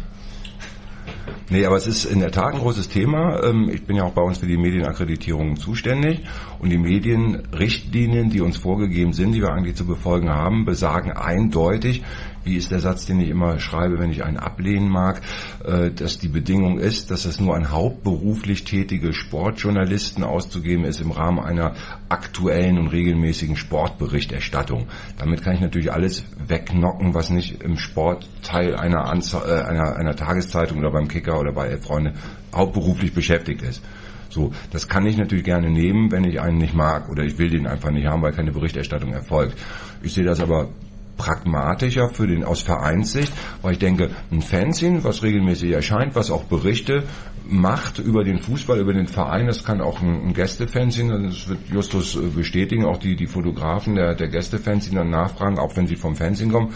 [1.53, 3.43] Nee, aber es ist in der Tat ein großes Thema.
[3.43, 6.21] Ähm, Ich bin ja auch bei uns für die Medienakkreditierung zuständig
[6.63, 12.03] und die Medienrichtlinien, die uns vorgegeben sind, die wir eigentlich zu befolgen haben, besagen eindeutig,
[12.45, 15.21] wie ist der Satz, den ich immer schreibe, wenn ich einen ablehnen mag,
[15.65, 21.11] äh, dass die Bedingung ist, dass es nur an hauptberuflich tätige Sportjournalisten auszugeben ist im
[21.11, 21.73] Rahmen einer
[22.07, 24.87] aktuellen und regelmäßigen Sportberichterstattung.
[25.17, 30.15] Damit kann ich natürlich alles wegnocken, was nicht im Sportteil einer, Anze äh, einer, einer
[30.15, 32.13] Tageszeitung oder beim Kicker oder bei Elf Freunde
[32.55, 33.81] hauptberuflich beschäftigt ist.
[34.33, 37.49] So, das kann ich natürlich gerne nehmen, wenn ich einen nicht mag oder ich will
[37.49, 39.57] den einfach nicht haben, weil keine Berichterstattung erfolgt.
[40.01, 40.69] Ich sehe das aber
[41.17, 43.31] pragmatischer für den aus Vereinssicht,
[43.61, 47.03] weil ich denke, ein Fanzine, was regelmäßig erscheint, was auch Berichte
[47.45, 51.59] macht über den Fußball, über den Verein, das kann auch ein, ein Gästefanzine, das wird
[51.69, 55.95] Justus äh, bestätigen, auch die, die Fotografen der, der Gästefanzine dann nachfragen, auch wenn sie
[55.95, 56.73] vom Fanzine kommen,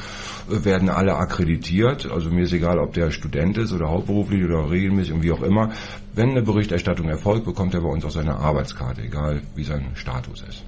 [0.50, 4.70] äh, werden alle akkreditiert, also mir ist egal, ob der Student ist oder hauptberuflich oder
[4.70, 5.72] regelmäßig und wie auch immer.
[6.14, 10.44] Wenn eine Berichterstattung erfolgt, bekommt er bei uns auch seine Arbeitskarte, egal wie sein Status
[10.48, 10.64] ist.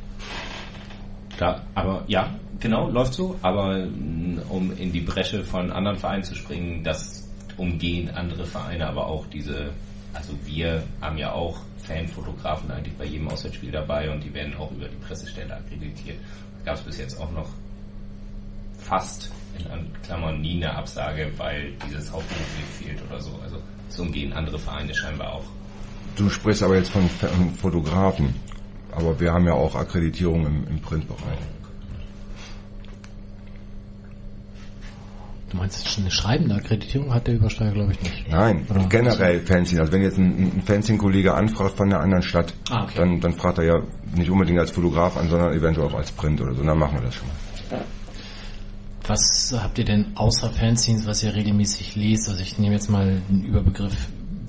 [1.39, 3.37] Klar, aber ja, genau, läuft so.
[3.41, 8.87] Aber mm, um in die Bresche von anderen Vereinen zu springen, das umgehen andere Vereine,
[8.87, 9.71] aber auch diese,
[10.13, 14.71] also wir haben ja auch Fanfotografen eigentlich bei jedem Auswärtsspiel dabei und die werden auch
[14.71, 16.17] über die Pressestelle akkreditiert.
[16.65, 17.49] Gab es bis jetzt auch noch
[18.77, 23.31] fast in Klammern nie eine Absage, weil dieses Hauptberuflich fehlt oder so.
[23.43, 23.57] Also
[23.87, 25.45] das umgehen andere Vereine scheinbar auch.
[26.15, 27.09] Du sprichst aber jetzt von
[27.55, 28.35] Fotografen.
[28.91, 31.37] Aber wir haben ja auch Akkreditierung im, im Printbereich.
[35.49, 38.29] Du meinst, eine schreibende Akkreditierung hat der Übersteiger, glaube ich, nicht.
[38.29, 38.85] Nein, Oder?
[38.85, 39.81] generell Fanzine.
[39.81, 42.93] Also wenn jetzt ein, ein Fanzine-Kollege anfragt von einer anderen Stadt, Ah, okay.
[42.97, 43.81] dann, dann fragt er ja
[44.15, 46.63] nicht unbedingt als Fotograf an, sondern eventuell auch als Print oder so.
[46.63, 47.81] Dann machen wir das schon mal.
[49.07, 52.29] Was habt ihr denn außer Fanzines, was ihr regelmäßig lest?
[52.29, 53.95] Also ich nehme jetzt mal den Überbegriff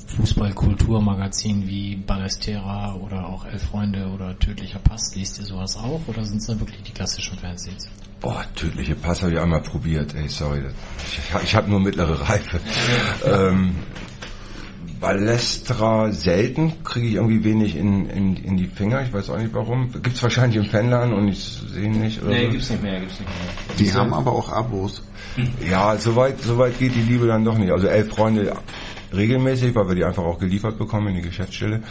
[0.08, 5.14] Fußball-Kulturmagazin wie Ballestera oder auch Elf Freunde oder Tödlicher Pass.
[5.14, 7.88] Lest ihr sowas auch oder sind es dann wirklich die klassischen Fanzines?
[8.20, 10.14] Boah, tödliche Pass habe ich einmal probiert.
[10.14, 10.60] Ey, sorry.
[11.06, 12.60] Ich, ich habe nur mittlere Reife.
[13.24, 13.76] ähm,
[15.00, 19.02] Ballestra selten, kriege ich irgendwie wenig in, in, in die Finger.
[19.02, 19.90] Ich weiß auch nicht warum.
[20.02, 22.20] Gibt's wahrscheinlich im Fanladen und ich sehe ihn nicht.
[22.22, 22.50] Oder Nee, so.
[22.50, 23.76] gibt's nicht mehr, gibt's nicht mehr.
[23.78, 25.02] Die haben aber auch Abos.
[25.70, 27.72] Ja, soweit soweit geht die Liebe dann doch nicht.
[27.72, 28.54] Also elf Freunde
[29.14, 31.82] regelmäßig, weil wir die einfach auch geliefert bekommen in die Geschäftsstelle.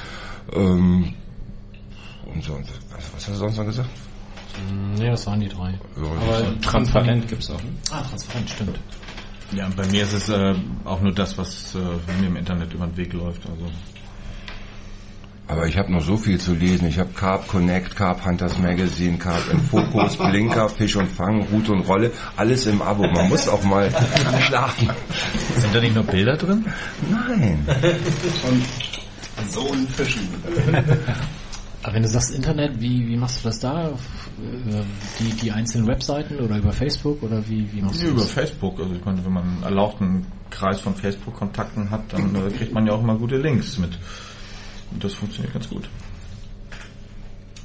[0.54, 1.14] Ähm,
[2.32, 2.54] und so,
[2.92, 3.90] was, was hast du sonst noch gesagt?
[4.98, 5.72] Ne, das waren die drei.
[5.72, 7.62] Ja, Aber Transparent gibt's auch.
[7.62, 7.70] Ne?
[7.92, 8.80] Ah, transparent, stimmt.
[9.52, 10.54] Ja, und bei mir ist es äh,
[10.86, 11.80] auch nur das, was äh,
[12.22, 13.42] mir im Internet über den Weg läuft.
[13.50, 13.66] Also
[15.48, 16.88] Aber ich habe noch so viel zu lesen.
[16.88, 21.72] Ich habe Carp Connect, Carp Hunters Magazine, Carp in Focus, Blinker, Fisch und Fang, Route
[21.72, 22.12] und Rolle.
[22.38, 23.08] Alles im Abo.
[23.08, 23.90] Man muss auch mal
[24.42, 24.90] schlafen.
[25.58, 26.66] sind da nicht nur Bilder drin?
[27.10, 27.66] Nein.
[29.50, 30.28] So ein Fischen.
[31.82, 33.90] Aber wenn du sagst Internet, wie, wie machst du das da?
[34.38, 34.84] Über
[35.20, 38.32] Die, die einzelnen Webseiten oder über Facebook oder wie, wie machst du Über das?
[38.32, 38.80] Facebook.
[38.80, 42.86] Also ich meine, wenn man einen erlauchten Kreis von Facebook-Kontakten hat, dann äh, kriegt man
[42.86, 43.98] ja auch mal gute Links mit.
[44.92, 45.88] Und das funktioniert ganz gut.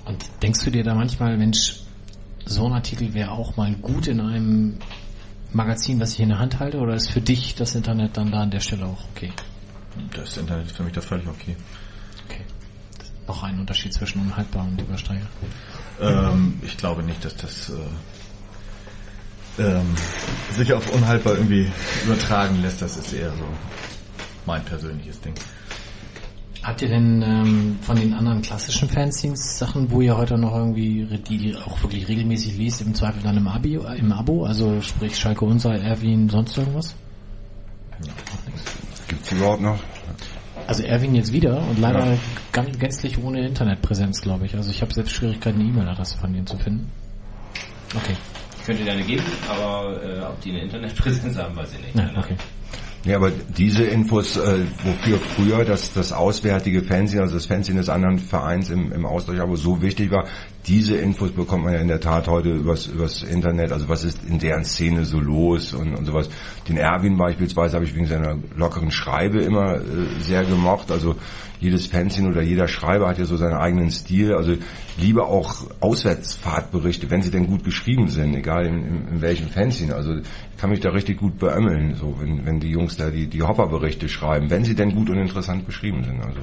[0.05, 1.81] Und denkst du dir da manchmal, Mensch,
[2.45, 4.78] so ein Artikel wäre auch mal gut in einem
[5.53, 8.43] Magazin, was ich in der Hand halte, oder ist für dich das Internet dann da
[8.43, 9.32] an der Stelle auch okay?
[10.15, 11.27] Das Internet ist für mich da völlig.
[11.27, 11.57] Okay.
[13.26, 15.26] Noch ein Unterschied zwischen unhaltbar und Übersteiger.
[16.01, 19.94] Ähm, ich glaube nicht, dass das äh, ähm,
[20.52, 21.70] sich auf unhaltbar irgendwie
[22.05, 22.82] übertragen lässt.
[22.82, 23.44] Das ist eher so
[24.46, 25.34] mein persönliches Ding.
[26.62, 31.05] Habt ihr denn ähm, von den anderen klassischen Fanzines Sachen, wo ihr heute noch irgendwie,
[31.28, 34.46] die auch wirklich regelmäßig liest, im Zweifel dann im, Abi, äh, im Abo?
[34.46, 36.94] Also sprich Schalke Unser, Erwin, sonst irgendwas?
[39.09, 39.78] Gibt's die überhaupt noch?
[40.66, 42.19] Also Erwin jetzt wieder und leider
[42.53, 44.55] ganz, gänzlich ohne Internetpräsenz, glaube ich.
[44.55, 46.91] Also ich habe selbst Schwierigkeiten, eine E-Mail-Adresse von denen zu finden.
[47.95, 48.16] Okay.
[48.59, 51.95] Ich könnte dir eine geben, aber äh, ob die eine Internetpräsenz haben, weiß ich nicht.
[51.95, 52.36] Ja, okay.
[53.05, 57.91] Ja, aber diese Infos, äh, wofür früher das, das auswärtige Fernsehen, also das Fernsehen des
[57.91, 60.27] anderen Vereins im, im Austausch aber so wichtig war,
[60.66, 64.24] diese Infos bekommt man ja in der Tat heute übers, übers Internet, also was ist
[64.24, 66.31] in deren Szene so los und, und sowas.
[66.69, 69.81] Den Erwin beispielsweise habe ich wegen seiner lockeren Schreibe immer äh,
[70.20, 71.16] sehr gemocht, also
[71.61, 74.35] jedes Fanzine oder jeder Schreiber hat ja so seinen eigenen Stil.
[74.35, 74.55] Also
[74.99, 79.95] liebe auch Auswärtsfahrtberichte, wenn sie denn gut geschrieben sind, egal in, in, in welchem Fanzine.
[79.95, 83.27] Also ich kann mich da richtig gut beömmeln, so wenn, wenn die Jungs da die,
[83.27, 86.20] die Hopper-Berichte schreiben, wenn sie denn gut und interessant beschrieben sind.
[86.20, 86.41] Also.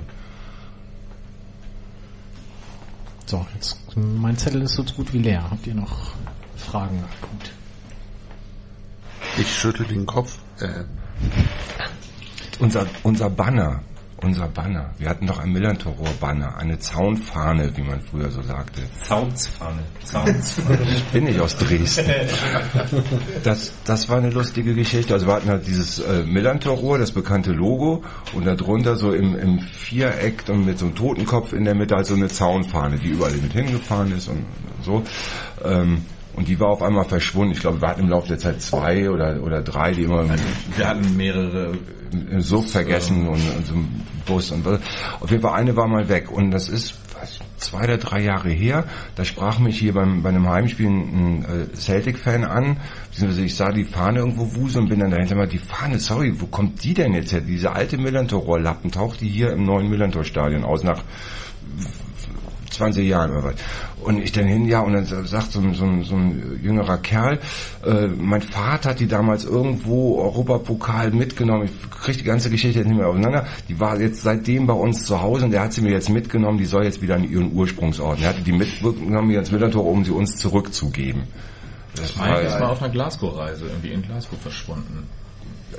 [3.31, 5.49] So, jetzt mein Zettel ist so gut wie leer.
[5.49, 6.11] Habt ihr noch
[6.57, 7.01] Fragen?
[7.21, 7.53] Gut.
[9.37, 10.37] Ich schüttel den Kopf.
[10.59, 10.83] Äh,
[12.59, 13.83] Unser, unser Banner,
[14.23, 14.91] unser Banner.
[14.97, 18.81] Wir hatten doch ein Millantor-Banner, eine Zaunfahne, wie man früher so sagte.
[19.07, 19.79] Zaunsfahne.
[20.03, 20.79] Zaunsfahne.
[20.95, 22.11] Ich bin nicht aus Dresden.
[23.43, 25.13] Das, das war eine lustige Geschichte.
[25.13, 28.03] Also wir hatten halt dieses äh, Millantor-Rohr, das bekannte Logo,
[28.33, 32.05] und darunter so im, im Viereck und mit so einem Totenkopf in der Mitte halt
[32.05, 34.45] so eine Zaunfahne, die überall mit hingefahren ist und
[34.83, 35.03] so.
[35.63, 37.53] Ähm, und die war auf einmal verschwunden.
[37.53, 40.25] Ich glaube, wir hatten im Laufe der Zeit zwei oder, oder drei, die immer
[40.77, 41.73] Wir hatten mehrere
[42.39, 43.89] Suff vergessen und, und so im
[44.25, 44.79] Bus und was.
[45.19, 46.31] Auf jeden Fall eine war mal weg.
[46.31, 48.85] Und das ist was, zwei oder drei Jahre her.
[49.15, 52.77] Da sprach mich hier beim, bei einem Heimspiel ein äh, Celtic-Fan an.
[53.09, 56.33] Beziehungsweise ich sah die Fahne irgendwo wuseln und bin dann dahinter mal, die Fahne, sorry,
[56.39, 57.41] wo kommt die denn jetzt her?
[57.41, 61.03] Diese alte Millantor-Rohrlappen taucht die hier im neuen Millantor-Stadion aus nach
[62.71, 63.55] 20 Jahren oder was.
[64.03, 67.39] Und ich dann hin, ja, und dann sagt so, ein- so, so ein jüngerer Kerl,
[67.85, 71.65] äh, mein Vater hat die damals irgendwo Europapokal mitgenommen.
[71.65, 73.45] Ich kriege die ganze Geschichte jetzt nicht mehr auseinander.
[73.69, 76.57] Die war jetzt seitdem bei uns zu Hause und der hat sie mir jetzt mitgenommen.
[76.57, 78.21] Die soll jetzt wieder an ihren Ursprungsort.
[78.21, 81.23] Er hatte die mitgenommen hier ins Millantor, um sie uns zurückzugeben.
[81.95, 85.07] Das das war auf einer Glasgow-Reise irgendwie in Glasgow verschwunden.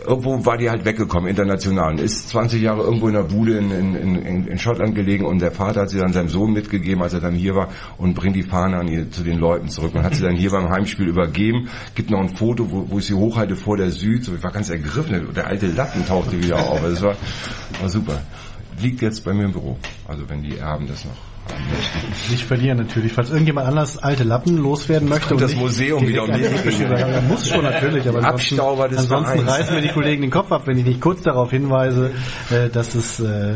[0.07, 1.99] Irgendwo war die halt weggekommen, international.
[1.99, 5.53] Ist 20 Jahre irgendwo in der Bude in, in, in, in Schottland gelegen und der
[5.53, 7.69] Vater hat sie dann seinem Sohn mitgegeben, als er dann hier war
[7.99, 9.95] und bringt die Fahne an ihr, zu den Leuten zurück.
[9.95, 11.69] Man hat sie dann hier beim Heimspiel übergeben.
[11.95, 14.25] Gibt noch ein Foto, wo, wo ich sie hochhalte vor der Süd.
[14.25, 15.35] So, ich war ganz ergriffen.
[15.35, 16.83] Der alte Lappen tauchte wieder auf.
[16.83, 17.17] Also, es war,
[17.81, 18.21] war super.
[18.81, 19.77] Liegt jetzt bei mir im Büro.
[20.07, 21.32] Also wenn die Erben das noch.
[22.31, 23.13] Nicht verlieren natürlich.
[23.13, 27.49] Falls irgendjemand anders alte Lappen loswerden möchte Und das Museum wieder um die Ecke muss
[27.49, 28.57] schon natürlich, aber ansonsten,
[28.91, 32.11] des ansonsten reißen mir die Kollegen den Kopf ab, wenn ich nicht kurz darauf hinweise,
[32.51, 33.55] äh, dass es äh,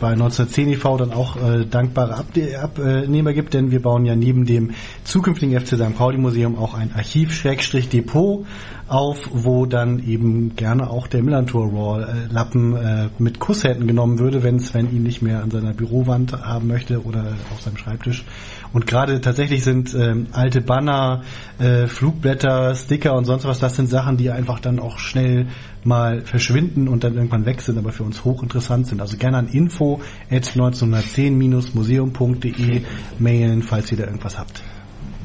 [0.00, 0.96] bei 1910 e.V.
[0.96, 4.72] dann auch äh, dankbare Abnehmer gibt, denn wir bauen ja neben dem
[5.04, 5.96] zukünftigen FC St.
[5.96, 8.46] Pauli Museum auch ein Archiv-Depot
[8.88, 14.42] auf, wo dann eben gerne auch der Millantor Raw Lappen äh, mit Kusshänden genommen würde,
[14.42, 18.24] wenn Sven ihn nicht mehr an seiner Bürowand haben möchte oder auf seinem Schreibtisch.
[18.72, 21.22] Und gerade tatsächlich sind ähm, alte Banner,
[21.58, 25.46] äh, Flugblätter, Sticker und sonst was, das sind Sachen, die einfach dann auch schnell
[25.84, 29.00] mal verschwinden und dann irgendwann weg sind, aber für uns hochinteressant sind.
[29.00, 30.00] Also gerne an info
[30.30, 32.82] at 1910-museum.de
[33.18, 34.62] mailen, falls ihr da irgendwas habt.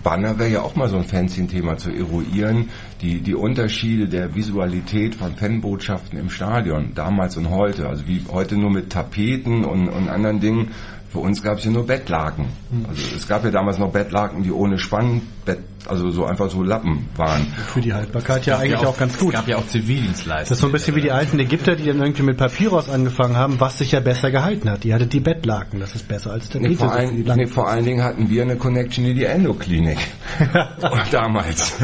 [0.10, 2.70] Banner wäre ja auch mal so ein Fanzine-Thema zu eruieren,
[3.00, 7.88] die, die Unterschiede der Visualität von Fanbotschaften im Stadion, damals und heute.
[7.88, 10.70] Also wie heute nur mit Tapeten und, und anderen Dingen.
[11.12, 12.50] Für uns gab es ja nur Bettlaken.
[12.88, 15.58] Also es gab ja damals noch Bettlaken, die ohne Spannbett,
[15.88, 17.48] also so einfach so Lappen waren.
[17.74, 19.34] Für die Haltbarkeit ja eigentlich auch ganz gut.
[19.34, 20.50] Es gab ja auch Zivildienstleister.
[20.50, 23.36] Das ist so ein bisschen wie die alten Ägypter, die dann irgendwie mit Papyrus angefangen
[23.36, 24.84] haben, was sich ja besser gehalten hat.
[24.84, 27.86] Die hatte die Bettlaken, das ist besser als der Nee, vor, ein, nee, vor allen
[27.86, 29.98] Dingen hatten wir eine Connection in die Endoklinik.
[31.12, 31.76] damals.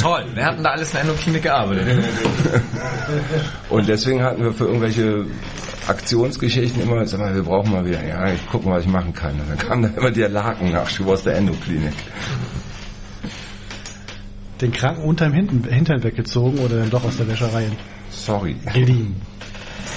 [0.00, 1.86] Toll, wir hatten da alles in der Endoklinik gearbeitet.
[3.68, 5.26] Und deswegen hatten wir für irgendwelche
[5.86, 9.12] Aktionsgeschichten immer, sag mal, wir brauchen mal wieder, ja, ich gucke mal, was ich machen
[9.12, 9.32] kann.
[9.32, 11.92] Und dann kam da immer der Lakennachschub aus der Endoklinik.
[14.60, 17.66] Den Kranken unterm Hinten, Hintern weggezogen oder dann doch aus der Wäscherei
[18.10, 18.56] Sorry.
[18.72, 19.16] geliehen.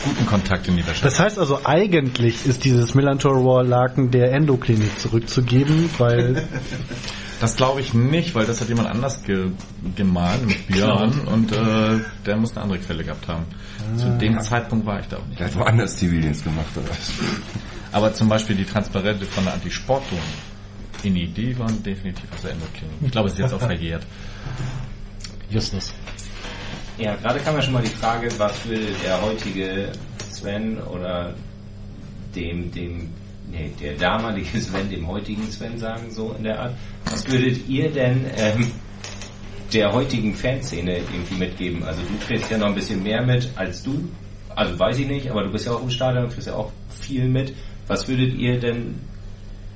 [0.04, 1.04] Guten Kontakt in die Wäsche.
[1.04, 6.48] Das heißt also, eigentlich ist dieses Millantor Raw Laken der Endoklinik zurückzugeben, weil
[7.40, 9.52] Das glaube ich nicht, weil das hat jemand anders ge
[9.96, 13.46] gemahlen mit Björn und äh, der muss eine andere Quelle gehabt haben.
[13.96, 15.40] Zu dem Zeitpunkt war ich da auch nicht.
[15.40, 17.12] Der hat woanders Zivildienst gemacht oder was?
[17.92, 20.20] Aber zum Beispiel die Transparente von der Antisportton
[21.04, 22.96] Inni, die waren definitiv aus der Endoklinik.
[23.02, 24.06] Ich glaube, es ist jetzt auch verjährt.
[25.50, 25.94] Justus.
[26.98, 29.92] Ja, gerade kam ja schon mal die Frage, was würde der heutige
[30.32, 31.36] Sven oder
[32.36, 33.14] dem, dem,
[33.50, 36.74] nee, der damalige Sven, dem heutigen Sven sagen, so in der Art.
[37.06, 38.72] Was würdet ihr denn ähm,
[39.74, 41.84] der heutigen Fanszene irgendwie mitgeben?
[41.84, 44.08] Also du kriegst ja noch ein bisschen mehr mit als du.
[44.56, 47.28] Also weiß ich nicht, aber du bist ja auch im Stadion, kriegst ja auch viel
[47.28, 47.54] mit.
[47.88, 48.96] Was würdet ihr denn,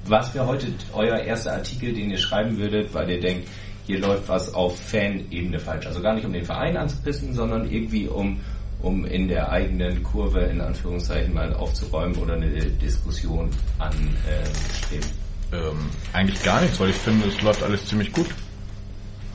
[0.06, 3.48] was wäre heute euer erster Artikel, den ihr schreiben würdet, weil ihr denkt,
[3.86, 5.86] hier läuft was auf Fan-Ebene falsch.
[5.86, 8.40] Also gar nicht um den Verein anzupissen, sondern irgendwie um,
[8.82, 13.50] um in der eigenen Kurve in Anführungszeichen mal aufzuräumen oder eine Diskussion
[13.80, 15.10] anstreben?
[15.54, 18.28] Ähm, eigentlich gar nichts, weil ich finde, es läuft alles ziemlich gut.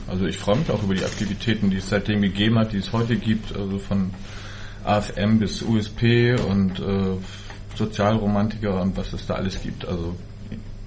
[0.07, 2.93] Also ich freue mich auch über die Aktivitäten, die es seitdem gegeben hat, die es
[2.93, 4.11] heute gibt, also von
[4.83, 7.17] AFM bis USP und äh,
[7.75, 9.85] Sozialromantiker und was es da alles gibt.
[9.85, 10.15] Also,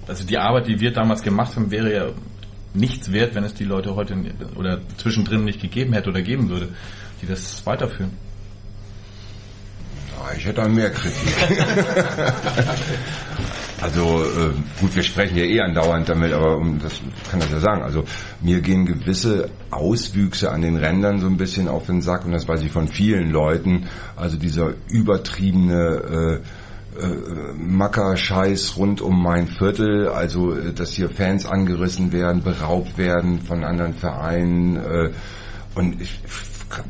[0.07, 2.09] also die Arbeit, die wir damals gemacht haben, wäre ja
[2.73, 4.15] nichts wert, wenn es die Leute heute
[4.55, 6.69] oder zwischendrin nicht gegeben hätte oder geben würde,
[7.21, 8.11] die das weiterführen.
[10.21, 11.33] Ja, ich hätte auch mehr Kritik.
[13.81, 17.59] also äh, gut, wir sprechen ja eh andauernd damit, aber um das kann das ja
[17.59, 17.81] sagen.
[17.81, 18.03] Also
[18.41, 22.47] mir gehen gewisse Auswüchse an den Rändern so ein bisschen auf den Sack und das
[22.47, 23.87] weiß ich von vielen Leuten.
[24.15, 26.41] Also dieser übertriebene
[26.97, 32.97] äh, äh, Macker-Scheiß rund um mein Viertel, also äh, dass hier Fans angerissen werden, beraubt
[32.97, 35.09] werden von anderen Vereinen äh,
[35.73, 36.19] und ich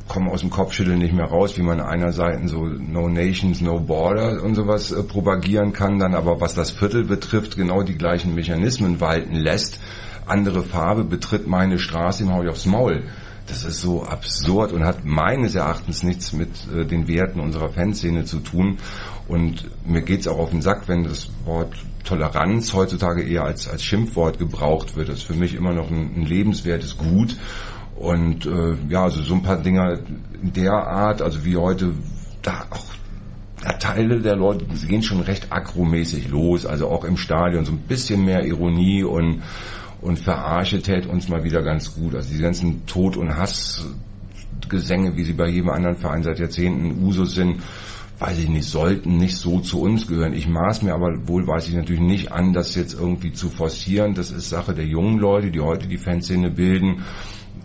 [0.07, 4.43] komme aus dem Kopfschütteln nicht mehr raus, wie man einerseits so No Nations, No Border
[4.43, 8.99] und sowas äh, propagieren kann, dann aber was das Viertel betrifft, genau die gleichen Mechanismen
[8.99, 9.79] walten lässt.
[10.25, 13.03] Andere Farbe betritt meine Straße, ihm hau ich aufs Maul.
[13.47, 18.23] Das ist so absurd und hat meines Erachtens nichts mit äh, den Werten unserer Fanszene
[18.23, 18.77] zu tun.
[19.27, 23.83] Und mir geht's auch auf den Sack, wenn das Wort Toleranz heutzutage eher als, als
[23.83, 25.09] Schimpfwort gebraucht wird.
[25.09, 27.35] Das ist für mich immer noch ein, ein lebenswertes Gut.
[28.01, 29.99] Und äh, ja, also so ein paar Dinger
[30.41, 31.91] der Art, also wie heute,
[32.41, 32.85] da auch
[33.63, 37.71] ja, Teile der Leute sie gehen schon recht agromäßig los, also auch im Stadion so
[37.71, 39.43] ein bisschen mehr Ironie und
[40.01, 42.15] und Verarsche tät uns mal wieder ganz gut.
[42.15, 47.35] Also die ganzen Tod- und Hassgesänge, wie sie bei jedem anderen Verein seit Jahrzehnten Usus
[47.35, 47.61] sind,
[48.17, 50.33] weiß ich nicht, sollten nicht so zu uns gehören.
[50.33, 54.15] Ich maß mir aber wohl, weiß ich natürlich nicht an, das jetzt irgendwie zu forcieren.
[54.15, 57.03] Das ist Sache der jungen Leute, die heute die Fanszene bilden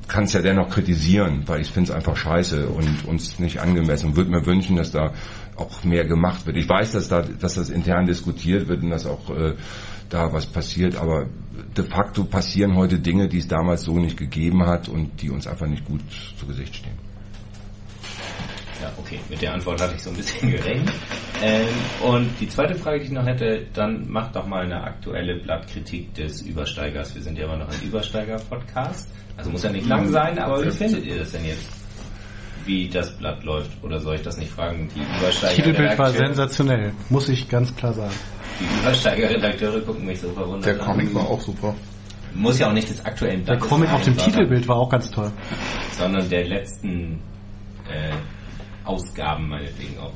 [0.09, 4.11] kann es ja dennoch kritisieren, weil ich finde es einfach scheiße und uns nicht angemessen.
[4.11, 5.13] Und würde mir wünschen, dass da
[5.57, 6.57] auch mehr gemacht wird.
[6.57, 9.55] Ich weiß, dass da, dass das intern diskutiert wird und dass auch äh,
[10.09, 11.27] da was passiert, aber
[11.77, 15.47] de facto passieren heute Dinge, die es damals so nicht gegeben hat und die uns
[15.47, 16.03] einfach nicht gut
[16.39, 17.06] zu Gesicht stehen.
[18.83, 20.95] Ja, okay, mit der Antwort hatte ich so ein bisschen gerechnet.
[21.43, 21.67] Ähm,
[22.03, 26.15] und die zweite Frage, die ich noch hätte, dann macht doch mal eine aktuelle Blattkritik
[26.15, 27.15] des Übersteigers.
[27.15, 29.09] Wir sind ja immer noch ein Übersteiger-Podcast.
[29.37, 31.69] Also muss ja nicht lang sein, aber wie findet ihr das denn jetzt?
[32.65, 33.71] Wie das Blatt läuft?
[33.83, 34.89] Oder soll ich das nicht fragen?
[34.95, 38.15] Die Übersteiger Titelbild war sensationell, muss ich ganz klar sagen.
[38.59, 41.75] Die Übersteiger-Redakteure gucken mich so verwundert Der Comic war auch super.
[42.35, 45.11] Muss ja auch nicht des aktuellen Der Blattes Comic auf dem Titelbild war auch ganz
[45.11, 45.31] toll.
[45.93, 47.21] Sondern der letzten
[47.89, 48.13] äh,
[48.87, 50.13] Ausgaben meinetwegen auch.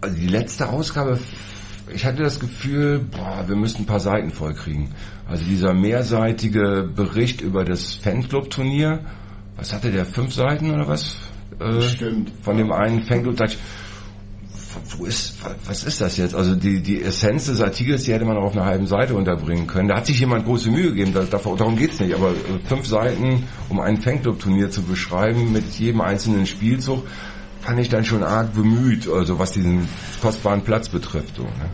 [0.00, 1.18] Also die letzte Ausgabe,
[1.92, 4.90] ich hatte das Gefühl, boah, wir müssten ein paar Seiten voll kriegen.
[5.28, 9.00] Also dieser mehrseitige Bericht über das Fanclub-Turnier,
[9.56, 11.16] was hatte der, fünf Seiten oder was?
[11.58, 12.30] Äh, Stimmt.
[12.42, 13.58] Von dem einen Fanclub, da ich,
[14.90, 15.34] wo ist,
[15.66, 16.34] was ist das jetzt?
[16.34, 19.88] Also die, die Essenz des Artikels, die hätte man auf einer halben Seite unterbringen können.
[19.88, 22.14] Da hat sich jemand große Mühe gegeben, da, darum geht's nicht.
[22.14, 22.34] Aber äh,
[22.66, 27.06] fünf Seiten, um ein Fanclub-Turnier zu beschreiben mit jedem einzelnen Spielzug,
[27.60, 29.88] fand ich dann schon arg bemüht, also was diesen
[30.22, 31.36] kostbaren Platz betrifft.
[31.36, 31.70] So, ne?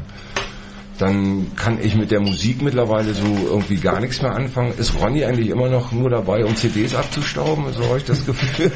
[0.99, 4.73] Dann kann ich mit der Musik mittlerweile so irgendwie gar nichts mehr anfangen.
[4.79, 7.73] Ist Ronny eigentlich immer noch nur dabei, um CDs abzustauben?
[7.73, 8.71] So habe ich das Gefühl.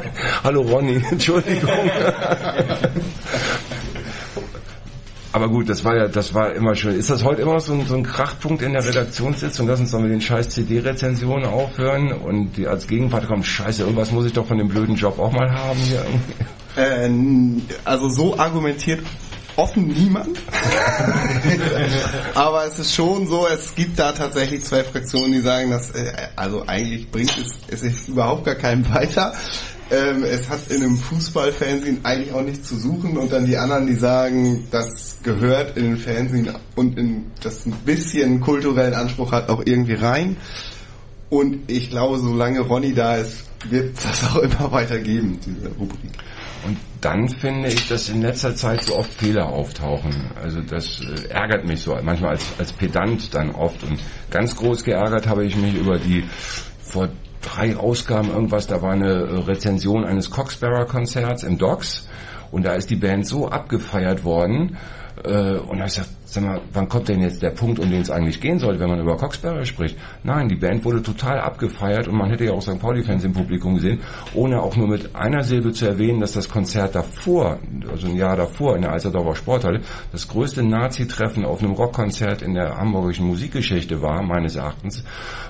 [0.44, 1.70] Hallo Ronny, Entschuldigung.
[5.32, 6.94] Aber gut, das war ja, das war immer schon.
[6.94, 9.66] Ist das heute immer so ein, so ein Krachpunkt in der Redaktionssitzung?
[9.66, 14.12] Lass uns doch mit den scheiß CD-Rezensionen aufhören und die als Gegenpart kommt, scheiße, irgendwas
[14.12, 16.04] muss ich doch von dem blöden Job auch mal haben hier.
[16.76, 17.10] Äh,
[17.84, 19.00] also so argumentiert
[19.56, 20.38] offen niemand.
[22.34, 26.12] Aber es ist schon so, es gibt da tatsächlich zwei Fraktionen, die sagen, dass äh,
[26.36, 29.34] also eigentlich bringt es, es ist überhaupt gar keinem weiter.
[29.92, 33.86] Ähm, es hat in einem Fußballfernsehen eigentlich auch nichts zu suchen und dann die anderen,
[33.86, 39.50] die sagen, das gehört in den Fernsehen und in das ein bisschen kulturellen Anspruch hat
[39.50, 40.38] auch irgendwie rein.
[41.28, 46.12] Und ich glaube, solange Ronny da ist, wird das auch immer weitergeben, diese Rubrik.
[46.66, 50.30] Und dann finde ich, dass in letzter Zeit so oft Fehler auftauchen.
[50.40, 53.82] Also das äh, ärgert mich so, manchmal als, als Pedant dann oft.
[53.82, 53.98] Und
[54.30, 56.24] ganz groß geärgert habe ich mich über die
[56.80, 57.10] vor
[57.42, 62.08] drei Ausgaben irgendwas, da war eine äh, Rezension eines Coxbearer-Konzerts im Docks.
[62.50, 64.76] Und da ist die Band so abgefeiert worden,
[65.24, 66.00] äh, und da hab ich
[66.32, 68.88] sag mal, wann kommt denn jetzt der Punkt, um den es eigentlich gehen sollte, wenn
[68.88, 69.98] man über Coxberry spricht?
[70.24, 72.78] Nein, die Band wurde total abgefeiert und man hätte ja auch St.
[72.78, 74.00] Pauli-Fans im Publikum gesehen,
[74.34, 77.58] ohne auch nur mit einer Silbe zu erwähnen, dass das Konzert davor,
[77.90, 79.80] also ein Jahr davor in der Alsterdorfer Sporthalle,
[80.10, 85.04] das größte Nazi-Treffen auf einem Rockkonzert in der hamburgischen Musikgeschichte war, meines Erachtens,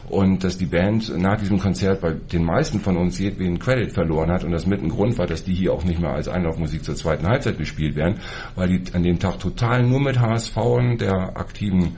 [0.09, 4.33] und dass die Band nach diesem Konzert bei den meisten von uns jedweden Credit verloren
[4.33, 6.85] hat und das mit ein Grund war, dass die hier auch nicht mehr als Einlaufmusik
[6.85, 8.17] zur zweiten Halbzeit gespielt werden,
[8.57, 11.97] weil die an dem Tag total nur mit HSV der aktiven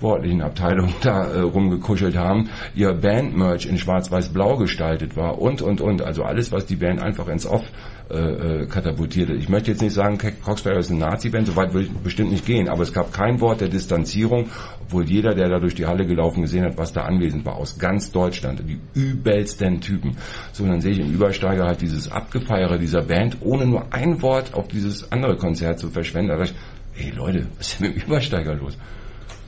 [0.00, 6.00] sportlichen Abteilung da äh, rumgekuschelt haben, ihr Bandmerch in schwarz-weiß-blau gestaltet war und, und, und.
[6.00, 7.70] Also alles, was die Band einfach ins Off
[8.10, 9.34] äh, äh katapultierte.
[9.34, 12.46] Ich möchte jetzt nicht sagen, Coxberry ist eine Nazi-Band, so weit will ich bestimmt nicht
[12.46, 14.48] gehen, aber es gab kein Wort der Distanzierung,
[14.82, 17.78] obwohl jeder, der da durch die Halle gelaufen gesehen hat, was da anwesend war, aus
[17.78, 20.16] ganz Deutschland, die übelsten Typen.
[20.52, 24.54] So, dann sehe ich im Übersteiger halt dieses Abgefeiere dieser Band, ohne nur ein Wort
[24.54, 26.30] auf dieses andere Konzert zu verschwenden.
[26.30, 26.54] Da ich,
[27.00, 28.76] ey Leute, was ist denn mit dem Übersteiger los?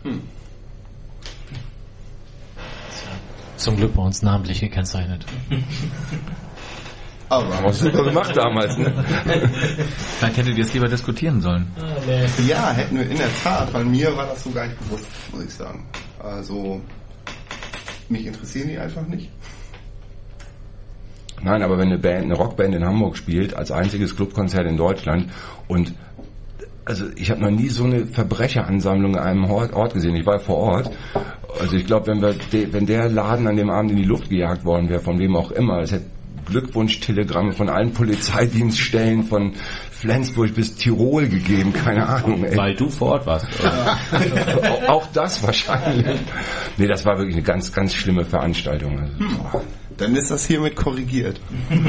[0.03, 0.21] Hm.
[3.57, 5.25] Zum Glück bei uns namentlich gekennzeichnet.
[7.29, 8.93] Aber was super gemacht damals, ne?
[10.19, 11.67] Vielleicht hättet ihr es lieber diskutieren sollen.
[12.47, 15.45] Ja, hätten wir in der Tat, weil mir war das so gar nicht bewusst, muss
[15.45, 15.87] ich sagen.
[16.19, 16.83] Also,
[18.09, 19.31] mich interessieren die einfach nicht.
[21.41, 25.31] Nein, aber wenn eine Band, eine Rockband in Hamburg spielt, als einziges Clubkonzert in Deutschland
[25.69, 25.95] und
[26.85, 30.17] also ich habe noch nie so eine Verbrecheransammlung in einem Ort gesehen.
[30.17, 30.91] Ich war vor Ort.
[31.61, 32.35] Also ich glaube, wenn wir
[32.73, 35.51] wenn der Laden an dem Abend in die Luft gejagt worden wäre, von wem auch
[35.51, 36.07] immer, es hätte
[36.47, 39.53] Glückwunsch-Telegramme von allen Polizeidienststellen von
[39.91, 42.45] Flensburg bis Tirol gegeben, keine Ahnung.
[42.45, 42.57] Ey.
[42.57, 43.47] Weil du vor Ort warst.
[43.63, 46.19] auch, auch das wahrscheinlich.
[46.77, 48.99] Nee, das war wirklich eine ganz, ganz schlimme Veranstaltung.
[48.99, 49.61] Also, hm.
[49.99, 51.41] Dann ist das hiermit korrigiert.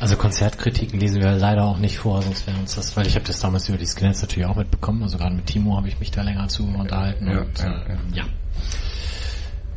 [0.00, 3.26] Also Konzertkritiken lesen wir leider auch nicht vor, sonst wäre uns das, weil ich habe
[3.26, 6.10] das damals über die Skinheads natürlich auch mitbekommen, also gerade mit Timo habe ich mich
[6.10, 8.24] da länger zu unterhalten ja, und ja, äh, ja.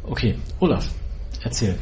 [0.03, 0.87] Okay, Olaf,
[1.43, 1.77] erzähl.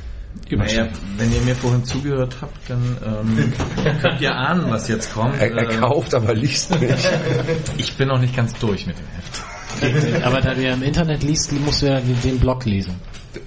[0.50, 0.88] Naja,
[1.18, 3.54] wenn ihr mir vorhin zugehört habt, dann ähm,
[4.02, 5.40] könnt ihr ahnen, was jetzt kommt.
[5.40, 7.12] Er, er kauft, aber liest nicht.
[7.78, 10.24] Ich bin noch nicht ganz durch mit dem Heft.
[10.26, 12.96] aber da du ja im Internet liest, musst du ja den Blog lesen.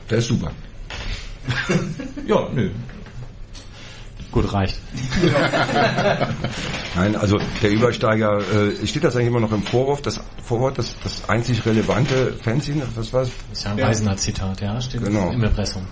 [0.09, 0.53] Der ist super.
[2.27, 2.71] ja, nö.
[4.35, 4.77] Gut, reicht.
[6.97, 10.97] Nein, also der Übersteiger, äh, steht das eigentlich immer noch im Vorwurf, das Vorwort, das,
[11.05, 13.31] das einzig relevante Fanzine, was war's?
[13.51, 13.87] Das ist ja ein ja.
[13.87, 15.31] Weisener Zitat, ja, steht genau.
[15.31, 15.87] im Impressum.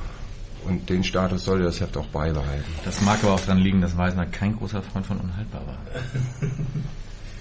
[0.66, 2.64] Und den Status sollte das Heft auch beibehalten.
[2.84, 5.78] Das mag aber auch daran liegen, dass Weisner kein großer Freund von Unhaltbar war.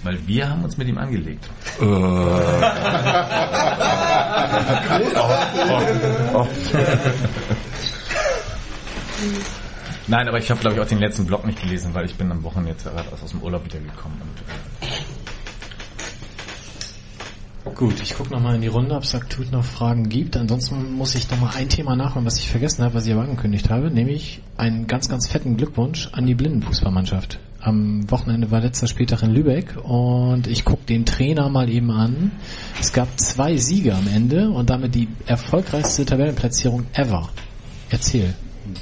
[0.04, 1.50] Weil wir haben uns mit ihm angelegt.
[1.80, 1.84] Äh.
[6.36, 6.48] oh.
[10.08, 12.32] Nein, aber ich habe glaube ich auch den letzten Blog nicht gelesen, weil ich bin
[12.32, 14.18] am Wochenende jetzt gerade aus dem Urlaub wiedergekommen.
[14.22, 15.22] Und, äh
[17.76, 20.38] Gut, ich gucke nochmal in die Runde, ob es akut noch Fragen gibt.
[20.38, 23.70] Ansonsten muss ich nochmal ein Thema nachholen, was ich vergessen habe, was ich aber angekündigt
[23.70, 27.40] habe, nämlich einen ganz, ganz fetten Glückwunsch an die Blindenfußballmannschaft.
[27.60, 32.32] Am Wochenende war letzter Spieltag in Lübeck und ich gucke den Trainer mal eben an.
[32.80, 37.30] Es gab zwei Siege am Ende und damit die erfolgreichste Tabellenplatzierung ever.
[37.90, 38.34] Erzähl.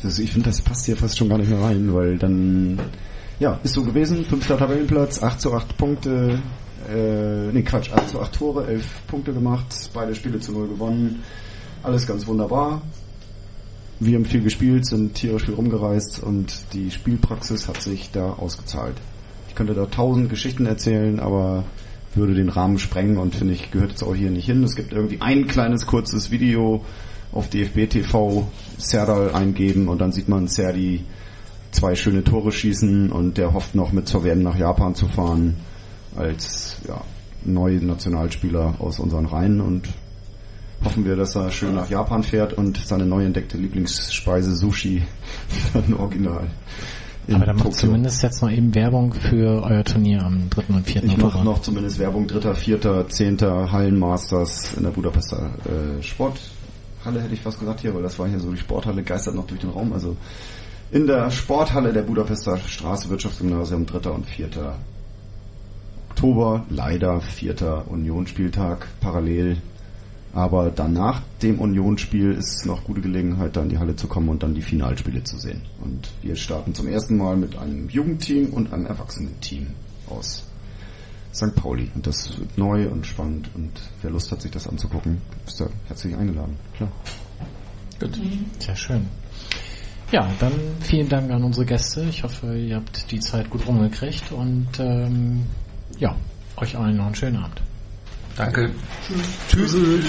[0.04, 2.80] Das, ich finde, das passt hier fast schon gar nicht mehr rein, weil dann,
[3.40, 6.42] ja, ist so gewesen, fünfter Tabellenplatz, 8 zu 8 Punkte,
[6.90, 11.24] äh, nee Quatsch, 8 zu 8 Tore, 11 Punkte gemacht, beide Spiele zu 0 gewonnen.
[11.84, 12.82] Alles ganz wunderbar.
[14.02, 18.96] Wir haben viel gespielt, sind tierisch viel rumgereist und die Spielpraxis hat sich da ausgezahlt.
[19.50, 21.66] Ich könnte da tausend Geschichten erzählen, aber
[22.16, 24.64] würde den Rahmen sprengen und finde ich, gehört jetzt auch hier nicht hin.
[24.64, 26.84] Es gibt irgendwie ein kleines kurzes Video
[27.32, 28.48] auf DFB TV,
[28.80, 31.04] Serdal eingeben und dann sieht man Serdi
[31.72, 35.58] zwei schöne Tore schießen und der hofft noch mit zur WM nach Japan zu fahren
[36.16, 37.02] als ja,
[37.44, 39.88] neue Nationalspieler aus unseren Reihen und
[40.84, 45.04] hoffen wir, dass er schön nach Japan fährt und seine neu entdeckte Lieblingsspeise Sushi
[45.74, 46.48] dann original.
[47.32, 50.74] Aber da macht zumindest jetzt noch eben Werbung für euer Turnier am 3.
[50.74, 51.04] und 4.
[51.04, 53.42] Ich mache noch zumindest Werbung 3., 4., 10.
[53.42, 56.02] Hallenmasters in der Budapester äh,
[57.00, 59.48] Sporthalle, hätte ich fast gesagt hier, weil das war hier so, die Sporthalle geistert noch
[59.48, 59.94] durch den Raum.
[59.94, 60.18] Also
[60.92, 64.10] in der Sporthalle der Budapester Straße Wirtschaftsgymnasium 3.
[64.10, 64.50] und 4.
[66.10, 69.58] Oktober, leider vierter Unionsspieltag parallel.
[70.34, 74.28] Aber dann nach dem Unionsspiel ist noch gute Gelegenheit, da in die Halle zu kommen
[74.28, 75.62] und dann die Finalspiele zu sehen.
[75.82, 79.68] Und wir starten zum ersten Mal mit einem Jugendteam und einem Erwachsenenteam
[80.10, 80.49] aus
[81.34, 81.56] St.
[81.56, 81.90] Pauli.
[81.96, 85.68] Und das wird neu und spannend und wer Lust hat, sich das anzugucken, ist da
[85.88, 86.58] herzlich eingeladen.
[86.76, 86.92] Klar.
[88.00, 88.20] Gut.
[88.60, 89.08] Sehr schön.
[90.12, 92.02] Ja, dann vielen Dank an unsere Gäste.
[92.10, 95.46] Ich hoffe, ihr habt die Zeit gut rumgekriegt und ähm,
[96.00, 96.16] ja,
[96.58, 97.62] euch allen noch einen schönen Abend.
[98.36, 98.72] Danke.
[99.50, 99.72] Tschüss.
[99.72, 100.06] Tschüss.